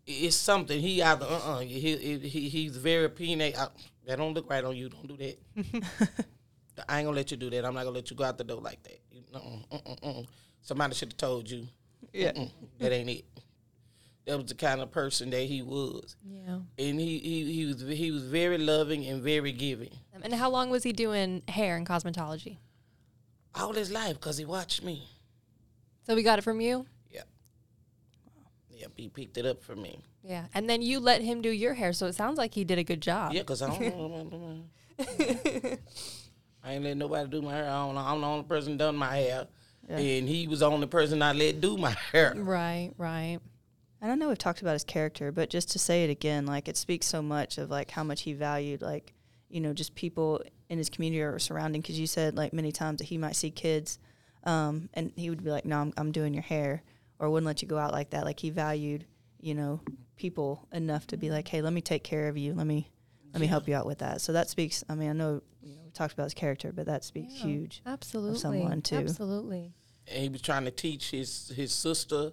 it's 0.06 0.36
something. 0.36 0.80
He 0.80 1.02
either 1.02 1.26
uh 1.26 1.54
uh 1.56 1.58
he, 1.60 1.96
he 2.18 2.48
he's 2.48 2.76
very 2.76 3.04
opinionated. 3.04 3.58
I, 3.58 3.68
that 4.06 4.18
don't 4.18 4.34
look 4.34 4.48
right 4.48 4.64
on 4.64 4.76
you. 4.76 4.88
Don't 4.88 5.08
do 5.08 5.16
that. 5.16 5.38
I 6.88 6.98
ain't 6.98 7.06
gonna 7.06 7.16
let 7.16 7.30
you 7.30 7.36
do 7.36 7.50
that. 7.50 7.64
I'm 7.64 7.74
not 7.74 7.84
gonna 7.84 7.96
let 7.96 8.10
you 8.10 8.16
go 8.16 8.24
out 8.24 8.38
the 8.38 8.44
door 8.44 8.60
like 8.60 8.82
that. 8.84 9.00
You, 9.10 9.22
uh-uh, 9.34 9.76
uh-uh, 9.76 9.94
uh-uh. 10.10 10.22
Somebody 10.60 10.94
should 10.94 11.12
have 11.12 11.16
told 11.16 11.48
you. 11.50 11.66
Yeah. 12.12 12.32
Mm-mm, 12.32 12.50
that 12.78 12.92
ain't 12.92 13.10
it. 13.10 13.24
That 14.26 14.36
was 14.38 14.46
the 14.46 14.54
kind 14.54 14.80
of 14.80 14.90
person 14.90 15.30
that 15.30 15.42
he 15.42 15.62
was, 15.62 16.16
Yeah. 16.28 16.58
and 16.78 17.00
he 17.00 17.18
he, 17.18 17.52
he 17.52 17.66
was 17.66 17.80
he 17.80 18.10
was 18.10 18.24
very 18.24 18.58
loving 18.58 19.06
and 19.06 19.22
very 19.22 19.52
giving 19.52 19.90
And 20.20 20.34
how 20.34 20.50
long 20.50 20.68
was 20.68 20.82
he 20.82 20.92
doing 20.92 21.42
hair 21.48 21.76
and 21.76 21.86
cosmetology? 21.86 22.58
All 23.56 23.72
his 23.72 23.90
life 23.90 24.14
because 24.14 24.38
he 24.38 24.44
watched 24.44 24.82
me. 24.82 25.08
So 26.06 26.14
we 26.14 26.22
got 26.22 26.38
it 26.38 26.42
from 26.42 26.60
you? 26.60 26.86
Yeah, 27.10 27.22
yeah. 28.70 28.86
He 28.96 29.08
picked 29.08 29.36
it 29.38 29.46
up 29.46 29.62
for 29.62 29.74
me. 29.74 30.00
Yeah. 30.22 30.46
And 30.54 30.68
then 30.68 30.82
you 30.82 31.00
let 31.00 31.22
him 31.22 31.40
do 31.42 31.50
your 31.50 31.74
hair, 31.74 31.92
so 31.92 32.06
it 32.06 32.14
sounds 32.14 32.38
like 32.38 32.54
he 32.54 32.64
did 32.64 32.78
a 32.78 32.84
good 32.84 33.00
job. 33.00 33.32
Yeah, 33.32 33.42
because 33.42 33.62
I 33.62 33.68
don't. 33.68 34.68
I 36.64 36.72
ain't 36.72 36.84
let 36.84 36.96
nobody 36.96 37.28
do 37.28 37.42
my 37.42 37.52
hair. 37.52 37.68
I 37.68 37.86
don't, 37.86 37.96
I'm 37.96 38.20
the 38.20 38.26
only 38.26 38.44
person 38.44 38.76
done 38.76 38.96
my 38.96 39.16
hair, 39.16 39.46
and 39.88 40.28
he 40.28 40.48
was 40.48 40.60
the 40.60 40.70
only 40.70 40.88
person 40.88 41.22
I 41.22 41.32
let 41.32 41.60
do 41.60 41.76
my 41.76 41.94
hair. 42.12 42.34
Right, 42.36 42.90
right. 42.98 43.38
And 44.00 44.10
I 44.10 44.14
know 44.14 44.28
we've 44.28 44.38
talked 44.38 44.62
about 44.62 44.72
his 44.72 44.84
character, 44.84 45.32
but 45.32 45.48
just 45.48 45.70
to 45.72 45.78
say 45.78 46.04
it 46.04 46.10
again, 46.10 46.44
like 46.44 46.68
it 46.68 46.76
speaks 46.76 47.06
so 47.06 47.22
much 47.22 47.56
of 47.58 47.70
like 47.70 47.90
how 47.90 48.02
much 48.02 48.22
he 48.22 48.32
valued, 48.32 48.82
like 48.82 49.12
you 49.48 49.60
know, 49.60 49.72
just 49.72 49.94
people 49.94 50.42
in 50.68 50.78
his 50.78 50.90
community 50.90 51.22
or 51.22 51.38
surrounding. 51.38 51.80
Because 51.80 51.98
you 51.98 52.06
said 52.06 52.36
like 52.36 52.52
many 52.52 52.72
times 52.72 52.98
that 52.98 53.04
he 53.04 53.18
might 53.18 53.36
see 53.36 53.50
kids, 53.50 53.98
um, 54.44 54.88
and 54.94 55.12
he 55.16 55.30
would 55.30 55.42
be 55.44 55.50
like, 55.50 55.64
"No, 55.64 55.78
I'm, 55.80 55.92
I'm 55.96 56.12
doing 56.12 56.34
your 56.34 56.42
hair," 56.42 56.82
or 57.18 57.30
wouldn't 57.30 57.46
let 57.46 57.62
you 57.62 57.68
go 57.68 57.78
out 57.78 57.92
like 57.92 58.10
that. 58.10 58.24
Like 58.24 58.40
he 58.40 58.50
valued, 58.50 59.04
you 59.40 59.54
know, 59.54 59.80
people 60.16 60.66
enough 60.72 61.06
to 61.08 61.16
be 61.16 61.30
like, 61.30 61.48
"Hey, 61.48 61.62
let 61.62 61.72
me 61.72 61.80
take 61.80 62.04
care 62.04 62.28
of 62.28 62.36
you. 62.36 62.54
Let 62.54 62.66
me 62.66 62.90
let 63.32 63.40
me 63.40 63.46
help 63.46 63.68
you 63.68 63.74
out 63.74 63.86
with 63.86 63.98
that." 63.98 64.20
So 64.20 64.32
that 64.32 64.48
speaks. 64.48 64.84
I 64.88 64.94
mean, 64.94 65.10
I 65.10 65.12
know 65.12 65.42
you 65.62 65.74
know 65.76 65.82
we 65.84 65.90
talked 65.90 66.14
about 66.14 66.24
his 66.24 66.34
character, 66.34 66.72
but 66.72 66.86
that 66.86 67.04
speaks 67.04 67.34
Yeah, 67.38 67.46
huge. 67.46 67.82
Absolutely. 67.86 68.38
someone, 68.38 68.82
too. 68.82 68.96
Absolutely. 68.96 69.74
and 70.08 70.22
he 70.22 70.28
was 70.28 70.40
trying 70.42 70.64
to 70.64 70.70
teach 70.70 71.10
his 71.10 71.52
his 71.56 71.72
sister 71.72 72.32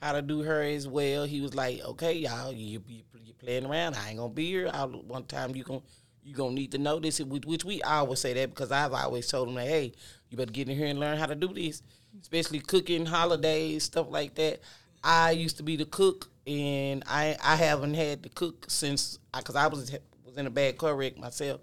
how 0.00 0.12
to 0.12 0.22
do 0.22 0.42
her 0.42 0.62
as 0.62 0.86
well. 0.86 1.24
He 1.24 1.40
was 1.40 1.54
like, 1.54 1.80
"Okay, 1.84 2.12
y'all, 2.14 2.52
you 2.52 2.82
you, 2.86 3.02
you 3.24 3.32
playing 3.34 3.66
around. 3.66 3.96
I 3.96 4.10
ain't 4.10 4.18
gonna 4.18 4.32
be 4.32 4.46
here. 4.46 4.70
I'll, 4.72 4.88
one 4.90 5.24
time 5.24 5.56
you 5.56 5.64
gonna 5.64 5.80
you 6.22 6.34
gonna 6.34 6.54
need 6.54 6.72
to 6.72 6.78
know 6.78 6.98
this." 6.98 7.20
Which 7.20 7.64
we 7.64 7.82
always 7.82 8.20
say 8.20 8.34
that 8.34 8.50
because 8.50 8.70
I've 8.72 8.92
always 8.92 9.28
told 9.28 9.48
him 9.48 9.54
that, 9.54 9.66
"Hey, 9.66 9.92
you 10.28 10.36
better 10.36 10.52
get 10.52 10.68
in 10.68 10.76
here 10.76 10.86
and 10.86 10.98
learn 10.98 11.18
how 11.18 11.26
to 11.26 11.34
do 11.34 11.52
this, 11.52 11.82
especially 12.20 12.60
cooking 12.60 13.06
holidays 13.06 13.84
stuff 13.84 14.06
like 14.10 14.34
that." 14.36 14.60
I 15.02 15.30
used 15.30 15.56
to 15.58 15.62
be 15.62 15.76
the 15.76 15.86
cook, 15.86 16.30
and 16.46 17.04
I 17.06 17.36
I 17.42 17.56
haven't 17.56 17.94
had 17.94 18.22
to 18.24 18.28
cook 18.28 18.66
since 18.68 19.18
because 19.36 19.56
I 19.56 19.66
was 19.66 19.92
was 20.24 20.36
in 20.36 20.46
a 20.46 20.50
bad 20.50 20.78
car 20.78 20.94
wreck 20.94 21.18
myself, 21.18 21.60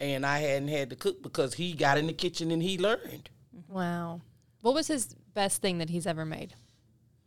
and 0.00 0.24
I 0.24 0.38
hadn't 0.38 0.68
had 0.68 0.90
to 0.90 0.96
cook 0.96 1.22
because 1.22 1.54
he 1.54 1.72
got 1.72 1.98
in 1.98 2.06
the 2.06 2.12
kitchen 2.12 2.50
and 2.50 2.62
he 2.62 2.78
learned. 2.78 3.30
Wow. 3.68 4.20
What 4.60 4.74
was 4.74 4.88
his 4.88 5.14
best 5.34 5.62
thing 5.62 5.78
that 5.78 5.90
he's 5.90 6.06
ever 6.06 6.24
made? 6.24 6.54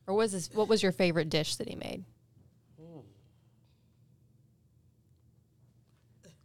Or 0.07 0.15
was 0.15 0.32
his, 0.32 0.49
what 0.53 0.67
was 0.67 0.84
your 0.84 0.91
favorite 0.91 1.30
dish 1.30 1.55
that 1.55 1.69
he 1.69 1.76
made? 1.76 2.03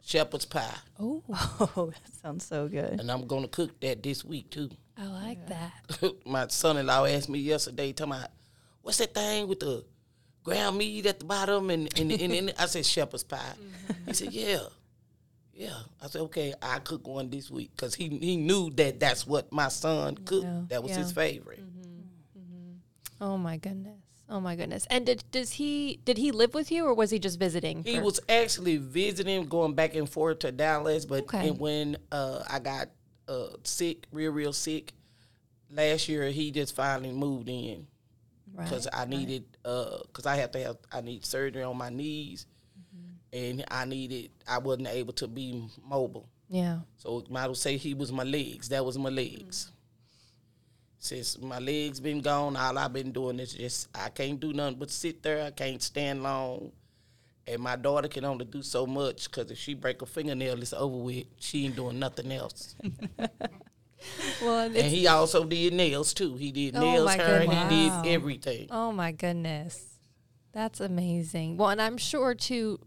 Shepherd's 0.07 0.45
pie. 0.45 0.73
Oh, 1.01 1.21
Oh, 1.77 1.91
that 1.91 2.15
sounds 2.23 2.47
so 2.47 2.69
good. 2.69 3.01
and 3.01 3.11
I'm 3.11 3.27
gonna 3.27 3.49
cook 3.49 3.81
that 3.81 4.05
this 4.05 4.25
week 4.25 4.51
too. 4.51 4.71
I 4.97 5.07
like 5.07 5.49
that. 5.49 5.73
My 6.25 6.47
son-in-law 6.47 7.07
asked 7.07 7.29
me 7.29 7.41
yesterday, 7.41 7.93
talking 7.93 8.13
about 8.13 8.29
what's 8.83 8.99
that 8.99 9.13
thing 9.15 9.49
with 9.49 9.59
the 9.59 9.85
ground 10.45 10.79
meat 10.79 11.07
at 11.07 11.19
the 11.19 11.25
bottom, 11.25 11.71
and 11.71 11.89
and, 11.99 12.13
and, 12.13 12.33
and 12.33 12.55
I 12.57 12.67
said 12.67 12.87
shepherd's 12.87 13.25
pie. 13.25 13.41
He 14.07 14.13
said, 14.13 14.29
mm-hmm. 14.29 14.39
yeah, 14.39 15.67
yeah. 15.67 15.79
I 16.01 16.07
said, 16.07 16.21
okay, 16.23 16.55
I 16.63 16.79
cook 16.79 17.09
one 17.09 17.29
this 17.29 17.51
week 17.51 17.73
because 17.75 17.97
he 17.97 18.09
he 18.09 18.37
knew 18.37 18.71
that 18.77 19.01
that's 19.01 19.27
what 19.27 19.53
my 19.53 19.67
son 19.67 20.15
cooked. 20.19 20.45
Yeah, 20.45 20.61
that 20.69 20.83
was 20.85 20.93
yeah. 20.93 20.99
his 20.99 21.11
favorite. 21.11 21.61
Mm-hmm. 21.61 22.39
Mm-hmm. 22.39 23.25
Oh 23.25 23.37
my 23.37 23.57
goodness. 23.57 24.06
Oh 24.29 24.41
my 24.41 24.57
goodness. 24.57 24.87
And 24.91 25.07
did 25.07 25.25
does 25.31 25.53
he 25.53 26.01
did 26.05 26.19
he 26.19 26.33
live 26.33 26.53
with 26.55 26.71
you 26.73 26.85
or 26.87 26.95
was 26.95 27.11
he 27.11 27.19
just 27.19 27.39
visiting? 27.39 27.85
He 27.85 27.97
for- 27.97 28.03
was 28.03 28.21
actually 28.29 28.77
visiting, 28.77 29.47
going 29.47 29.75
back 29.75 29.95
and 29.95 30.09
forth 30.09 30.41
to 30.41 30.51
Dallas, 30.53 31.05
but 31.05 31.23
Okay. 31.25 31.49
and 31.49 31.59
when 31.61 31.97
uh, 32.11 32.43
I 32.49 32.59
got 32.59 32.89
uh, 33.29 33.49
sick, 33.63 34.07
real 34.13 34.33
real 34.33 34.53
sick, 34.53 34.93
last 35.71 36.09
year 36.09 36.29
he 36.31 36.51
just 36.51 36.75
finally 36.75 37.13
moved 37.13 37.49
in. 37.49 37.87
right. 38.55 38.65
because 38.65 38.89
I 38.93 39.05
needed 39.05 39.45
because 39.63 40.27
I 40.27 40.37
had 40.37 40.53
to 40.55 40.59
have 40.63 40.77
I 40.93 41.01
need 41.03 41.25
surgery 41.25 41.63
on 41.63 41.77
my 41.77 41.91
knees, 41.91 42.47
and 43.33 43.65
I 43.71 43.85
needed 43.85 44.31
I 44.49 44.59
wasn't 44.59 44.89
able 44.89 45.13
to 45.15 45.29
be 45.29 45.69
mobile. 45.89 46.29
Yeah. 46.49 46.81
So 46.97 47.25
might 47.31 47.43
as 47.43 47.47
well 47.49 47.55
say 47.55 47.77
he 47.77 47.95
was 47.95 48.11
my 48.13 48.23
legs. 48.25 48.69
That 48.71 48.85
was 48.85 48.99
my 48.99 49.09
legs. 49.11 49.71
Since 50.99 51.39
my 51.41 51.59
legs 51.59 52.01
been 52.01 52.21
gone, 52.21 52.57
all 52.57 52.79
I've 52.79 52.93
been 52.93 53.13
doing 53.13 53.39
is 53.39 53.53
just 53.55 53.89
I 53.95 54.09
can't 54.09 54.41
do 54.41 54.53
nothing 54.53 54.79
but 54.79 54.91
sit 54.91 55.23
there. 55.23 55.45
I 55.45 55.51
can't 55.51 55.83
stand 55.83 56.23
long, 56.23 56.73
and 57.47 57.61
my 57.61 57.77
daughter 57.77 58.09
can 58.09 58.25
only 58.25 58.45
do 58.47 58.63
so 58.63 58.87
much 58.87 59.31
because 59.31 59.51
if 59.51 59.59
she 59.59 59.75
break 59.75 60.03
a 60.03 60.07
fingernail, 60.07 60.61
it's 60.61 60.73
over 60.73 60.97
with. 60.97 61.27
She 61.39 61.67
ain't 61.67 61.77
doing 61.77 61.99
nothing 61.99 62.33
else. 62.33 62.75
Well, 64.43 64.59
and 64.67 64.77
he 64.77 65.07
also 65.09 65.45
did 65.45 65.73
nails 65.73 66.13
too. 66.15 66.37
He 66.37 66.53
did 66.53 66.77
Oh, 66.77 66.81
nails, 66.81 67.15
hair, 67.15 67.41
goodness. 67.41 67.73
he 67.73 67.89
Wow. 67.89 68.03
did 68.03 68.09
everything. 68.15 68.67
oh 68.71 68.93
my 68.93 69.11
goodness. 69.11 69.99
That's 70.53 70.81
amazing. 70.81 71.57
Well, 71.57 71.71
and 71.71 71.81
I'm 71.83 71.97
sure 71.97 72.35
too 72.35 72.79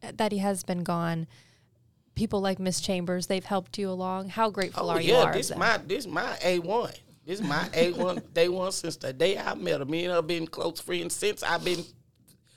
that 0.00 0.32
he 0.32 0.38
has 0.38 0.62
been 0.62 0.82
gone. 0.84 1.26
People 2.14 2.40
like 2.40 2.58
Miss 2.58 2.80
Chambers, 2.80 3.26
they've 3.26 3.44
helped 3.44 3.78
you 3.78 3.90
along. 3.90 4.28
How 4.28 4.50
grateful 4.50 4.90
Oh 4.90 4.94
are 4.94 5.00
you? 5.00 5.14
yeah, 5.14 5.32
this 5.32 5.54
my 5.56 5.78
this 5.78 6.06
my 6.06 6.38
A 6.44 6.58
one. 6.60 6.92
This 7.24 7.40
is 7.40 7.46
my 7.46 7.68
A 7.74 7.92
one 7.92 8.22
day 8.32 8.48
one 8.48 8.72
since 8.72 8.96
the 8.96 9.12
day 9.12 9.38
I 9.38 9.54
met 9.54 9.80
her. 9.80 9.84
Me 9.84 10.04
and 10.04 10.14
her 10.14 10.22
been 10.22 10.46
close 10.46 10.80
friends 10.80 11.14
since 11.14 11.42
I've 11.42 11.64
been 11.64 11.84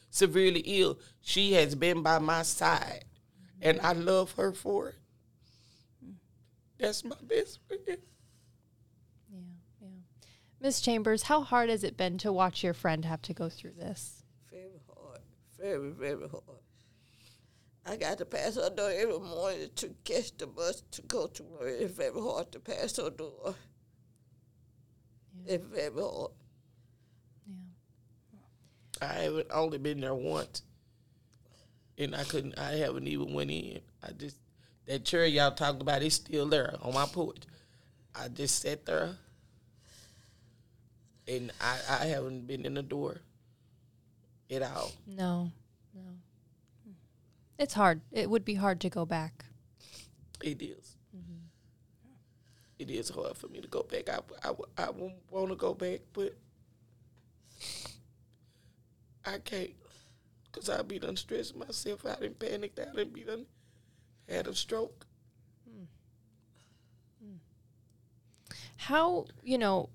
severely 0.09 0.61
ill. 0.61 0.99
She 1.21 1.53
has 1.53 1.75
been 1.75 2.01
by 2.01 2.19
my 2.19 2.43
side, 2.43 3.05
and 3.61 3.79
I 3.81 3.93
love 3.93 4.33
her 4.33 4.51
for 4.51 4.89
it. 4.89 4.95
That's 6.79 7.03
my 7.03 7.15
best 7.21 7.59
friend. 7.67 7.81
Yeah, 7.87 7.97
yeah. 9.81 9.87
Miss 10.59 10.81
Chambers, 10.81 11.23
how 11.23 11.41
hard 11.41 11.69
has 11.69 11.83
it 11.83 11.95
been 11.95 12.17
to 12.19 12.31
watch 12.31 12.63
your 12.63 12.73
friend 12.73 13.05
have 13.05 13.21
to 13.23 13.33
go 13.33 13.49
through 13.49 13.73
this? 13.73 14.23
Very 14.51 14.81
hard. 14.87 15.21
Very, 15.57 15.91
very 15.91 16.27
hard. 16.27 16.59
I 17.85 17.97
got 17.97 18.17
to 18.19 18.25
pass 18.25 18.55
her 18.55 18.69
door 18.69 18.91
every 18.91 19.19
morning 19.19 19.69
to 19.75 19.93
catch 20.05 20.37
the 20.37 20.47
bus 20.47 20.83
to 20.91 21.01
go 21.01 21.27
to 21.27 21.43
work. 21.43 21.63
It's 21.67 21.93
very 21.93 22.19
hard 22.19 22.51
to 22.53 22.59
pass 22.59 22.97
her 22.97 23.09
door. 23.09 23.55
It's 25.45 25.63
very 25.65 25.91
hard. 25.91 26.31
Yeah. 27.47 29.07
I 29.07 29.13
haven't 29.23 29.47
only 29.51 29.77
been 29.77 30.01
there 30.01 30.13
once, 30.13 30.61
and 31.97 32.15
I 32.15 32.23
couldn't. 32.23 32.57
I 32.57 32.71
haven't 32.73 33.07
even 33.07 33.33
went 33.33 33.51
in. 33.51 33.81
I 34.03 34.11
just 34.11 34.37
that 34.85 35.05
chair 35.05 35.25
y'all 35.25 35.51
talked 35.51 35.81
about 35.81 36.01
is 36.01 36.13
still 36.15 36.47
there 36.47 36.75
on 36.81 36.93
my 36.93 37.05
porch. 37.05 37.43
I 38.15 38.27
just 38.27 38.59
sat 38.61 38.85
there, 38.85 39.15
and 41.27 41.51
I 41.59 41.77
I 41.89 42.05
haven't 42.05 42.47
been 42.47 42.65
in 42.65 42.75
the 42.75 42.83
door 42.83 43.21
at 44.51 44.61
all. 44.61 44.91
No, 45.07 45.51
no. 45.93 46.01
It's 47.57 47.73
hard. 47.73 48.01
It 48.11 48.29
would 48.29 48.45
be 48.45 48.55
hard 48.55 48.81
to 48.81 48.89
go 48.89 49.05
back. 49.05 49.45
It 50.41 50.61
is. 50.61 50.92
It 52.83 52.89
is 52.89 53.09
hard 53.09 53.37
for 53.37 53.47
me 53.47 53.61
to 53.61 53.67
go 53.69 53.83
back. 53.83 54.09
I 54.09 54.19
I, 54.43 54.51
I 54.77 54.89
want 54.89 55.49
to 55.49 55.55
go 55.55 55.73
back, 55.73 56.01
but 56.11 56.35
I 59.25 59.37
can't. 59.37 59.71
Cause 60.51 60.69
I 60.69 60.81
be 60.81 60.99
done 60.99 61.15
stressing 61.15 61.57
myself 61.57 62.05
out 62.05 62.21
and 62.21 62.37
panicked 62.37 62.77
out 62.77 62.99
and 62.99 63.11
be 63.11 63.23
done 63.23 63.45
had 64.27 64.47
a 64.47 64.53
stroke. 64.53 65.05
How, 68.75 69.27
you 69.41 69.57
know, 69.57 69.89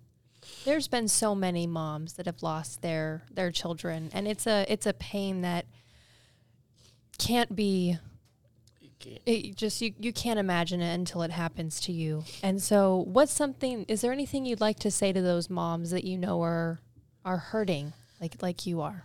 there's 0.64 0.88
been 0.88 1.08
so 1.08 1.34
many 1.34 1.66
moms 1.66 2.14
that 2.14 2.24
have 2.24 2.42
lost 2.42 2.80
their 2.80 3.22
their 3.30 3.50
children 3.50 4.08
and 4.14 4.26
it's 4.26 4.46
a 4.46 4.64
it's 4.66 4.86
a 4.86 4.94
pain 4.94 5.42
that 5.42 5.66
can't 7.18 7.54
be 7.54 7.98
it 9.04 9.56
just 9.56 9.80
you, 9.80 9.94
you 9.98 10.12
can't 10.12 10.38
imagine 10.38 10.80
it 10.80 10.94
until 10.94 11.22
it 11.22 11.30
happens 11.30 11.80
to 11.82 11.92
you. 11.92 12.24
And 12.42 12.62
so 12.62 13.04
what's 13.06 13.32
something 13.32 13.84
is 13.88 14.00
there 14.00 14.12
anything 14.12 14.44
you'd 14.44 14.60
like 14.60 14.78
to 14.80 14.90
say 14.90 15.12
to 15.12 15.22
those 15.22 15.48
moms 15.48 15.90
that 15.90 16.04
you 16.04 16.18
know 16.18 16.42
are 16.42 16.80
are 17.24 17.38
hurting 17.38 17.92
like 18.20 18.42
like 18.42 18.66
you 18.66 18.80
are? 18.80 19.04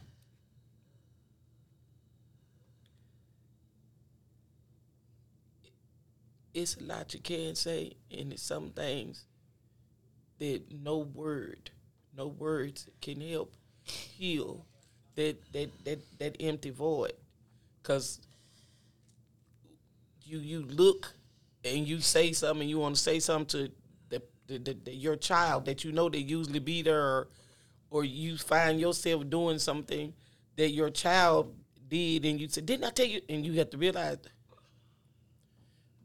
It's 6.54 6.78
a 6.78 6.84
lot 6.84 7.14
you 7.16 7.20
can't 7.20 7.58
say, 7.58 7.94
and 8.16 8.32
it's 8.32 8.44
some 8.44 8.70
things 8.70 9.26
that 10.38 10.62
no 10.72 11.00
word, 11.00 11.72
no 12.16 12.28
words 12.28 12.88
can 13.02 13.22
help 13.22 13.54
heal 13.84 14.66
that 15.16 15.38
that 15.54 15.72
that 15.86 16.00
that 16.20 16.36
empty 16.40 16.70
void, 16.70 17.14
because 17.82 18.20
you 20.34 20.40
you 20.40 20.66
look 20.66 21.14
and 21.64 21.88
you 21.88 22.00
say 22.00 22.34
something, 22.34 22.68
you 22.68 22.80
want 22.80 22.96
to 22.96 23.02
say 23.02 23.20
something 23.20 23.48
to 23.48 23.72
the, 24.48 24.60
the, 24.60 24.78
the, 24.84 24.94
your 24.94 25.16
child 25.16 25.66
that 25.66 25.84
you 25.84 25.92
know 25.92 26.10
they 26.10 26.18
usually 26.18 26.60
be 26.60 26.82
there, 26.82 27.02
or, 27.02 27.28
or 27.90 28.04
you 28.04 28.38
find 28.38 28.80
yourself 28.80 29.30
doing 29.30 29.60
something 29.60 30.14
that 30.58 30.72
your 30.72 30.90
child 30.90 31.56
did, 31.88 32.26
and 32.26 32.40
you 32.40 32.50
say, 32.50 32.62
"Didn't 32.62 32.86
I 32.86 32.90
tell 32.90 33.06
you?" 33.06 33.22
And 33.30 33.46
you 33.46 33.54
have 33.54 33.70
to 33.70 33.78
realize 33.78 34.18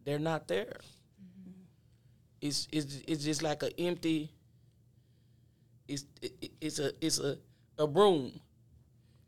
they're 0.04 0.18
not 0.18 0.46
there. 0.46 0.76
Mm-hmm. 1.20 1.50
It's 2.40 2.68
it's 2.70 3.00
it's 3.06 3.24
just 3.24 3.42
like 3.42 3.62
an 3.62 3.72
empty. 3.78 4.30
It's 5.88 6.04
it, 6.22 6.52
it's 6.60 6.78
a 6.78 6.92
it's 7.00 7.18
a 7.18 7.38
a 7.78 7.86
room. 7.86 8.40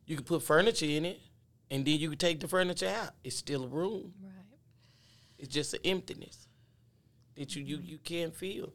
You 0.07 0.16
can 0.16 0.24
put 0.24 0.42
furniture 0.42 0.86
in 0.86 1.05
it, 1.05 1.20
and 1.70 1.84
then 1.84 1.98
you 1.98 2.11
can 2.11 2.18
take 2.18 2.40
the 2.40 2.48
furniture 2.48 2.88
out. 2.88 3.11
It's 3.24 3.36
still 3.36 3.64
a 3.64 3.68
room. 3.68 4.12
Right. 4.22 4.39
It's 5.41 5.53
just 5.55 5.74
an 5.74 5.80
emptiness 5.84 6.49
that 7.36 7.57
you 7.57 7.62
you, 7.64 7.80
you 7.82 7.99
can't 7.99 8.34
feel. 8.36 8.72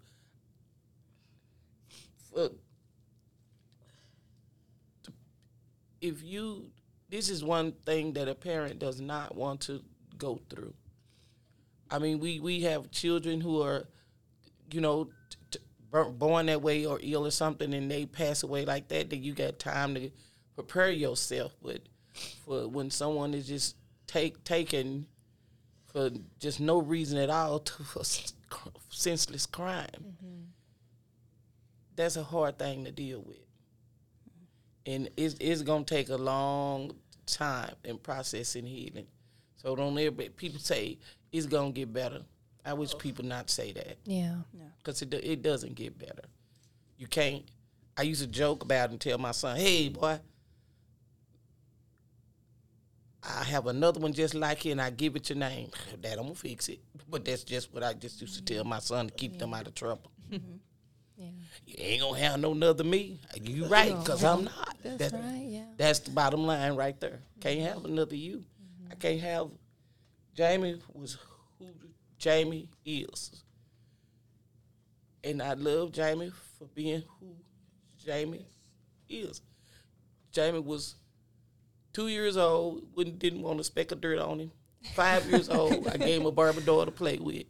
If 6.01 6.24
you, 6.24 6.72
this 7.09 7.30
is 7.30 7.43
one 7.43 7.74
thing 7.86 8.13
that 8.13 8.28
a 8.30 8.36
parent 8.36 8.80
does 8.80 9.01
not 9.01 9.36
want 9.36 9.61
to 9.61 9.84
go 10.18 10.39
through. 10.49 10.74
I 11.89 11.99
mean, 11.99 12.20
we 12.20 12.39
we 12.39 12.61
have 12.61 12.91
children 12.91 13.41
who 13.41 13.61
are, 13.61 13.86
you 14.72 14.82
know, 14.82 15.09
t- 15.51 15.59
t- 15.59 15.59
born 16.18 16.47
that 16.47 16.61
way 16.61 16.86
or 16.86 16.99
ill 17.03 17.26
or 17.28 17.32
something, 17.32 17.74
and 17.74 17.89
they 17.91 18.05
pass 18.05 18.43
away 18.43 18.66
like 18.66 18.89
that. 18.89 19.09
Then 19.09 19.24
you 19.24 19.34
got 19.34 19.59
time 19.59 19.95
to 19.95 20.11
prepare 20.55 20.91
yourself. 20.91 21.55
But 21.61 21.82
for 22.45 22.68
when 22.68 22.91
someone 22.91 23.34
is 23.34 23.47
just 23.47 23.76
take 24.07 24.43
taken 24.43 25.07
for 25.96 26.10
just 26.41 26.60
no 26.60 26.78
reason 26.78 27.18
at 27.18 27.30
all 27.30 27.60
to 27.60 27.84
for 27.84 28.02
s- 28.02 28.34
senseless 28.89 29.46
crime, 29.46 30.18
that's 31.96 32.18
a 32.18 32.24
hard 32.24 32.60
thing 32.60 32.84
to 32.84 32.91
deal 32.91 33.22
with, 33.22 33.39
and 34.86 35.10
it's 35.16 35.36
it's 35.39 35.62
gonna 35.62 35.86
take 35.86 36.10
a 36.10 36.18
long 36.18 36.91
time 37.26 37.74
in 37.86 37.98
processing 37.98 38.66
healing. 38.66 39.08
So 39.56 39.74
don't 39.74 39.98
ever 39.98 40.24
people 40.36 40.60
say 40.60 40.98
it's 41.32 41.46
gonna 41.46 41.72
get 41.72 41.93
better. 41.93 42.24
I 42.66 42.74
wish 42.74 42.98
people 42.98 43.24
not 43.24 43.50
say 43.50 43.72
that 43.72 43.98
Yeah. 44.04 44.36
because 44.80 45.02
it 45.02 45.14
it 45.14 45.41
doesn't 45.41 45.76
get 45.76 45.98
better. 45.98 46.26
You 46.98 47.08
can't. 47.08 47.43
I 47.98 48.02
used 48.02 48.22
to 48.22 48.28
joke 48.28 48.64
about 48.64 48.89
it 48.89 48.91
and 48.91 49.00
tell 49.02 49.18
my 49.18 49.32
son, 49.32 49.56
"Hey, 49.56 49.88
boy, 49.88 50.20
I 53.28 53.43
have 53.43 53.67
another 53.67 53.99
one 53.99 54.13
just 54.13 54.36
like 54.36 54.65
it, 54.65 54.71
and 54.71 54.82
I 54.82 54.89
give 54.89 55.15
it 55.15 55.30
your 55.30 55.38
name. 55.38 55.69
Dad, 56.01 56.17
I'm 56.17 56.26
gonna 56.26 56.36
fix 56.36 56.69
it." 56.69 56.80
But 57.09 57.26
that's 57.26 57.43
just 57.43 57.73
what 57.73 57.84
I 57.84 57.93
just 57.93 58.21
used 58.21 58.36
to 58.36 58.43
tell 58.53 58.63
my 58.63 58.80
son 58.80 59.07
to 59.07 59.13
keep 59.13 59.38
them 59.38 59.53
out 59.53 59.67
of 59.67 59.76
trouble. 59.76 60.11
Mm-hmm. 60.32 60.55
Yeah. 61.17 61.30
You 61.65 61.76
ain't 61.78 62.01
gonna 62.01 62.19
have 62.19 62.39
no 62.39 62.51
another 62.51 62.84
me. 62.84 63.19
You 63.41 63.67
right, 63.67 63.95
cause 64.03 64.23
I'm 64.23 64.45
not. 64.45 64.76
That's 64.84 65.13
right, 65.13 65.45
yeah. 65.47 65.63
That's 65.78 65.99
the 65.99 66.11
bottom 66.11 66.45
line 66.45 66.76
right 66.76 66.99
there. 66.99 67.21
Can't 67.39 67.59
mm-hmm. 67.59 67.67
have 67.67 67.86
another 67.86 68.15
you. 68.15 68.38
Mm-hmm. 68.39 68.91
I 68.91 68.95
can't 68.95 69.21
have. 69.21 69.47
Jamie 70.34 70.82
was 70.93 71.17
who 71.57 71.67
Jamie 72.17 72.69
is, 72.86 73.43
and 75.23 75.41
I 75.41 75.53
love 75.53 75.93
Jamie 75.93 76.32
for 76.57 76.67
being 76.73 77.03
who 77.19 77.36
Jamie 78.03 78.45
is. 79.07 79.41
Jamie 80.34 80.59
was 80.59 80.95
two 81.96 82.10
years 82.10 82.36
old, 82.36 82.84
wouldn't 82.93 83.20
didn't 83.20 83.41
want 83.41 83.60
a 83.60 83.64
speck 83.64 83.91
of 83.91 84.02
dirt 84.02 84.20
on 84.20 84.39
him. 84.39 84.52
Five 84.93 85.26
years 85.28 85.50
old, 85.50 85.88
I 85.93 85.96
gave 85.96 86.20
him 86.20 86.28
a 86.28 86.32
Barbie 86.32 86.62
doll 86.62 86.86
to 86.86 86.91
play 86.91 87.18
with. 87.18 87.46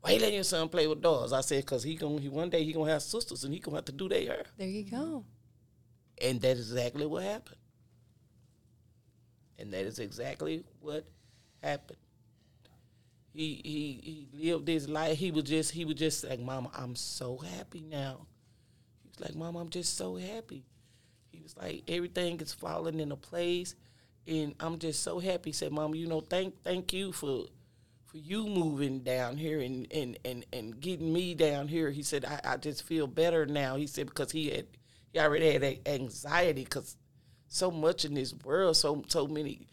Why 0.00 0.12
you 0.12 0.20
letting 0.20 0.36
your 0.36 0.44
son 0.44 0.70
play 0.70 0.86
with 0.86 1.02
dolls? 1.02 1.34
I 1.34 1.42
said, 1.42 1.64
cause 1.66 1.82
he 1.82 1.94
gonna 1.96 2.18
he 2.18 2.30
one 2.30 2.48
day 2.48 2.64
he 2.64 2.72
gonna 2.72 2.90
have 2.90 3.02
sisters 3.02 3.44
and 3.44 3.52
he 3.52 3.60
gonna 3.60 3.76
have 3.76 3.84
to 3.84 3.92
do 3.92 4.08
their 4.08 4.22
hair. 4.22 4.44
There 4.56 4.66
you 4.66 4.90
go. 4.90 5.26
And 6.20 6.40
that 6.40 6.56
is 6.56 6.72
exactly 6.72 7.06
what 7.06 7.22
happened. 7.22 7.58
And 9.58 9.72
that 9.74 9.84
is 9.84 9.98
exactly 9.98 10.64
what 10.80 11.04
happened. 11.62 11.98
He 13.34 13.60
he 13.62 14.28
he 14.32 14.50
lived 14.52 14.66
his 14.66 14.88
life. 14.88 15.18
He 15.18 15.30
was 15.30 15.44
just 15.44 15.72
he 15.72 15.84
was 15.84 15.96
just 15.96 16.24
like, 16.24 16.40
Mama, 16.40 16.70
I'm 16.74 16.96
so 16.96 17.36
happy 17.36 17.82
now. 17.82 18.26
He 19.02 19.10
was 19.10 19.20
like, 19.20 19.36
Mama, 19.36 19.60
I'm 19.60 19.68
just 19.68 19.98
so 19.98 20.16
happy. 20.16 20.64
He 21.30 21.42
was 21.42 21.54
like, 21.56 21.84
everything 21.86 22.40
is 22.40 22.52
falling 22.52 22.98
into 22.98 23.16
place, 23.16 23.74
and 24.30 24.54
I'm 24.60 24.78
just 24.78 25.02
so 25.02 25.18
happy. 25.18 25.50
He 25.50 25.52
said, 25.52 25.72
"Mom, 25.72 25.94
you 25.94 26.06
know, 26.06 26.20
thank 26.20 26.62
thank 26.62 26.92
you 26.92 27.12
for 27.12 27.46
for 28.06 28.18
you 28.18 28.46
moving 28.46 29.00
down 29.00 29.36
here 29.36 29.60
and 29.60 29.86
and 29.92 30.18
and, 30.24 30.46
and 30.52 30.80
getting 30.80 31.12
me 31.12 31.34
down 31.34 31.68
here. 31.68 31.90
He 31.90 32.02
said, 32.02 32.24
I, 32.24 32.40
I 32.44 32.56
just 32.56 32.84
feel 32.84 33.06
better 33.06 33.44
now. 33.44 33.76
He 33.76 33.86
said 33.86 34.06
because 34.06 34.30
he 34.30 34.50
had 34.50 34.66
he 35.12 35.18
already 35.18 35.52
had 35.52 35.78
anxiety 35.86 36.64
because 36.64 36.96
so 37.48 37.70
much 37.70 38.04
in 38.04 38.14
this 38.14 38.32
world, 38.44 38.76
so 38.76 39.04
so 39.08 39.26
many 39.26 39.66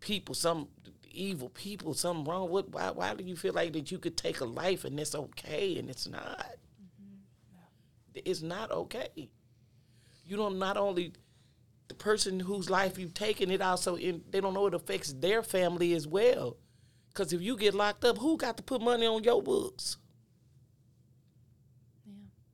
people, 0.00 0.34
some 0.34 0.68
evil 1.10 1.48
people, 1.48 1.94
something 1.94 2.24
wrong. 2.24 2.50
What? 2.50 2.70
Why? 2.70 2.90
Why 2.90 3.14
do 3.14 3.24
you 3.24 3.36
feel 3.36 3.54
like 3.54 3.72
that 3.72 3.90
you 3.90 3.98
could 3.98 4.18
take 4.18 4.40
a 4.40 4.44
life 4.44 4.84
and 4.84 5.00
it's 5.00 5.14
okay 5.14 5.78
and 5.78 5.88
it's 5.88 6.06
not? 6.06 6.56
Mm-hmm. 6.82 8.20
It's 8.24 8.42
not 8.42 8.70
okay. 8.70 9.30
You 10.26 10.36
don't 10.36 10.58
not 10.58 10.76
only 10.76 11.12
the 11.98 12.04
person 12.04 12.40
whose 12.40 12.68
life 12.70 12.98
you've 12.98 13.14
taken, 13.14 13.50
it 13.50 13.62
also 13.62 13.96
in, 13.96 14.22
they 14.30 14.40
don't 14.40 14.54
know 14.54 14.66
it 14.66 14.74
affects 14.74 15.12
their 15.12 15.42
family 15.42 15.94
as 15.94 16.06
well. 16.06 16.56
Because 17.08 17.32
if 17.32 17.40
you 17.40 17.56
get 17.56 17.74
locked 17.74 18.04
up, 18.04 18.18
who 18.18 18.36
got 18.36 18.56
to 18.56 18.62
put 18.62 18.80
money 18.80 19.06
on 19.06 19.22
your 19.22 19.42
books? 19.42 19.96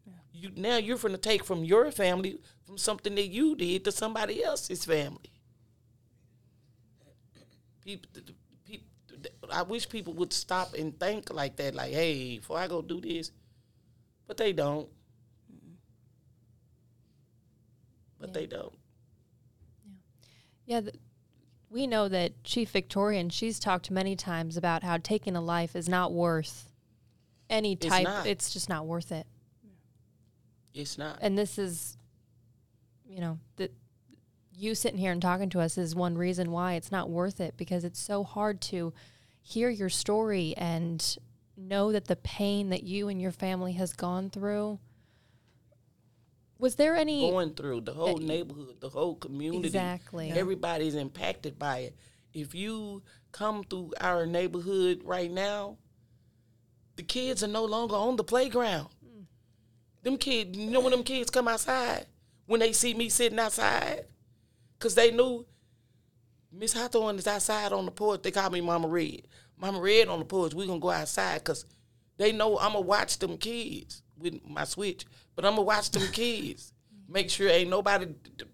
Yeah. 0.06 0.12
You 0.32 0.50
now 0.56 0.76
you're 0.76 0.98
going 0.98 1.12
to 1.12 1.18
take 1.18 1.44
from 1.44 1.64
your 1.64 1.90
family 1.90 2.38
from 2.66 2.76
something 2.76 3.14
that 3.14 3.28
you 3.28 3.56
did 3.56 3.84
to 3.84 3.92
somebody 3.92 4.44
else's 4.44 4.84
family. 4.84 5.32
People, 7.82 8.10
people, 8.66 8.86
I 9.50 9.62
wish 9.62 9.88
people 9.88 10.12
would 10.14 10.32
stop 10.32 10.74
and 10.74 10.98
think 11.00 11.32
like 11.32 11.56
that. 11.56 11.74
Like, 11.74 11.92
hey, 11.92 12.38
before 12.38 12.58
I 12.58 12.68
go 12.68 12.82
do 12.82 13.00
this, 13.00 13.32
but 14.26 14.36
they 14.36 14.52
don't. 14.52 14.88
But 18.18 18.34
they 18.34 18.44
don't. 18.46 18.79
Yeah, 20.70 20.82
th- 20.82 20.94
we 21.68 21.88
know 21.88 22.06
that 22.06 22.44
Chief 22.44 22.70
Victorian, 22.70 23.28
she's 23.28 23.58
talked 23.58 23.90
many 23.90 24.14
times 24.14 24.56
about 24.56 24.84
how 24.84 24.98
taking 24.98 25.34
a 25.34 25.40
life 25.40 25.74
is 25.74 25.88
not 25.88 26.12
worth 26.12 26.70
any 27.48 27.72
It's 27.72 27.86
type. 27.86 28.04
not. 28.04 28.24
It's 28.24 28.52
just 28.52 28.68
not 28.68 28.86
worth 28.86 29.10
it. 29.10 29.26
It's 30.72 30.96
not. 30.96 31.18
And 31.22 31.36
this 31.36 31.58
is, 31.58 31.96
you 33.04 33.20
know, 33.20 33.40
that 33.56 33.72
you 34.54 34.76
sitting 34.76 35.00
here 35.00 35.10
and 35.10 35.20
talking 35.20 35.48
to 35.50 35.60
us 35.60 35.76
is 35.76 35.96
one 35.96 36.16
reason 36.16 36.52
why 36.52 36.74
it's 36.74 36.92
not 36.92 37.10
worth 37.10 37.40
it 37.40 37.56
because 37.56 37.82
it's 37.82 37.98
so 37.98 38.22
hard 38.22 38.60
to 38.60 38.92
hear 39.42 39.70
your 39.70 39.88
story 39.88 40.54
and 40.56 41.16
know 41.56 41.90
that 41.90 42.04
the 42.06 42.14
pain 42.14 42.70
that 42.70 42.84
you 42.84 43.08
and 43.08 43.20
your 43.20 43.32
family 43.32 43.72
has 43.72 43.92
gone 43.92 44.30
through. 44.30 44.78
Was 46.60 46.74
there 46.74 46.94
any 46.94 47.30
going 47.30 47.54
through 47.54 47.82
the 47.82 47.92
whole 47.94 48.20
eh, 48.22 48.26
neighborhood, 48.26 48.80
the 48.80 48.90
whole 48.90 49.14
community. 49.14 49.68
Exactly. 49.68 50.30
Everybody's 50.30 50.94
impacted 50.94 51.58
by 51.58 51.78
it. 51.78 51.96
If 52.34 52.54
you 52.54 53.02
come 53.32 53.64
through 53.64 53.94
our 54.00 54.26
neighborhood 54.26 55.00
right 55.04 55.30
now, 55.30 55.78
the 56.96 57.02
kids 57.02 57.42
are 57.42 57.48
no 57.48 57.64
longer 57.64 57.96
on 57.96 58.16
the 58.16 58.24
playground. 58.24 58.88
Hmm. 59.02 59.22
Them 60.02 60.18
kids, 60.18 60.56
you 60.56 60.70
know 60.70 60.80
when 60.80 60.90
them 60.90 61.02
kids 61.02 61.30
come 61.30 61.48
outside, 61.48 62.06
when 62.44 62.60
they 62.60 62.72
see 62.72 62.92
me 62.92 63.08
sitting 63.08 63.38
outside, 63.38 64.04
because 64.78 64.94
they 64.94 65.10
knew 65.10 65.46
Miss 66.52 66.74
Hawthorn 66.74 67.16
is 67.16 67.26
outside 67.26 67.72
on 67.72 67.86
the 67.86 67.90
porch. 67.90 68.22
They 68.22 68.30
call 68.30 68.50
me 68.50 68.60
Mama 68.60 68.88
Red. 68.88 69.22
Mama 69.56 69.80
Red 69.80 70.08
on 70.08 70.18
the 70.18 70.24
porch. 70.26 70.52
we 70.52 70.66
going 70.66 70.80
to 70.80 70.82
go 70.82 70.90
outside 70.90 71.38
because 71.38 71.64
they 72.20 72.32
know 72.32 72.58
I'm 72.58 72.72
to 72.74 72.80
watch 72.80 73.18
them 73.18 73.38
kids 73.38 74.02
with 74.18 74.46
my 74.46 74.64
switch. 74.64 75.06
But 75.34 75.46
I'm 75.46 75.56
to 75.56 75.62
watch 75.62 75.90
them 75.90 76.06
kids. 76.12 76.74
Make 77.08 77.30
sure 77.30 77.48
ain't 77.48 77.70
nobody 77.70 78.08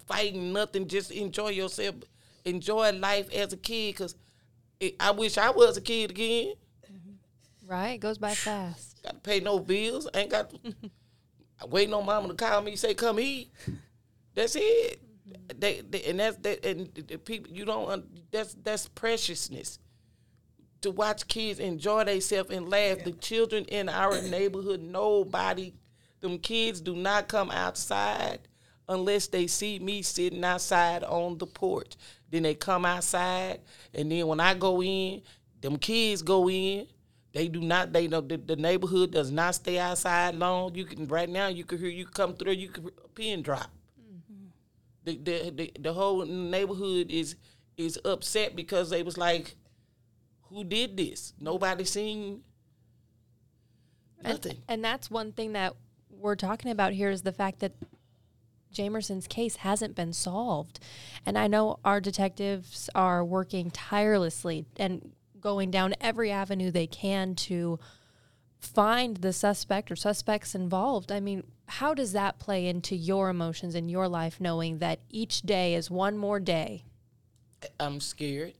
fighting 0.07 0.53
nothing. 0.53 0.87
Just 0.87 1.11
enjoy 1.11 1.49
yourself. 1.49 1.97
Enjoy 2.45 2.93
life 2.93 3.29
as 3.35 3.53
a 3.53 3.57
kid 3.57 3.95
because 3.97 4.15
I 5.01 5.11
wish 5.11 5.37
I 5.37 5.51
was 5.51 5.77
a 5.77 5.81
kid 5.81 6.11
again. 6.13 6.55
Mm-hmm. 6.91 7.69
right? 7.69 7.89
It 7.95 7.99
goes 7.99 8.19
by 8.19 8.35
fast. 8.35 9.03
Got 9.03 9.15
to 9.15 9.21
pay 9.21 9.41
no 9.41 9.59
bills. 9.59 10.09
Ain't 10.15 10.31
got 10.31 10.51
to 10.51 10.75
waiting 11.67 11.93
on 11.93 12.07
mama 12.07 12.29
to 12.29 12.35
call 12.35 12.63
me 12.63 12.77
say 12.77 12.95
come 12.95 13.19
eat. 13.19 13.51
That's 14.35 14.55
it. 14.55 15.01
Mm-hmm. 15.29 15.59
They, 15.59 15.81
they- 15.81 16.05
and 16.05 16.21
that's 16.21 16.37
that 16.37 16.65
and 16.65 16.95
the 16.95 17.19
people 17.19 17.53
you 17.53 17.65
don't 17.65 18.31
that's 18.31 18.55
that's 18.63 18.87
preciousness. 18.89 19.81
To 20.83 20.91
watch 20.91 21.27
kids 21.27 21.59
enjoy 21.59 22.05
themselves 22.05 22.51
and 22.51 22.69
laugh. 22.69 23.03
The 23.05 23.13
children 23.13 23.65
in 23.65 23.89
our 23.89 24.21
neighborhood, 24.29 24.83
nobody, 24.83 25.73
them 26.21 26.39
kids 26.39 26.81
do 26.81 26.95
not 26.95 27.29
come 27.29 27.51
outside 27.51 28.41
unless 28.89 29.27
they 29.27 29.47
see 29.47 29.79
me 29.79 30.03
sitting 30.03 30.45
outside 30.45 31.03
on 31.05 31.39
the 31.39 31.47
porch. 31.47 31.95
Then 32.31 32.43
they 32.43 32.55
come 32.55 32.85
outside, 32.85 33.61
and 33.95 34.11
then 34.11 34.27
when 34.27 34.41
I 34.41 34.55
go 34.55 34.83
in, 34.83 35.23
them 35.61 35.77
kids 35.79 36.23
go 36.23 36.49
in. 36.49 36.87
They 37.33 37.49
do 37.49 37.61
not. 37.61 37.93
They 37.93 38.09
know 38.09 38.21
the, 38.21 38.39
the 38.39 38.57
neighborhood 38.57 39.11
does 39.11 39.31
not 39.31 39.55
stay 39.55 39.79
outside 39.79 40.35
long. 40.37 40.75
You 40.75 40.85
can 40.87 41.07
right 41.07 41.29
now. 41.29 41.49
You 41.49 41.65
can 41.65 41.79
hear 41.79 41.89
you 41.89 42.07
come 42.07 42.35
through. 42.35 42.53
You 42.53 42.69
can 42.69 42.87
a 42.87 43.09
pin 43.09 43.43
drop. 43.43 43.71
Mm-hmm. 44.01 44.47
The, 45.05 45.17
the 45.19 45.51
the 45.51 45.73
the 45.81 45.93
whole 45.93 46.25
neighborhood 46.25 47.11
is 47.11 47.37
is 47.77 47.99
upset 48.05 48.57
because 48.57 48.89
they 48.89 49.03
was 49.03 49.19
like, 49.19 49.55
who 50.49 50.65
did 50.65 50.97
this? 50.97 51.33
Nobody 51.41 51.85
seen 51.85 52.43
nothing. 54.23 54.53
And, 54.53 54.61
and 54.69 54.85
that's 54.85 55.11
one 55.11 55.33
thing 55.33 55.53
that 55.53 55.75
we're 56.11 56.37
talking 56.37 56.71
about 56.71 56.93
here 56.93 57.11
is 57.11 57.23
the 57.23 57.33
fact 57.33 57.61
that 57.61 57.73
Jamerson's 58.73 59.27
case 59.27 59.57
hasn't 59.57 59.95
been 59.95 60.13
solved. 60.13 60.81
And 61.25 61.39
I 61.39 61.47
know 61.47 61.79
our 61.85 62.01
detectives 62.01 62.91
are 62.95 63.25
working 63.25 63.71
tirelessly 63.71 64.67
and 64.77 65.13
going 65.41 65.71
down 65.71 65.95
every 66.01 66.31
avenue 66.31 66.71
they 66.71 66.87
can 66.87 67.35
to 67.35 67.79
find 68.59 69.19
the 69.19 69.33
suspect 69.33 69.91
or 69.91 69.97
suspects 69.97 70.55
involved. 70.55 71.13
I 71.13 71.21
mean, 71.21 71.45
how 71.67 71.95
does 71.95 72.13
that 72.13 72.39
play 72.39 72.67
into 72.67 72.97
your 72.97 73.29
emotions 73.29 73.75
in 73.75 73.89
your 73.89 74.09
life 74.09 74.41
knowing 74.41 74.79
that 74.79 75.01
each 75.11 75.43
day 75.43 75.75
is 75.75 75.91
one 75.91 76.17
more 76.17 76.41
day? 76.41 76.85
I'm 77.81 78.01
scared. 78.01 78.55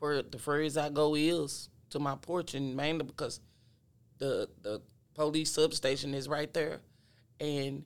For 0.00 0.22
the 0.22 0.38
furthest 0.38 0.78
I 0.78 0.88
go 0.88 1.14
is 1.14 1.68
to 1.90 1.98
my 1.98 2.16
porch, 2.16 2.54
and 2.54 2.74
mainly 2.74 3.04
because 3.04 3.40
the 4.18 4.48
the 4.62 4.80
police 5.14 5.52
substation 5.52 6.14
is 6.14 6.26
right 6.26 6.52
there, 6.52 6.80
and 7.38 7.84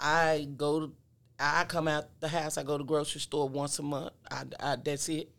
I 0.00 0.48
go. 0.56 0.80
To, 0.80 0.92
I 1.38 1.64
come 1.64 1.88
out 1.88 2.04
the 2.20 2.28
house. 2.28 2.58
I 2.58 2.62
go 2.62 2.76
to 2.76 2.84
grocery 2.84 3.20
store 3.20 3.48
once 3.48 3.78
a 3.78 3.82
month. 3.82 4.12
I, 4.30 4.44
I 4.58 4.76
that's 4.76 5.08
it. 5.08 5.30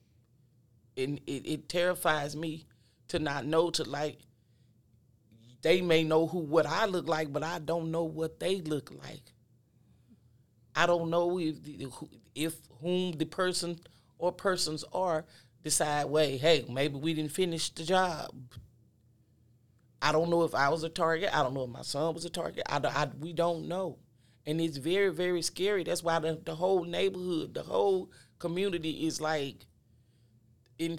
And 0.98 1.20
it, 1.28 1.46
it 1.46 1.70
terrifies 1.70 2.36
me 2.36 2.66
to 3.10 3.20
not 3.20 3.46
know 3.46 3.70
to 3.72 3.84
like. 3.84 4.20
They 5.62 5.82
may 5.82 6.04
know 6.04 6.26
who 6.26 6.40
what 6.40 6.66
I 6.66 6.86
look 6.86 7.08
like, 7.08 7.32
but 7.32 7.44
I 7.44 7.60
don't 7.60 7.92
know 7.92 8.04
what 8.04 8.40
they 8.40 8.62
look 8.62 8.92
like. 9.04 9.34
I 10.76 10.86
don't 10.86 11.10
know 11.10 11.40
if 11.40 11.58
if 12.34 12.56
whom 12.82 13.12
the 13.12 13.26
person 13.26 13.80
or 14.22 14.32
persons 14.32 14.86
are 14.94 15.26
decide, 15.64 16.06
wait, 16.06 16.40
hey, 16.40 16.64
maybe 16.70 16.96
we 16.96 17.14
didn't 17.14 17.32
finish 17.32 17.70
the 17.72 17.84
job. 17.84 18.34
I 20.02 20.12
don't 20.12 20.30
know 20.30 20.44
if 20.44 20.56
I 20.56 20.70
was 20.70 20.84
a 20.84 20.90
target. 20.90 21.36
I 21.36 21.44
don't 21.44 21.54
know 21.54 21.64
if 21.64 21.70
my 21.70 21.82
son 21.82 22.14
was 22.14 22.26
a 22.26 22.30
target. 22.30 22.64
I, 22.68 22.78
I 22.78 23.10
we 23.20 23.34
don't 23.34 23.68
know, 23.68 23.98
and 24.46 24.60
it's 24.62 24.78
very 24.78 25.10
very 25.10 25.42
scary. 25.42 25.84
That's 25.84 26.04
why 26.04 26.20
the, 26.20 26.40
the 26.44 26.56
whole 26.56 26.84
neighborhood, 26.84 27.54
the 27.54 27.64
whole 27.64 28.12
community 28.40 29.06
is 29.06 29.20
like. 29.20 29.66
In, 30.80 30.98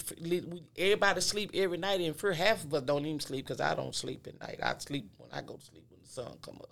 everybody 0.79 1.21
sleep 1.21 1.51
every 1.55 1.77
night, 1.77 2.01
and 2.01 2.15
for 2.15 2.33
half 2.33 2.63
of 2.63 2.73
us 2.73 2.83
don't 2.83 3.05
even 3.05 3.19
sleep 3.19 3.47
because 3.47 3.61
I 3.61 3.75
don't 3.75 3.97
sleep 3.97 4.29
at 4.29 4.39
night. 4.39 4.61
I 4.63 4.77
sleep 4.79 5.11
when 5.17 5.29
I 5.33 5.43
go 5.43 5.55
to 5.55 5.65
sleep 5.65 5.85
when 5.91 5.99
the 6.01 6.09
sun 6.09 6.37
come 6.41 6.59
up 6.61 6.71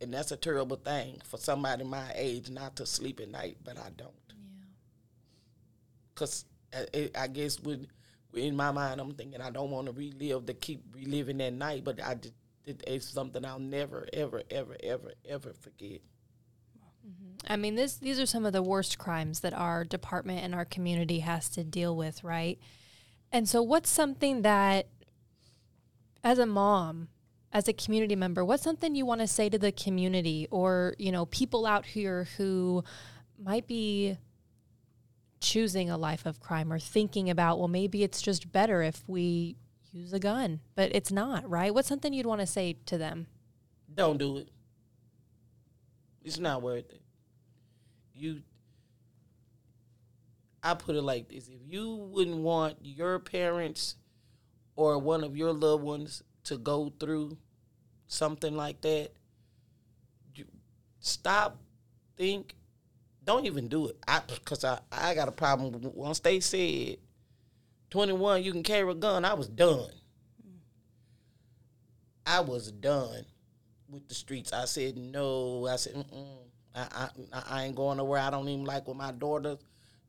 and 0.00 0.12
that's 0.12 0.32
a 0.32 0.36
terrible 0.36 0.76
thing 0.76 1.20
for 1.24 1.38
somebody 1.38 1.84
my 1.84 2.12
age 2.14 2.50
not 2.50 2.76
to 2.76 2.86
sleep 2.86 3.20
at 3.20 3.28
night, 3.28 3.56
but 3.64 3.78
I 3.78 3.90
don't. 3.96 4.12
Yeah. 4.28 4.64
Cause 6.14 6.44
I, 6.74 7.10
I 7.14 7.26
guess 7.28 7.60
with 7.60 7.86
in 8.36 8.56
my 8.56 8.70
mind, 8.70 9.00
I'm 9.00 9.14
thinking 9.14 9.40
I 9.40 9.50
don't 9.50 9.70
want 9.70 9.86
to 9.86 9.92
relive 9.92 10.46
to 10.46 10.54
keep 10.54 10.82
reliving 10.92 11.38
that 11.38 11.52
night, 11.52 11.84
but 11.84 12.02
I 12.02 12.14
just, 12.14 12.34
it, 12.64 12.82
it's 12.86 13.08
something 13.08 13.44
I'll 13.44 13.58
never, 13.58 14.06
ever, 14.12 14.42
ever, 14.50 14.76
ever, 14.82 15.12
ever 15.24 15.52
forget. 15.52 16.00
Mm-hmm. 17.06 17.52
I 17.52 17.56
mean, 17.56 17.76
this 17.76 17.96
these 17.96 18.18
are 18.18 18.26
some 18.26 18.44
of 18.44 18.52
the 18.52 18.62
worst 18.62 18.98
crimes 18.98 19.40
that 19.40 19.54
our 19.54 19.84
department 19.84 20.44
and 20.44 20.54
our 20.54 20.64
community 20.64 21.20
has 21.20 21.48
to 21.50 21.64
deal 21.64 21.96
with, 21.96 22.24
right? 22.24 22.58
And 23.32 23.48
so, 23.48 23.62
what's 23.62 23.90
something 23.90 24.42
that, 24.42 24.88
as 26.24 26.38
a 26.38 26.46
mom, 26.46 27.08
as 27.56 27.68
a 27.68 27.72
community 27.72 28.14
member, 28.14 28.44
what's 28.44 28.62
something 28.62 28.94
you 28.94 29.06
want 29.06 29.22
to 29.22 29.26
say 29.26 29.48
to 29.48 29.58
the 29.58 29.72
community 29.72 30.46
or, 30.50 30.94
you 30.98 31.10
know, 31.10 31.24
people 31.24 31.64
out 31.64 31.86
here 31.86 32.28
who 32.36 32.84
might 33.42 33.66
be 33.66 34.18
choosing 35.40 35.88
a 35.88 35.96
life 35.96 36.26
of 36.26 36.38
crime 36.38 36.70
or 36.70 36.78
thinking 36.78 37.30
about, 37.30 37.58
well, 37.58 37.66
maybe 37.66 38.02
it's 38.02 38.20
just 38.20 38.52
better 38.52 38.82
if 38.82 39.02
we 39.06 39.56
use 39.90 40.12
a 40.12 40.18
gun, 40.18 40.60
but 40.74 40.94
it's 40.94 41.10
not, 41.10 41.48
right? 41.48 41.72
What's 41.72 41.88
something 41.88 42.12
you'd 42.12 42.26
want 42.26 42.42
to 42.42 42.46
say 42.46 42.76
to 42.84 42.98
them? 42.98 43.26
Don't 43.94 44.18
do 44.18 44.36
it. 44.36 44.50
It's 46.22 46.38
not 46.38 46.60
worth 46.60 46.90
it. 46.90 47.00
You 48.14 48.42
I 50.62 50.74
put 50.74 50.94
it 50.94 51.02
like 51.02 51.30
this. 51.30 51.48
If 51.48 51.60
you 51.66 51.94
wouldn't 51.94 52.36
want 52.36 52.76
your 52.82 53.18
parents 53.18 53.96
or 54.74 54.98
one 54.98 55.24
of 55.24 55.38
your 55.38 55.54
loved 55.54 55.84
ones 55.84 56.22
to 56.44 56.58
go 56.58 56.92
through 57.00 57.38
something 58.06 58.56
like 58.56 58.80
that, 58.82 59.10
stop, 61.00 61.58
think, 62.16 62.54
don't 63.24 63.46
even 63.46 63.68
do 63.68 63.88
it. 63.88 63.96
I 64.06 64.20
because 64.20 64.64
I, 64.64 64.78
I 64.92 65.14
got 65.14 65.28
a 65.28 65.32
problem. 65.32 65.80
Once 65.94 66.20
they 66.20 66.40
said 66.40 66.98
twenty 67.90 68.12
one, 68.12 68.42
you 68.42 68.52
can 68.52 68.62
carry 68.62 68.90
a 68.90 68.94
gun, 68.94 69.24
I 69.24 69.34
was 69.34 69.48
done. 69.48 69.90
I 72.26 72.40
was 72.40 72.72
done 72.72 73.24
with 73.88 74.08
the 74.08 74.14
streets. 74.14 74.52
I 74.52 74.64
said 74.64 74.96
no. 74.96 75.66
I 75.66 75.76
said 75.76 75.94
Mm-mm. 75.94 76.38
I, 76.74 77.08
I 77.32 77.42
I 77.48 77.64
ain't 77.64 77.76
going 77.76 77.98
nowhere. 77.98 78.20
I 78.20 78.30
don't 78.30 78.48
even 78.48 78.64
like 78.64 78.86
when 78.88 78.96
my 78.96 79.12
daughter 79.12 79.56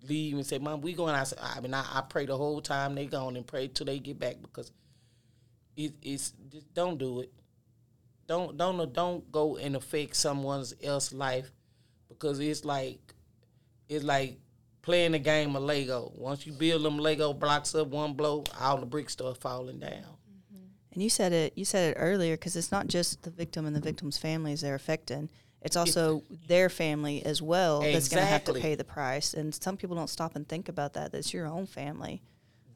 leave 0.03 0.35
and 0.35 0.45
say, 0.45 0.57
"Mom, 0.57 0.81
we 0.81 0.93
going." 0.93 1.15
I 1.15 1.23
said, 1.23 1.39
I 1.41 1.59
mean, 1.61 1.73
I, 1.73 1.81
I 1.81 2.01
pray 2.01 2.25
the 2.25 2.37
whole 2.37 2.61
time 2.61 2.95
they 2.95 3.05
gone 3.05 3.35
and 3.35 3.45
pray 3.45 3.67
till 3.67 3.85
they 3.85 3.99
get 3.99 4.19
back 4.19 4.35
because 4.41 4.71
it, 5.75 5.93
it's 6.01 6.33
just 6.51 6.73
don't 6.73 6.97
do 6.97 7.21
it. 7.21 7.31
Don't 8.27 8.57
don't 8.57 8.93
don't 8.93 9.31
go 9.31 9.57
and 9.57 9.75
affect 9.75 10.15
someone's 10.15 10.73
else 10.83 11.13
life 11.13 11.51
because 12.09 12.39
it's 12.39 12.65
like 12.65 12.99
it's 13.87 14.03
like 14.03 14.39
playing 14.81 15.13
the 15.13 15.19
game 15.19 15.55
of 15.55 15.63
Lego. 15.63 16.11
Once 16.15 16.45
you 16.45 16.53
build 16.53 16.83
them 16.83 16.97
Lego 16.97 17.33
blocks 17.33 17.73
up 17.75 17.87
one 17.87 18.13
blow, 18.13 18.43
all 18.59 18.77
the 18.77 18.85
bricks 18.85 19.13
start 19.13 19.37
falling 19.37 19.79
down. 19.79 19.91
Mm-hmm. 19.91 20.65
And 20.93 21.03
you 21.03 21.09
said 21.09 21.33
it. 21.33 21.53
You 21.55 21.65
said 21.65 21.91
it 21.91 21.99
earlier 21.99 22.35
because 22.35 22.55
it's 22.55 22.71
not 22.71 22.87
just 22.87 23.23
the 23.23 23.29
victim 23.29 23.65
and 23.65 23.75
the 23.75 23.81
victim's 23.81 24.17
families 24.17 24.61
they're 24.61 24.75
affecting. 24.75 25.29
It's 25.61 25.75
also 25.75 26.23
their 26.47 26.69
family 26.69 27.25
as 27.25 27.41
well 27.41 27.81
exactly. 27.81 27.93
that's 27.93 28.07
going 28.09 28.23
to 28.23 28.27
have 28.27 28.43
to 28.45 28.53
pay 28.53 28.75
the 28.75 28.83
price. 28.83 29.33
And 29.33 29.53
some 29.53 29.75
people 29.75 29.95
don't 29.95 30.09
stop 30.09 30.35
and 30.35 30.47
think 30.47 30.69
about 30.69 30.93
that. 30.93 31.11
That's 31.11 31.33
your 31.33 31.47
own 31.47 31.65
family 31.65 32.21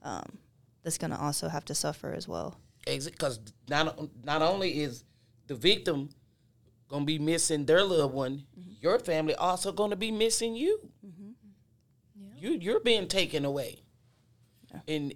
um, 0.04 0.38
that's 0.84 0.98
going 0.98 1.12
to 1.12 1.18
also 1.18 1.48
have 1.48 1.64
to 1.66 1.76
suffer 1.76 2.12
as 2.12 2.28
well. 2.28 2.60
Because 2.86 3.40
not 3.70 3.98
not 4.26 4.42
only 4.42 4.82
is 4.82 5.04
the 5.48 5.56
victim 5.56 6.10
gonna 6.88 7.06
be 7.06 7.20
missing 7.20 7.66
their 7.66 7.84
loved 7.84 8.14
one, 8.14 8.44
mm-hmm. 8.60 8.72
your 8.82 9.00
family 9.00 9.36
also 9.36 9.72
gonna 9.72 9.96
be 9.96 10.12
missing 10.12 10.56
you. 10.56 10.80
Mm-hmm. 11.06 11.32
Yeah. 12.16 12.50
You 12.50 12.58
you're 12.60 12.80
being 12.80 13.08
taken 13.08 13.46
away, 13.46 13.84
yeah. 14.72 14.96
and 14.96 15.14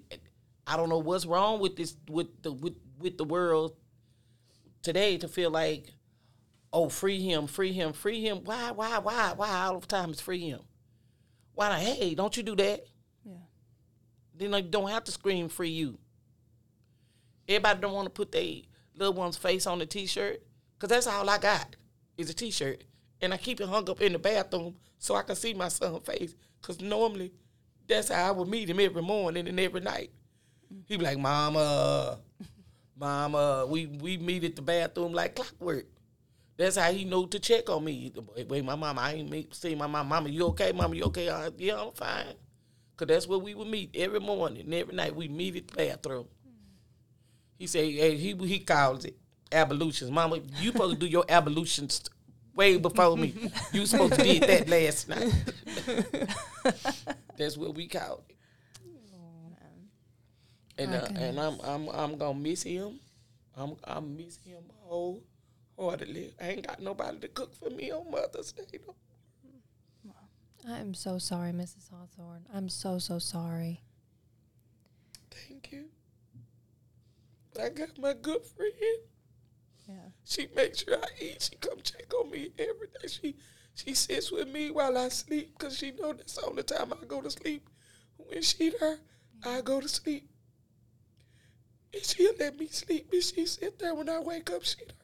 I 0.66 0.78
don't 0.78 0.90
know 0.90 1.00
what's 1.00 1.26
wrong 1.26 1.60
with 1.60 1.76
this 1.76 1.96
with 2.10 2.42
the 2.42 2.52
with 2.52 2.76
with 3.00 3.18
the 3.18 3.26
world 3.26 3.76
today 4.82 5.18
to 5.18 5.28
feel 5.28 5.52
like, 5.52 5.92
oh, 6.72 6.90
free 6.90 7.22
him, 7.22 7.48
free 7.48 7.74
him, 7.74 7.94
free 7.94 8.22
him. 8.22 8.44
Why 8.46 8.72
why 8.72 9.00
why 9.00 9.34
why 9.36 9.66
all 9.66 9.80
the 9.80 9.88
time 9.88 10.12
is 10.12 10.22
free 10.22 10.50
him? 10.50 10.62
Why 11.54 11.70
not? 11.70 11.80
Hey, 11.80 12.16
don't 12.16 12.36
you 12.36 12.44
do 12.44 12.56
that? 12.56 12.86
Yeah. 13.26 13.34
Then 14.38 14.52
they 14.52 14.62
don't 14.62 14.90
have 14.90 15.04
to 15.06 15.12
scream 15.12 15.50
free 15.50 15.70
you. 15.70 15.98
Everybody 17.48 17.80
don't 17.82 17.94
want 17.94 18.06
to 18.06 18.10
put 18.10 18.32
their 18.32 18.64
little 18.98 19.14
one's 19.14 19.38
face 19.38 19.68
on 19.68 19.80
the 19.80 19.86
t-shirt 19.86 20.42
because 20.76 20.90
that's 20.90 21.08
all 21.08 21.30
I 21.30 21.38
got 21.38 21.76
is 22.18 22.30
a 22.30 22.34
t-shirt, 22.34 22.84
and 23.22 23.34
I 23.34 23.38
keep 23.38 23.60
it 23.62 23.70
hung 23.70 23.90
up 23.90 24.02
in 24.02 24.14
the 24.14 24.20
bathroom 24.20 24.76
so 24.98 25.16
I 25.16 25.24
can 25.24 25.36
see 25.36 25.54
my 25.54 25.68
son's 25.68 26.06
face. 26.06 26.36
Because 26.62 26.82
normally, 26.82 27.32
that's 27.88 28.10
how 28.10 28.28
I 28.28 28.32
would 28.32 28.48
meet 28.48 28.70
him 28.70 28.80
every 28.80 29.02
morning 29.02 29.48
and 29.48 29.60
every 29.60 29.82
night. 29.82 30.12
He'd 30.88 31.00
be 31.00 31.06
like, 31.06 31.20
"Mama, 31.20 32.20
Mama," 32.98 33.66
we 33.68 33.86
we 33.88 34.18
meet 34.18 34.44
at 34.44 34.56
the 34.56 34.62
bathroom 34.62 35.14
like 35.14 35.36
clockwork. 35.36 35.86
That's 36.58 36.78
how 36.78 36.92
he 36.92 37.04
know 37.04 37.26
to 37.26 37.40
check 37.40 37.70
on 37.70 37.84
me. 37.84 38.14
Wait, 38.48 38.64
my 38.64 38.76
mama, 38.76 39.02
I 39.02 39.14
ain't 39.14 39.54
see 39.54 39.76
my 39.76 39.88
mama. 39.88 40.08
Mama, 40.08 40.30
you 40.30 40.46
okay? 40.48 40.72
Mama, 40.72 40.96
you 40.96 41.04
okay? 41.06 41.28
Uh, 41.28 41.52
yeah, 41.58 41.82
I'm 41.82 41.92
fine. 41.92 42.36
Cause 42.96 43.10
that's 43.10 43.28
where 43.28 43.40
we 43.40 43.54
would 43.54 43.68
meet 43.68 43.94
every 43.94 44.22
morning 44.22 44.62
and 44.62 44.74
every 44.74 44.96
night. 44.96 45.14
We 45.14 45.28
meet 45.28 45.58
at 45.58 45.68
the 45.68 45.76
bathroom. 45.76 46.28
He 47.58 47.68
said, 47.68 47.86
hey, 47.86 48.16
he 48.18 48.36
he 48.36 48.60
calls 48.60 49.06
it 49.06 49.18
ablutions. 49.52 50.12
Mama, 50.12 50.40
you 50.60 50.72
supposed 50.72 51.00
to 51.00 51.00
do 51.00 51.08
your 51.08 51.26
ablutions 51.30 52.04
way 52.54 52.78
before 52.78 53.18
me. 53.18 53.34
You 53.72 53.86
supposed 53.86 54.16
to 54.16 54.24
did 54.24 54.44
that 54.44 54.70
last 54.70 55.10
night. 55.10 55.34
That's 57.38 57.58
what 57.58 57.76
we 57.76 57.88
called 57.88 58.24
it. 58.30 58.36
And 60.78 60.94
uh, 60.94 61.08
and 61.16 61.40
I'm 61.40 61.58
I'm 61.64 61.90
I'm 61.90 62.18
gonna 62.18 62.38
miss 62.38 62.64
him. 62.64 63.00
I'm 63.56 63.78
I'm 63.86 64.18
miss 64.18 64.38
him 64.44 64.64
wholeheartedly. 64.84 66.34
I 66.42 66.50
ain't 66.50 66.68
got 66.68 66.82
nobody 66.82 67.20
to 67.20 67.28
cook 67.30 67.56
for 67.56 67.70
me 67.70 67.92
on 67.92 68.12
Mother's 68.12 68.52
Day. 68.52 68.80
though. 68.86 68.96
I'm 70.68 70.94
so 70.94 71.18
sorry, 71.20 71.52
Mrs. 71.52 71.90
Hawthorn. 71.92 72.46
I'm 72.54 72.68
so 72.68 73.00
so 73.00 73.20
sorry. 73.20 73.82
Thank 75.32 75.72
you. 75.72 75.86
But 77.56 77.64
I 77.64 77.70
got 77.70 77.98
my 77.98 78.14
good 78.14 78.46
friend. 78.46 78.74
Yeah. 79.88 79.96
She 80.26 80.48
makes 80.56 80.84
sure 80.84 80.98
I 80.98 81.08
eat. 81.24 81.50
She 81.50 81.56
come 81.56 81.80
check 81.82 82.14
on 82.14 82.30
me 82.30 82.50
every 82.60 82.88
day. 82.88 83.08
She 83.08 83.36
she 83.76 83.94
sits 83.94 84.32
with 84.32 84.48
me 84.48 84.72
while 84.72 84.98
I 84.98 85.10
sleep 85.10 85.58
because 85.58 85.78
she 85.78 85.92
know 85.92 86.14
that's 86.14 86.36
the 86.36 86.46
only 86.46 86.64
time 86.64 86.94
I 86.94 87.06
go 87.06 87.22
to 87.22 87.30
sleep. 87.30 87.70
When 88.18 88.42
she 88.42 88.70
there, 88.70 89.00
I 89.44 89.62
mm. 89.62 89.64
go 89.64 89.82
to 89.82 89.88
sleep. 89.88 90.30
And 91.94 92.04
she'll 92.04 92.34
let 92.40 92.58
me 92.58 92.68
sleep. 92.68 93.10
And 93.12 93.24
she 93.24 93.46
sit 93.46 93.80
there 93.80 93.94
when 93.94 94.10
I 94.10 94.20
wake 94.20 94.50
up. 94.52 94.64
She 94.64 94.78
there. 94.86 94.96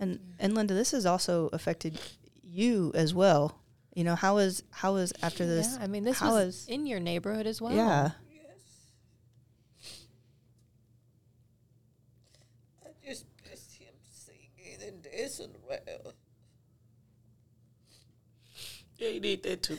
And 0.00 0.20
and 0.38 0.54
Linda, 0.54 0.74
this 0.74 0.92
has 0.92 1.06
also 1.06 1.48
affected 1.52 2.00
you 2.42 2.92
as 2.94 3.14
well. 3.14 3.60
You 3.94 4.04
know, 4.04 4.14
how 4.16 4.38
is 4.38 4.62
how 4.70 4.96
is 4.96 5.12
after 5.22 5.46
this? 5.46 5.76
yeah, 5.76 5.84
I 5.84 5.86
mean 5.86 6.04
this 6.04 6.18
how 6.18 6.32
was 6.32 6.54
is- 6.54 6.68
in 6.68 6.86
your 6.86 7.00
neighborhood 7.00 7.46
as 7.46 7.60
well. 7.60 7.74
Yeah. 7.74 8.10
I 12.84 12.88
just 13.06 13.26
miss 13.48 13.74
him 13.74 13.94
singing 15.16 15.54
and 15.54 15.54
dancing 15.54 15.54
around. 15.68 16.14
Yeah, 18.96 19.08
he 19.08 19.20
did 19.20 19.42
that 19.42 19.62
too. 19.62 19.78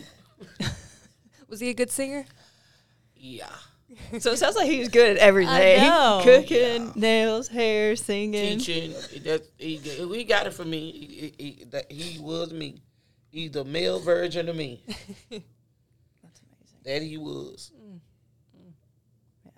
Was 1.50 1.60
he 1.60 1.70
a 1.70 1.74
good 1.74 1.92
singer? 1.92 2.26
Yeah. 3.16 3.50
So 4.20 4.32
it 4.32 4.38
sounds 4.38 4.56
like 4.56 4.68
he 4.68 4.80
was 4.80 4.90
good 4.90 5.12
at 5.12 5.18
everything. 5.18 5.54
I 5.54 5.88
know. 5.88 6.22
Cooking, 6.24 6.92
nails, 6.96 7.48
hair, 7.48 7.96
singing. 7.96 8.58
Teaching. 8.58 8.92
That 9.24 9.44
he, 9.60 9.78
he 9.78 10.24
got 10.24 10.48
it 10.48 10.54
from 10.54 10.72
me. 10.72 10.92
He, 10.92 11.34
he, 11.38 11.64
that 11.66 11.92
he 11.92 12.20
was 12.20 12.52
me. 12.52 12.82
He's 13.30 13.52
the 13.52 13.64
male 13.64 14.00
version 14.00 14.50
of 14.50 14.56
me. 14.56 14.82
That's 14.88 14.92
amazing. 15.30 16.80
That 16.84 17.02
he 17.04 17.18
was. 17.18 17.72
Mm. 17.80 18.00
Mm. 18.58 18.74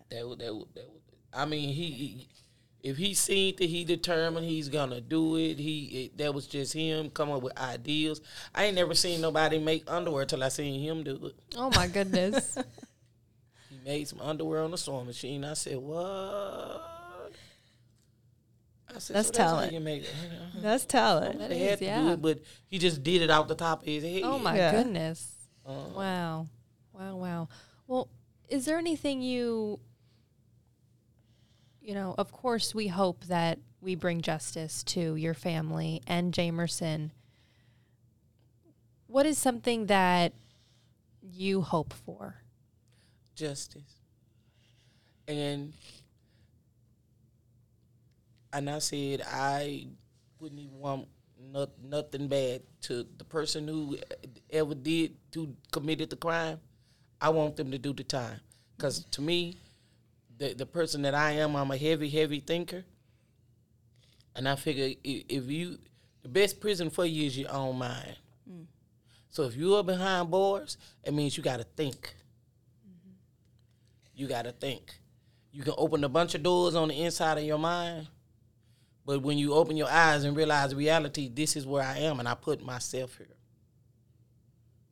That 0.09 0.27
was, 0.27 0.37
that 0.39 0.53
was, 0.53 0.67
that 0.75 0.89
was, 0.89 1.01
I 1.33 1.45
mean, 1.45 1.69
he, 1.69 1.91
he 1.91 2.27
if 2.83 2.97
he 2.97 3.13
seen 3.13 3.55
that 3.57 3.65
he 3.69 3.83
determined 3.83 4.45
he's 4.45 4.69
gonna 4.69 5.01
do 5.01 5.35
it, 5.37 5.59
he 5.59 6.05
it, 6.05 6.17
that 6.17 6.33
was 6.33 6.47
just 6.47 6.73
him 6.73 7.09
coming 7.09 7.35
up 7.35 7.41
with 7.43 7.57
ideas. 7.59 8.21
I 8.55 8.65
ain't 8.65 8.75
never 8.75 8.93
seen 8.93 9.19
nobody 9.21 9.59
make 9.59 9.83
underwear 9.91 10.25
till 10.25 10.43
I 10.43 10.49
seen 10.49 10.79
him 10.81 11.03
do 11.03 11.27
it. 11.27 11.35
Oh 11.57 11.69
my 11.71 11.87
goodness. 11.87 12.57
He 13.69 13.77
made 13.83 14.07
some 14.07 14.21
underwear 14.21 14.63
on 14.63 14.71
the 14.71 14.77
sewing 14.77 15.05
machine. 15.07 15.43
I 15.43 15.53
said, 15.53 15.77
"What?" 15.77 16.01
I 18.95 18.99
said, 18.99 19.15
That's 19.17 19.27
so 19.35 19.43
how 19.43 19.49
talent. 19.49 19.73
you 19.73 19.79
make 19.81 20.03
it. 20.03 20.13
That's 20.61 20.85
talent. 20.85 21.39
That 21.39 21.49
They 21.49 21.61
is, 21.61 21.69
had 21.71 21.79
to 21.79 21.85
do 21.85 21.91
yeah. 21.91 22.13
it, 22.13 22.21
but 22.21 22.39
he 22.67 22.77
just 22.79 23.03
did 23.03 23.21
it 23.21 23.29
off 23.29 23.47
the 23.49 23.55
top 23.55 23.81
of 23.81 23.87
his 23.87 24.03
head. 24.03 24.21
Oh 24.23 24.39
my 24.39 24.55
Yeah. 24.55 24.71
goodness. 24.71 25.35
Uh, 25.65 25.73
Wow. 25.93 26.47
Wow, 26.93 27.15
wow. 27.17 27.49
Well, 27.87 28.07
is 28.49 28.65
there 28.65 28.77
anything 28.77 29.21
you 29.21 29.79
you 31.87 31.93
know, 31.93 32.13
of 32.17 32.33
course 32.33 32.75
we 32.75 32.87
hope 32.87 33.23
that 33.25 33.59
we 33.79 33.95
bring 33.95 34.21
justice 34.21 34.83
to 34.83 35.15
your 35.15 35.33
family 35.33 36.01
and 36.05 36.33
Jamerson. 36.33 37.11
What 39.07 39.25
is 39.25 39.37
something 39.37 39.85
that 39.85 40.33
you 41.21 41.61
hope 41.61 41.93
for? 41.93 42.41
justice. 43.37 44.01
And 45.27 45.71
and 48.51 48.69
I 48.69 48.79
said 48.79 49.21
I 49.25 49.87
wouldn't 50.39 50.59
even 50.59 50.79
want 50.79 51.07
not, 51.39 51.69
nothing 51.83 52.27
bad 52.27 52.63
to 52.81 53.05
the 53.17 53.23
person 53.23 53.67
who 53.67 53.97
ever 54.49 54.73
did 54.73 55.15
who 55.33 55.55
committed 55.71 56.09
the 56.09 56.17
crime. 56.17 56.59
I 57.21 57.29
want 57.29 57.55
them 57.55 57.71
to 57.71 57.77
do 57.77 57.93
the 57.93 58.03
time 58.03 58.39
because 58.75 59.05
to 59.11 59.21
me, 59.21 59.57
the 60.37 60.53
the 60.53 60.65
person 60.65 61.01
that 61.03 61.13
I 61.15 61.31
am, 61.33 61.55
I'm 61.55 61.71
a 61.71 61.77
heavy, 61.77 62.09
heavy 62.09 62.39
thinker, 62.39 62.85
and 64.35 64.47
I 64.47 64.55
figure 64.55 64.85
i- 64.85 65.25
if 65.29 65.49
you 65.49 65.79
the 66.21 66.29
best 66.29 66.59
prison 66.59 66.89
for 66.89 67.05
you 67.05 67.25
is 67.27 67.37
your 67.37 67.51
own 67.51 67.77
mind. 67.77 68.17
Mm. 68.49 68.65
So 69.29 69.43
if 69.43 69.55
you 69.55 69.75
are 69.75 69.83
behind 69.83 70.31
bars, 70.31 70.77
it 71.03 71.13
means 71.13 71.37
you 71.37 71.43
got 71.43 71.57
to 71.57 71.63
think 71.63 72.15
mm-hmm. 72.87 73.11
you 74.15 74.27
got 74.27 74.43
to 74.43 74.51
think. 74.51 74.99
You 75.51 75.63
can 75.63 75.73
open 75.77 76.03
a 76.03 76.09
bunch 76.09 76.35
of 76.35 76.43
doors 76.43 76.75
on 76.75 76.89
the 76.89 77.01
inside 77.03 77.37
of 77.37 77.43
your 77.43 77.57
mind, 77.57 78.07
but 79.05 79.21
when 79.21 79.37
you 79.37 79.53
open 79.53 79.77
your 79.77 79.89
eyes 79.89 80.23
and 80.23 80.35
realize 80.37 80.75
reality, 80.75 81.29
this 81.29 81.55
is 81.55 81.65
where 81.65 81.83
I 81.83 81.99
am, 81.99 82.19
and 82.19 82.27
I 82.27 82.35
put 82.35 82.63
myself 82.63 83.17
here. 83.17 83.27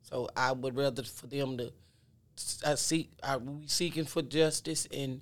So 0.02 0.28
I 0.36 0.52
would 0.52 0.76
rather 0.76 1.02
for 1.02 1.26
them 1.26 1.56
to, 1.58 1.72
I 2.64 2.74
seek, 2.76 3.10
I 3.22 3.36
we 3.36 3.66
seeking 3.66 4.04
for 4.04 4.22
justice 4.22 4.86
and 4.92 5.20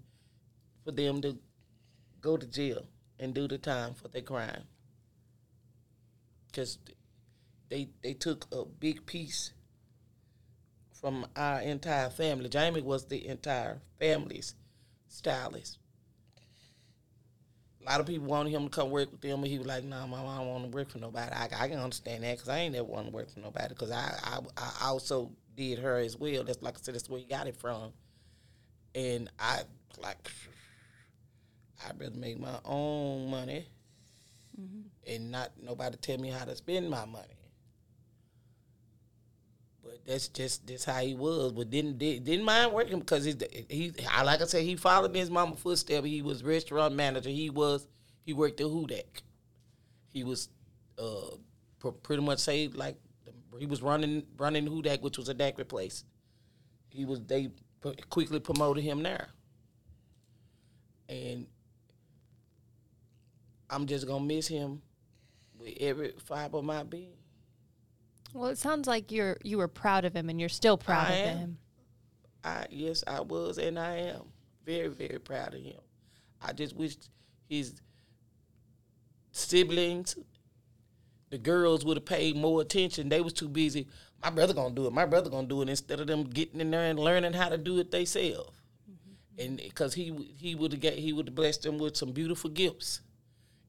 for 0.85 0.93
them 0.93 1.21
to 1.23 1.39
go 2.21 2.37
to 2.37 2.47
jail 2.47 2.87
and 3.19 3.35
do 3.35 3.49
the 3.49 3.59
time 3.59 3.95
for 3.95 4.09
their 4.09 4.23
crime. 4.23 4.65
Because 6.47 6.79
they 7.69 7.89
they 8.03 8.15
took 8.15 8.47
a 8.53 8.65
big 8.65 9.07
piece 9.07 9.53
from 10.93 11.27
our 11.37 11.61
entire 11.61 12.11
family. 12.11 12.49
Jamie 12.49 12.81
was 12.81 13.07
the 13.07 13.27
entire 13.27 13.81
family's 13.99 14.55
stylist. 15.09 15.79
A 17.83 17.85
lot 17.85 18.01
of 18.01 18.07
people 18.07 18.27
wanted 18.27 18.51
him 18.51 18.65
to 18.65 18.71
come 18.71 18.91
work 18.91 19.11
with 19.11 19.21
them, 19.21 19.43
but 19.43 19.51
he 19.51 19.59
was 19.59 19.67
like, 19.67 19.85
"Nah, 19.85 20.07
mom, 20.07 20.27
I 20.27 20.39
don't 20.39 20.49
want 20.49 20.65
to 20.65 20.71
work 20.71 20.89
for 20.89 20.99
nobody." 20.99 21.31
I, 21.35 21.45
I 21.45 21.69
can 21.69 21.79
understand 21.79 22.25
that 22.25 22.37
because 22.37 22.49
I 22.49 22.61
ain't 22.61 22.75
never 22.75 22.85
want 22.85 23.07
to 23.09 23.13
work 23.13 23.31
for 23.31 23.41
nobody 23.41 23.69
because 23.69 23.91
I, 23.91 24.19
I 24.23 24.39
I 24.57 24.87
also 24.87 25.31
did 25.57 25.79
her 25.81 25.99
as 25.99 26.17
well. 26.17 26.45
That's 26.45 26.63
like 26.63 26.77
I 26.77 26.81
said, 26.81 26.95
that's 26.95 27.11
where 27.11 27.21
he 27.21 27.27
got 27.27 27.47
it 27.47 27.57
from. 27.57 27.93
And 28.95 29.31
I 29.39 29.63
like, 30.03 30.31
I'd 31.89 32.01
rather 32.01 32.17
make 32.17 32.39
my 32.41 32.59
own 32.65 33.31
money 33.31 33.67
and 35.07 35.31
not 35.31 35.53
nobody 35.63 35.97
tell 35.97 36.19
me 36.19 36.31
how 36.31 36.45
to 36.45 36.57
spend 36.57 36.89
my 36.89 37.05
money. 37.05 37.29
But 39.83 40.01
that's 40.07 40.29
just 40.29 40.67
that's 40.67 40.85
how 40.85 41.01
he 41.01 41.15
was. 41.15 41.53
But 41.53 41.71
didn't 41.71 41.99
did, 41.99 42.25
didn't 42.25 42.45
mind 42.45 42.73
working 42.73 43.01
because 43.01 43.25
he 43.25 43.35
he 43.69 43.93
I 44.11 44.23
like 44.23 44.41
I 44.41 44.47
said 44.47 44.63
he 44.63 44.77
followed 44.77 45.11
in 45.11 45.17
his 45.17 45.31
mama 45.31 45.57
footsteps. 45.57 46.07
He 46.07 46.23
was 46.23 46.43
restaurant 46.43 46.95
manager. 46.95 47.31
He 47.31 47.51
was 47.51 47.87
he 48.25 48.33
worked 48.33 48.61
at 48.61 48.67
Hudak. 48.67 49.23
He 50.09 50.25
was 50.25 50.49
uh 50.99 51.37
pr- 51.81 51.89
pretty 51.91 52.23
much 52.23 52.39
say 52.39 52.69
like 52.69 52.97
he 53.59 53.67
was 53.67 53.83
running 53.83 54.25
running 54.39 54.67
Hudak, 54.67 55.03
which 55.03 55.19
was 55.19 55.29
a 55.29 55.35
daiquiri 55.35 55.67
place. 55.67 56.05
He 56.89 57.05
was 57.05 57.21
they 57.21 57.51
p- 57.83 57.97
quickly 58.09 58.41
promoted 58.41 58.85
him 58.85 59.03
there, 59.03 59.29
and 61.09 61.47
I'm 63.71 63.87
just 63.87 64.07
gonna 64.07 64.25
miss 64.25 64.47
him 64.47 64.83
with 65.59 65.75
every 65.81 66.13
fiber 66.19 66.59
of 66.59 66.65
my 66.65 66.83
being. 66.83 67.17
Well, 68.33 68.51
it 68.51 68.59
sounds 68.59 68.87
like 68.87 69.13
you're 69.13 69.39
you 69.43 69.59
were 69.59 69.69
proud 69.69 70.05
of 70.05 70.15
him 70.15 70.29
and 70.29 70.41
you're 70.41 70.49
still 70.49 70.77
proud 70.77 71.11
I 71.11 71.15
of 71.15 71.29
am. 71.29 71.39
him. 71.39 71.59
I 72.43 72.67
yes, 72.71 73.05
I 73.07 73.21
was 73.21 73.59
and 73.59 73.79
I 73.79 73.97
am 73.97 74.23
very, 74.65 74.89
very 74.89 75.19
proud 75.19 75.55
of 75.55 75.63
him. 75.63 75.81
I 76.43 76.53
just 76.53 76.75
wish 76.77 76.97
his 77.49 77.81
siblings, 79.33 80.17
the 81.31 81.39
girls 81.39 81.85
would 81.85 81.97
have 81.97 82.05
paid 82.05 82.37
more 82.37 82.61
attention. 82.61 83.09
They 83.09 83.21
was 83.21 83.33
too 83.33 83.49
busy. 83.49 83.89
My 84.23 84.31
brother 84.31 84.55
gonna 84.55 84.75
do 84.75 84.87
it. 84.87 84.93
My 84.93 85.07
brother 85.07 85.31
gonna 85.31 85.47
do 85.47 85.63
it 85.63 85.69
instead 85.69 86.01
of 86.01 86.07
them 86.07 86.25
getting 86.25 86.61
in 86.61 86.71
there 86.71 86.91
and 86.91 86.99
learning 86.99 87.33
how 87.35 87.49
to 87.49 87.59
do 87.59 87.79
it 87.79 87.91
themselves. 87.91 88.61
Mm-hmm. 88.91 89.41
And 89.41 89.57
because 89.59 89.95
he 89.95 90.35
he 90.37 90.55
would 90.55 90.73
have 90.73 90.81
get 90.81 90.95
he 90.95 91.13
would 91.13 91.29
have 91.29 91.35
blessed 91.35 91.63
them 91.63 91.79
with 91.79 91.97
some 91.97 92.13
beautiful 92.13 92.51
gifts 92.51 93.01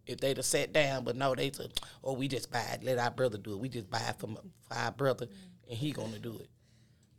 if 0.07 0.19
they'd 0.19 0.37
have 0.37 0.45
sat 0.45 0.73
down. 0.73 1.03
But 1.03 1.15
no, 1.15 1.35
they 1.35 1.51
said, 1.51 1.73
"Oh, 2.03 2.13
we 2.13 2.27
just 2.27 2.51
buy 2.51 2.65
it. 2.73 2.83
Let 2.83 2.97
our 2.97 3.11
brother 3.11 3.37
do 3.37 3.53
it. 3.53 3.59
We 3.59 3.69
just 3.69 3.89
buy 3.89 4.01
it 4.09 4.19
from 4.19 4.37
our 4.71 4.91
brother, 4.91 5.27
and 5.69 5.77
he 5.77 5.91
gonna 5.91 6.19
do 6.19 6.37
it." 6.39 6.49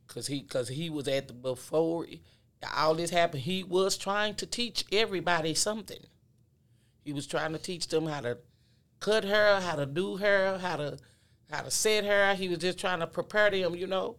Cause 0.09 0.29
he, 0.29 0.43
cause 0.43 0.69
he 0.69 0.89
was 0.89 1.09
at 1.09 1.27
the 1.27 1.35
before 1.35 2.07
all 2.75 2.95
this 2.95 3.11
happened. 3.11 3.43
He 3.43 3.65
was 3.65 3.97
trying 3.97 4.35
to 4.37 4.47
teach 4.47 4.85
everybody 4.93 5.55
something. 5.55 6.01
He 7.05 7.13
was 7.13 7.27
trying 7.27 7.53
to 7.53 7.59
teach 7.59 7.89
them 7.89 8.07
how 8.07 8.21
to 8.21 8.39
cut 9.01 9.25
hair, 9.25 9.61
how 9.61 9.77
to 9.77 9.87
do 9.87 10.17
hair, 10.17 10.59
how 10.59 10.77
to 10.77 10.99
how 11.51 11.63
to 11.63 11.71
set 11.71 12.05
hair. 12.05 12.35
He 12.35 12.49
was 12.49 12.59
just 12.59 12.79
trying 12.79 13.01
to 13.01 13.07
prepare 13.07 13.51
them, 13.51 13.75
you 13.75 13.87
know. 13.87 14.17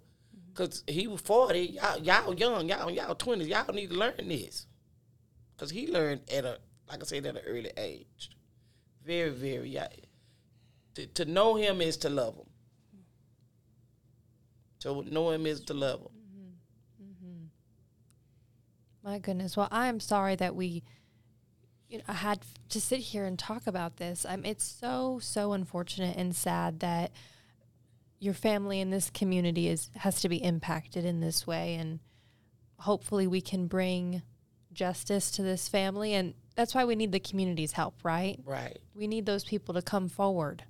Cause 0.53 0.83
he 0.87 1.07
was 1.07 1.21
forty, 1.21 1.77
y'all, 1.81 1.99
y'all 1.99 2.33
young, 2.33 2.69
y'all 2.69 2.89
y'all 2.89 3.15
twenties, 3.15 3.47
y'all 3.47 3.71
need 3.73 3.89
to 3.89 3.95
learn 3.95 4.27
this. 4.27 4.65
Cause 5.57 5.71
he 5.71 5.87
learned 5.87 6.21
at 6.31 6.45
a 6.45 6.59
like 6.89 7.01
I 7.01 7.05
said 7.05 7.25
at 7.25 7.35
an 7.35 7.41
early 7.45 7.71
age, 7.77 8.31
very 9.07 9.29
very. 9.29 9.69
Yeah. 9.69 9.87
To, 10.95 11.07
to 11.07 11.25
know 11.25 11.55
him 11.55 11.81
is 11.81 11.97
to 11.97 12.09
love 12.09 12.35
him. 12.35 12.49
To 14.81 15.03
know 15.11 15.31
him 15.31 15.45
is 15.45 15.61
to 15.61 15.73
love 15.73 16.01
him. 16.01 16.11
My 19.03 19.19
goodness. 19.19 19.55
Well, 19.55 19.69
I 19.71 19.87
am 19.87 20.01
sorry 20.01 20.35
that 20.35 20.53
we 20.53 20.83
you 21.87 21.99
know, 21.99 22.03
I 22.09 22.13
had 22.13 22.41
to 22.69 22.81
sit 22.81 22.99
here 22.99 23.23
and 23.23 23.39
talk 23.39 23.65
about 23.65 23.95
this. 23.97 24.25
Um, 24.27 24.43
it's 24.43 24.65
so 24.65 25.19
so 25.21 25.53
unfortunate 25.53 26.17
and 26.17 26.35
sad 26.35 26.81
that 26.81 27.11
your 28.19 28.33
family 28.33 28.81
in 28.81 28.89
this 28.89 29.09
community 29.09 29.69
is 29.69 29.89
has 29.95 30.19
to 30.21 30.29
be 30.29 30.43
impacted 30.43 31.05
in 31.05 31.21
this 31.21 31.47
way, 31.47 31.75
and 31.75 31.99
hopefully 32.79 33.27
we 33.27 33.39
can 33.39 33.67
bring 33.67 34.21
justice 34.73 35.31
to 35.31 35.41
this 35.41 35.69
family, 35.69 36.13
and 36.13 36.33
that's 36.57 36.75
why 36.75 36.83
we 36.83 36.95
need 36.95 37.13
the 37.13 37.21
community's 37.21 37.71
help, 37.71 37.95
right? 38.03 38.37
Right. 38.43 38.79
We 38.93 39.07
need 39.07 39.25
those 39.25 39.45
people 39.45 39.75
to 39.75 39.81
come 39.81 40.09
forward, 40.09 40.63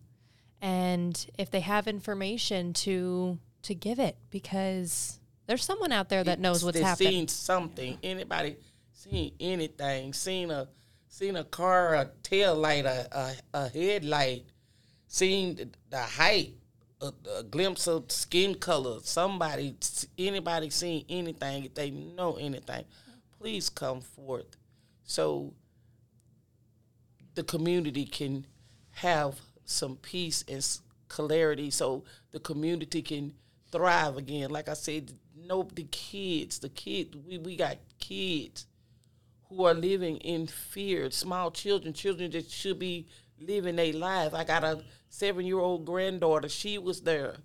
and 0.61 1.25
if 1.39 1.49
they 1.49 1.61
have 1.61 1.87
information 1.87 2.73
to 2.73 3.39
to 3.63 3.73
give 3.73 3.97
it, 3.97 4.17
because 4.29 5.19
there's 5.47 5.63
someone 5.65 5.91
out 5.91 6.09
there 6.09 6.23
that 6.23 6.39
knows 6.39 6.63
what's 6.63 6.79
happening. 6.79 7.11
Seen 7.11 7.27
something. 7.27 7.97
Anybody 8.03 8.57
seen 8.91 9.31
anything? 9.39 10.13
Seen 10.13 10.51
a 10.51 10.67
seen 11.07 11.37
a 11.37 11.43
car, 11.43 11.95
a 11.95 12.11
tail 12.21 12.53
light, 12.55 12.85
a 12.85 13.07
a, 13.11 13.33
a 13.53 13.69
headlight. 13.69 14.45
Seen 15.07 15.55
the, 15.55 15.69
the 15.89 16.01
height, 16.01 16.53
a, 17.01 17.13
a 17.37 17.43
glimpse 17.43 17.87
of 17.87 18.11
skin 18.11 18.55
color. 18.55 18.99
Somebody, 19.03 19.75
anybody 20.17 20.69
seen 20.69 21.05
anything? 21.07 21.63
If 21.63 21.75
they 21.75 21.91
know 21.91 22.33
anything, 22.33 22.83
please 23.39 23.69
come 23.69 24.01
forth. 24.01 24.57
So 25.05 25.53
the 27.37 27.43
community 27.43 28.03
can 28.03 28.47
have 28.93 29.39
some 29.63 29.95
peace 29.97 30.43
and 30.47 30.67
clarity 31.07 31.69
so 31.69 32.03
the 32.31 32.39
community 32.39 33.03
can 33.03 33.31
thrive 33.71 34.17
again. 34.17 34.49
Like 34.49 34.67
i 34.67 34.73
said 34.73 35.11
nope, 35.35 35.75
the 35.75 35.83
kids 35.83 36.57
the 36.57 36.69
kid 36.69 37.15
we, 37.27 37.37
we 37.37 37.55
got 37.55 37.77
kids 37.99 38.65
who 39.49 39.65
are 39.65 39.75
living 39.75 40.17
in 40.17 40.47
fear 40.47 41.11
small 41.11 41.51
children 41.51 41.93
children 41.93 42.31
that 42.31 42.49
should 42.49 42.79
be 42.79 43.07
living 43.39 43.75
their 43.75 43.93
life. 43.93 44.33
I 44.33 44.43
got 44.43 44.63
a 44.63 44.83
seven 45.09 45.45
year 45.45 45.59
old 45.59 45.85
granddaughter 45.85 46.49
she 46.49 46.79
was 46.79 47.01
there 47.01 47.35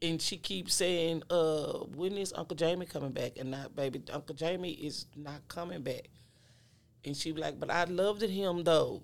and 0.00 0.22
she 0.22 0.36
keeps 0.36 0.72
saying 0.72 1.24
uh 1.30 1.78
when 1.96 2.16
is 2.16 2.32
uncle 2.32 2.56
jamie 2.56 2.86
coming 2.86 3.10
back? 3.10 3.32
And 3.38 3.50
not 3.50 3.74
baby 3.74 4.02
uncle 4.12 4.36
jamie 4.36 4.70
is 4.70 5.06
not 5.16 5.48
coming 5.48 5.82
back. 5.82 6.10
And 7.04 7.16
she 7.16 7.32
like, 7.32 7.58
but 7.58 7.72
I 7.72 7.84
loved 7.84 8.22
him 8.22 8.62
though. 8.62 9.02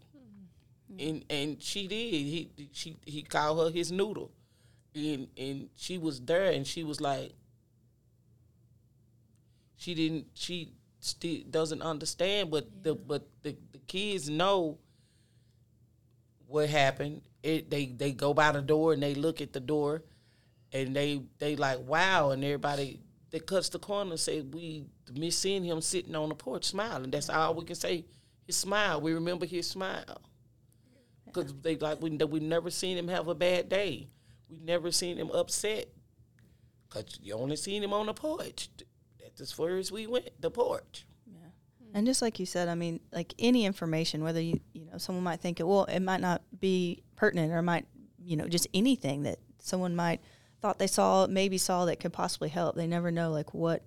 Mm-hmm. 0.93 1.09
And 1.09 1.24
and 1.30 1.62
she 1.62 1.86
did. 1.86 1.97
He 1.97 2.51
she 2.72 2.97
he 3.05 3.22
called 3.22 3.66
her 3.66 3.70
his 3.70 3.90
noodle. 3.93 4.30
And 4.95 5.28
and 5.36 5.68
she 5.76 5.99
was 5.99 6.20
there 6.20 6.51
and 6.51 6.66
she 6.66 6.84
was 6.84 7.01
like 7.01 7.32
she 9.76 9.95
didn't 9.95 10.26
she 10.34 10.72
still 11.01 11.40
doesn't 11.51 11.82
understand 11.82 12.51
but 12.51 12.68
the 12.82 12.95
but 12.95 13.26
the, 13.43 13.57
the 13.72 13.78
kids 13.86 14.28
know 14.28 14.78
what 16.47 16.68
happened. 16.68 17.22
It 17.43 17.70
they 17.70 17.86
they 17.86 18.12
go 18.12 18.34
by 18.34 18.53
the 18.53 18.62
door 18.62 18.93
and 18.93 19.03
they 19.03 19.14
look 19.14 19.40
at 19.40 19.53
the 19.53 19.61
door 19.61 20.03
and 20.72 20.95
they 20.95 21.22
they 21.38 21.57
like 21.57 21.80
wow 21.80 22.30
and 22.30 22.45
everybody 22.45 23.01
they 23.30 23.40
cuts 23.40 23.70
the 23.70 23.78
corner 23.78 24.16
say 24.18 24.43
we 24.43 24.84
miss 25.14 25.38
seeing 25.38 25.64
him 25.64 25.80
sitting 25.80 26.14
on 26.14 26.28
the 26.28 26.34
porch 26.34 26.64
smiling. 26.64 27.11
That's 27.11 27.30
all 27.30 27.55
we 27.55 27.64
can 27.64 27.76
say. 27.76 28.05
His 28.47 28.57
smile. 28.57 29.01
We 29.01 29.12
remember 29.14 29.47
his 29.47 29.68
smile. 29.68 30.20
Because 31.33 31.55
they 31.62 31.76
like 31.76 32.01
we 32.03 32.11
we 32.11 32.41
never 32.41 32.70
seen 32.70 32.97
him 32.97 33.09
have 33.09 33.28
a 33.28 33.35
bad 33.35 33.68
day. 33.68 34.09
We 34.49 34.59
never 34.62 34.91
seen 34.91 35.16
him 35.16 35.30
upset. 35.30 35.87
Cause 36.91 37.18
you 37.22 37.35
only 37.35 37.57
seen 37.57 37.83
him 37.83 37.95
on 37.95 38.07
the 38.07 38.12
porch. 38.12 38.68
That's 39.18 39.41
as 39.41 39.53
far 39.53 39.76
as 39.76 39.91
we 39.91 40.07
went. 40.07 40.28
The 40.41 40.51
porch. 40.51 41.07
Yeah, 41.26 41.49
and 41.95 42.07
just 42.07 42.20
like 42.20 42.39
you 42.39 42.45
said, 42.45 42.68
I 42.68 42.74
mean, 42.74 43.01
like 43.12 43.35
any 43.39 43.64
information, 43.64 44.22
whether 44.22 44.41
you, 44.41 44.61
you 44.74 44.85
know, 44.85 44.99
someone 44.99 45.24
might 45.24 45.41
think 45.41 45.59
it, 45.59 45.66
well, 45.66 45.85
it 45.85 46.01
might 46.01 46.20
not 46.20 46.43
be 46.61 47.03
pertinent 47.16 47.51
or 47.51 47.62
might, 47.62 47.87
you 48.22 48.37
know, 48.37 48.47
just 48.47 48.66
anything 48.74 49.22
that 49.22 49.39
someone 49.59 49.97
might 49.97 50.20
thought 50.61 50.78
they 50.78 50.87
saw, 50.87 51.26
maybe 51.26 51.57
saw 51.57 51.87
that 51.87 51.99
could 51.99 52.12
possibly 52.12 52.51
help. 52.51 52.76
They 52.76 52.87
never 52.87 53.11
know, 53.11 53.30
like, 53.30 53.55
what, 53.55 53.83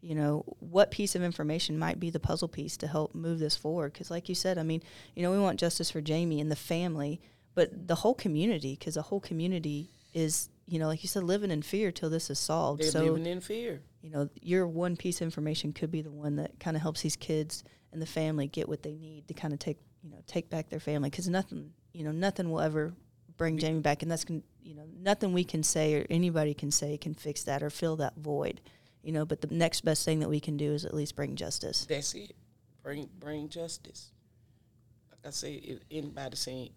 you 0.00 0.14
know, 0.14 0.44
what 0.60 0.90
piece 0.90 1.14
of 1.14 1.22
information 1.22 1.78
might 1.78 2.00
be 2.00 2.10
the 2.10 2.20
puzzle 2.20 2.48
piece 2.48 2.76
to 2.78 2.86
help 2.86 3.14
move 3.14 3.38
this 3.38 3.56
forward. 3.56 3.92
Because, 3.92 4.10
like 4.10 4.28
you 4.28 4.34
said, 4.34 4.58
I 4.58 4.62
mean, 4.62 4.82
you 5.14 5.22
know, 5.22 5.30
we 5.30 5.38
want 5.38 5.60
justice 5.60 5.90
for 5.90 6.00
Jamie 6.00 6.40
and 6.40 6.50
the 6.50 6.56
family, 6.56 7.20
but 7.54 7.88
the 7.88 7.96
whole 7.96 8.14
community, 8.14 8.76
because 8.78 8.94
the 8.94 9.02
whole 9.02 9.20
community 9.20 9.90
is, 10.14 10.48
you 10.66 10.78
know, 10.78 10.86
like 10.86 11.02
you 11.02 11.08
said, 11.08 11.22
living 11.22 11.50
in 11.50 11.62
fear 11.62 11.92
till 11.92 12.10
this 12.10 12.30
is 12.30 12.38
solved. 12.38 12.82
They're 12.82 12.90
so, 12.90 13.04
living 13.04 13.26
in 13.26 13.40
fear. 13.40 13.82
you 14.02 14.10
know, 14.10 14.28
your 14.40 14.66
one 14.66 14.96
piece 14.96 15.20
of 15.20 15.26
information 15.26 15.72
could 15.72 15.90
be 15.90 16.02
the 16.02 16.10
one 16.10 16.36
that 16.36 16.58
kind 16.58 16.76
of 16.76 16.82
helps 16.82 17.02
these 17.02 17.16
kids 17.16 17.64
and 17.92 18.00
the 18.00 18.06
family 18.06 18.46
get 18.46 18.68
what 18.68 18.82
they 18.82 18.94
need 18.94 19.28
to 19.28 19.34
kind 19.34 19.52
of 19.52 19.58
take, 19.58 19.78
you 20.02 20.10
know, 20.10 20.18
take 20.26 20.48
back 20.48 20.68
their 20.70 20.80
family. 20.80 21.10
Because 21.10 21.28
nothing, 21.28 21.72
you 21.92 22.04
know, 22.04 22.12
nothing 22.12 22.50
will 22.50 22.60
ever 22.60 22.94
bring 23.36 23.58
Jamie 23.58 23.80
back, 23.80 24.02
and 24.02 24.10
that's, 24.10 24.26
you 24.62 24.74
know, 24.74 24.84
nothing 24.98 25.32
we 25.32 25.44
can 25.44 25.62
say 25.62 25.94
or 25.94 26.06
anybody 26.10 26.52
can 26.52 26.70
say 26.70 26.96
can 26.98 27.14
fix 27.14 27.44
that 27.44 27.62
or 27.62 27.70
fill 27.70 27.96
that 27.96 28.14
void, 28.16 28.60
you 29.02 29.12
know. 29.12 29.24
But 29.24 29.40
the 29.40 29.48
next 29.48 29.82
best 29.82 30.04
thing 30.04 30.20
that 30.20 30.28
we 30.28 30.40
can 30.40 30.56
do 30.56 30.72
is 30.72 30.84
at 30.84 30.94
least 30.94 31.16
bring 31.16 31.36
justice. 31.36 31.86
That's 31.88 32.14
it. 32.14 32.34
Bring 32.82 33.08
bring 33.18 33.48
justice. 33.48 34.10
Like 35.10 35.26
I 35.26 35.30
say, 35.30 35.54
if 35.54 35.80
anybody 35.90 36.36
saying 36.36 36.70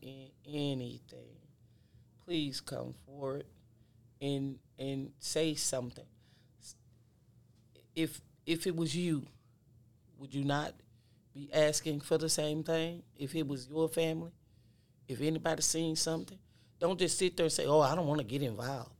anything, 0.45 1.38
please 2.26 2.61
come 2.61 2.93
forward 3.05 3.45
and 4.21 4.57
and 4.80 5.11
say 5.19 5.55
something. 5.55 6.05
If 7.95 8.21
if 8.45 8.67
it 8.67 8.76
was 8.76 8.95
you, 8.95 9.26
would 10.17 10.34
you 10.34 10.43
not 10.43 10.74
be 11.34 11.49
asking 11.53 12.01
for 12.01 12.17
the 12.17 12.30
same 12.30 12.63
thing? 12.63 13.03
If 13.15 13.36
it 13.36 13.47
was 13.47 13.67
your 13.69 13.89
family, 13.89 14.32
if 15.07 15.21
anybody 15.21 15.61
seen 15.61 15.95
something, 15.95 16.38
don't 16.80 16.99
just 16.99 17.17
sit 17.17 17.38
there 17.38 17.45
and 17.45 17.53
say, 17.53 17.65
"Oh, 17.65 17.80
I 17.82 17.95
don't 17.95 18.07
want 18.07 18.19
to 18.19 18.26
get 18.26 18.41
involved." 18.41 18.91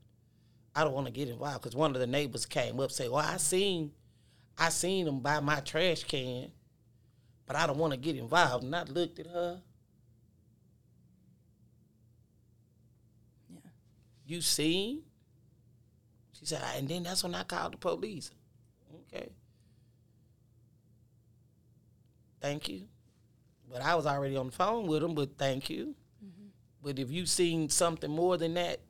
I 0.74 0.82
don't 0.82 0.92
want 0.92 1.06
to 1.06 1.12
get 1.12 1.28
involved 1.28 1.62
because 1.62 1.76
one 1.76 1.94
of 1.94 2.00
the 2.00 2.06
neighbors 2.06 2.46
came 2.46 2.80
up 2.80 2.90
say, 2.90 3.08
"Well, 3.08 3.24
I 3.24 3.36
seen, 3.36 3.92
I 4.58 4.70
seen 4.70 5.06
him 5.06 5.20
by 5.20 5.40
my 5.40 5.60
trash 5.60 6.04
can, 6.04 6.50
but 7.46 7.56
I 7.56 7.66
don't 7.66 7.78
want 7.78 7.92
to 7.92 7.96
get 7.98 8.16
involved." 8.16 8.64
And 8.64 8.74
I 8.74 8.82
looked 8.84 9.18
at 9.18 9.26
her. 9.26 9.62
Yeah. 13.48 13.58
You 14.26 14.40
seen? 14.40 15.02
She 16.38 16.46
said, 16.46 16.62
and 16.76 16.88
then 16.88 17.04
that's 17.04 17.22
when 17.22 17.34
I 17.34 17.44
called 17.44 17.74
the 17.74 17.78
police. 17.78 18.30
Okay. 19.12 19.30
Thank 22.40 22.68
you. 22.68 22.82
But 23.70 23.80
I 23.80 23.94
was 23.94 24.06
already 24.06 24.36
on 24.36 24.46
the 24.46 24.52
phone 24.52 24.86
with 24.86 25.02
him, 25.02 25.14
but 25.14 25.38
thank 25.38 25.70
you. 25.70 25.94
Mm-hmm. 26.22 26.48
But 26.82 26.98
if 26.98 27.10
you 27.10 27.24
seen 27.24 27.70
something 27.70 28.10
more 28.10 28.36
than 28.36 28.54
that, 28.54 28.80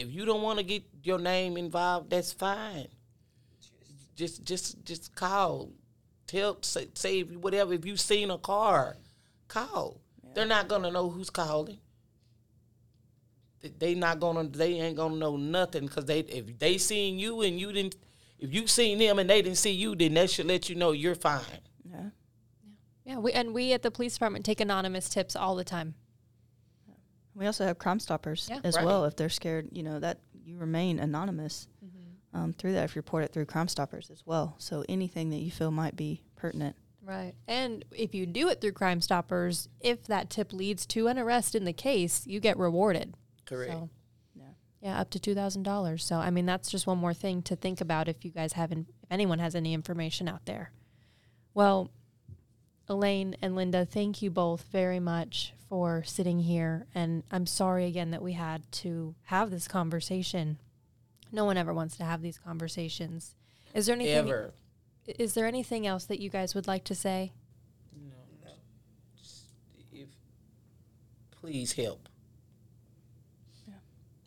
if 0.00 0.10
you 0.10 0.24
don't 0.24 0.42
want 0.42 0.58
to 0.58 0.64
get 0.64 0.82
your 1.02 1.18
name 1.18 1.56
involved, 1.56 2.10
that's 2.10 2.32
fine. 2.32 2.88
Just 4.16 4.44
just 4.44 4.84
just 4.84 5.14
call. 5.14 5.70
Tell 6.26 6.62
say, 6.62 6.88
say 6.94 7.20
if 7.20 7.30
you- 7.30 7.38
whatever 7.38 7.74
if 7.74 7.84
you 7.84 7.96
seen 7.96 8.30
a 8.30 8.38
car, 8.38 8.96
call. 9.48 10.00
They're 10.34 10.46
not 10.46 10.68
gonna 10.68 10.90
know 10.90 11.10
who's 11.10 11.28
calling. 11.30 11.78
They- 13.60 13.72
They 13.78 13.94
not 13.94 14.20
gonna 14.20 14.44
they 14.48 14.74
ain't 14.80 14.96
gonna 14.96 15.16
know 15.16 15.36
nothing 15.36 15.86
because 15.86 16.06
they 16.06 16.20
if 16.20 16.58
they 16.58 16.78
seen 16.78 17.18
you 17.18 17.42
and 17.42 17.58
you 17.60 17.72
didn't 17.72 17.96
if 18.38 18.54
you 18.54 18.66
seen 18.66 18.98
them 18.98 19.18
and 19.18 19.28
they 19.28 19.42
didn't 19.42 19.58
see 19.58 19.72
you 19.72 19.94
then 19.94 20.14
that 20.14 20.30
should 20.30 20.46
let 20.46 20.68
you 20.68 20.74
know 20.76 20.92
you're 20.92 21.14
fine. 21.14 21.60
Yeah. 21.84 22.10
Yeah, 23.04 23.18
we 23.18 23.32
and 23.32 23.52
we 23.52 23.72
at 23.72 23.82
the 23.82 23.90
police 23.90 24.14
department 24.14 24.44
take 24.44 24.60
anonymous 24.60 25.08
tips 25.08 25.34
all 25.36 25.56
the 25.56 25.64
time. 25.64 25.94
We 27.34 27.46
also 27.46 27.64
have 27.64 27.78
Crime 27.78 28.00
Stoppers 28.00 28.48
Yeah. 28.50 28.60
as 28.64 28.76
Right. 28.76 28.84
well. 28.84 29.04
If 29.04 29.16
they're 29.16 29.28
scared, 29.28 29.68
you 29.72 29.82
know 29.82 29.98
that 30.00 30.18
you 30.44 30.56
remain 30.58 30.98
anonymous 30.98 31.68
um, 32.32 32.52
through 32.52 32.72
that. 32.74 32.84
If 32.84 32.94
you 32.94 33.00
report 33.00 33.24
it 33.24 33.32
through 33.32 33.46
Crime 33.46 33.66
Stoppers 33.68 34.08
as 34.10 34.24
well. 34.24 34.54
So 34.58 34.84
anything 34.88 35.30
that 35.30 35.38
you 35.38 35.50
feel 35.50 35.70
might 35.72 35.96
be 35.96 36.22
pertinent. 36.36 36.76
Right. 37.02 37.34
And 37.48 37.84
if 37.90 38.14
you 38.14 38.24
do 38.26 38.48
it 38.48 38.60
through 38.60 38.72
Crime 38.72 39.00
Stoppers, 39.00 39.68
if 39.80 40.04
that 40.04 40.30
tip 40.30 40.52
leads 40.52 40.86
to 40.86 41.08
an 41.08 41.18
arrest 41.18 41.54
in 41.56 41.64
the 41.64 41.72
case, 41.72 42.26
you 42.28 42.38
get 42.38 42.56
rewarded. 42.56 43.14
Correct. 43.46 43.72
So, 43.72 43.90
Yeah. 44.36 44.44
yeah, 44.80 45.00
up 45.00 45.10
to 45.10 45.18
two 45.18 45.34
thousand 45.34 45.64
dollars. 45.64 46.04
So 46.04 46.16
I 46.18 46.30
mean, 46.30 46.46
that's 46.46 46.70
just 46.70 46.86
one 46.86 46.98
more 46.98 47.14
thing 47.14 47.42
to 47.42 47.56
think 47.56 47.80
about 47.80 48.06
if 48.06 48.24
you 48.24 48.30
guys 48.30 48.52
haven't, 48.52 48.88
if 49.02 49.10
anyone 49.10 49.40
has 49.40 49.54
any 49.56 49.74
information 49.74 50.28
out 50.28 50.44
there. 50.46 50.72
Well, 51.52 51.90
Elaine 52.90 53.36
and 53.40 53.54
Linda, 53.54 53.86
thank 53.86 54.20
you 54.20 54.30
both 54.32 54.64
very 54.72 54.98
much 54.98 55.54
for 55.68 56.02
sitting 56.04 56.40
here, 56.40 56.88
and 56.92 57.22
I'm 57.30 57.46
sorry 57.46 57.86
again 57.86 58.10
that 58.10 58.20
we 58.20 58.32
had 58.32 58.70
to 58.72 59.14
have 59.26 59.52
this 59.52 59.68
conversation. 59.68 60.58
No 61.30 61.44
one 61.44 61.56
ever 61.56 61.72
wants 61.72 61.96
to 61.98 62.04
have 62.04 62.20
these 62.20 62.36
conversations. 62.36 63.36
Is 63.74 63.86
there 63.86 63.94
anything? 63.94 64.16
Ever. 64.16 64.52
Is 65.06 65.34
there 65.34 65.46
anything 65.46 65.86
else 65.86 66.04
that 66.06 66.18
you 66.18 66.30
guys 66.30 66.56
would 66.56 66.66
like 66.66 66.82
to 66.84 66.96
say? 66.96 67.30
No, 67.96 68.16
no. 68.44 68.50
Just 69.16 69.44
if 69.92 70.08
please 71.40 71.72
help. 71.72 72.08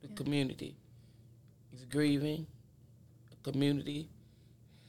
The 0.02 0.08
community 0.08 0.78
is 1.74 1.84
grieving. 1.84 2.48
The 3.30 3.52
community 3.52 4.08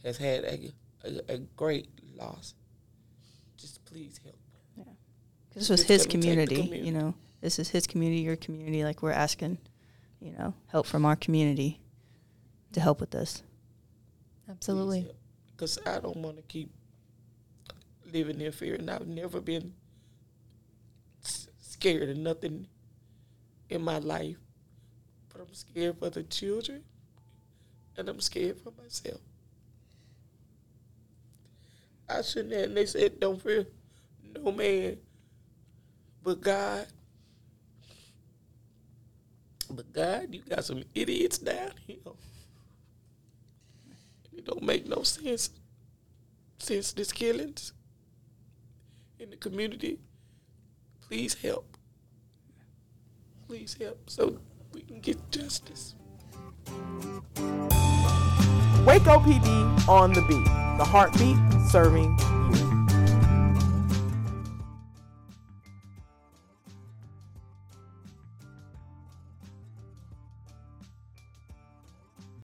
has 0.05 0.16
had 0.16 0.45
a, 0.45 0.72
a, 1.03 1.35
a 1.35 1.39
great 1.39 1.89
loss. 2.16 2.55
Just 3.95 4.14
please 4.14 4.20
help. 4.24 4.38
Yeah. 4.76 4.92
This 5.55 5.68
was 5.68 5.82
his 5.82 6.07
come 6.07 6.14
and 6.14 6.22
take 6.22 6.22
the 6.22 6.28
community, 6.28 6.57
community. 6.57 6.86
you 6.86 6.92
know. 6.92 7.14
This 7.40 7.59
is 7.59 7.68
his 7.68 7.86
community, 7.86 8.22
your 8.22 8.36
community. 8.36 8.84
Like 8.84 9.03
we're 9.03 9.12
asking, 9.12 9.59
you 10.20 10.32
know, 10.32 10.55
help 10.68 10.86
from 10.86 11.05
our 11.05 11.16
community 11.16 11.80
to 12.72 12.80
help 12.80 13.01
with 13.01 13.11
this. 13.11 13.42
Absolutely. 14.49 15.07
Because 15.53 15.78
I 15.86 16.01
don't 16.01 16.16
want 16.16 16.36
to 16.36 16.42
keep 16.42 16.70
living 18.12 18.40
in 18.40 18.53
fear, 18.53 18.74
and 18.74 18.90
I've 18.90 19.07
never 19.07 19.40
been 19.40 19.74
s- 21.24 21.49
scared 21.61 22.09
of 22.09 22.16
nothing 22.16 22.66
in 23.68 23.82
my 23.82 23.99
life. 23.99 24.36
But 25.30 25.42
I'm 25.42 25.55
scared 25.55 25.99
for 25.99 26.11
the 26.11 26.22
children, 26.22 26.82
and 27.97 28.09
I'm 28.09 28.20
scared 28.20 28.59
for 28.61 28.72
myself. 28.82 29.20
I 32.09 32.22
shouldn't 32.22 32.53
have. 32.53 32.64
And 32.64 32.76
they 32.76 32.86
said, 32.86 33.20
"Don't 33.20 33.40
fear 33.40 33.66
no 34.35 34.53
man, 34.53 34.97
but 36.22 36.41
God." 36.41 36.87
But 39.70 39.93
God, 39.93 40.35
you 40.35 40.43
got 40.49 40.64
some 40.64 40.85
idiots 40.95 41.39
down 41.39 41.72
here. 41.87 41.97
It 44.37 44.45
don't 44.45 44.62
make 44.62 44.87
no 44.87 45.03
sense. 45.03 45.51
Senseless 46.59 47.12
killings 47.12 47.72
in 49.18 49.30
the 49.30 49.37
community. 49.37 49.99
Please 51.01 51.35
help. 51.35 51.76
Please 53.47 53.76
help 53.80 54.09
so 54.09 54.39
we 54.72 54.82
can 54.82 55.01
get 55.01 55.18
justice. 55.30 55.95
Waco 58.87 59.18
PD 59.20 59.89
on 59.89 60.12
the 60.12 60.22
beat. 60.28 60.45
The 60.78 60.85
heartbeat 60.85 61.37
serving 61.70 62.16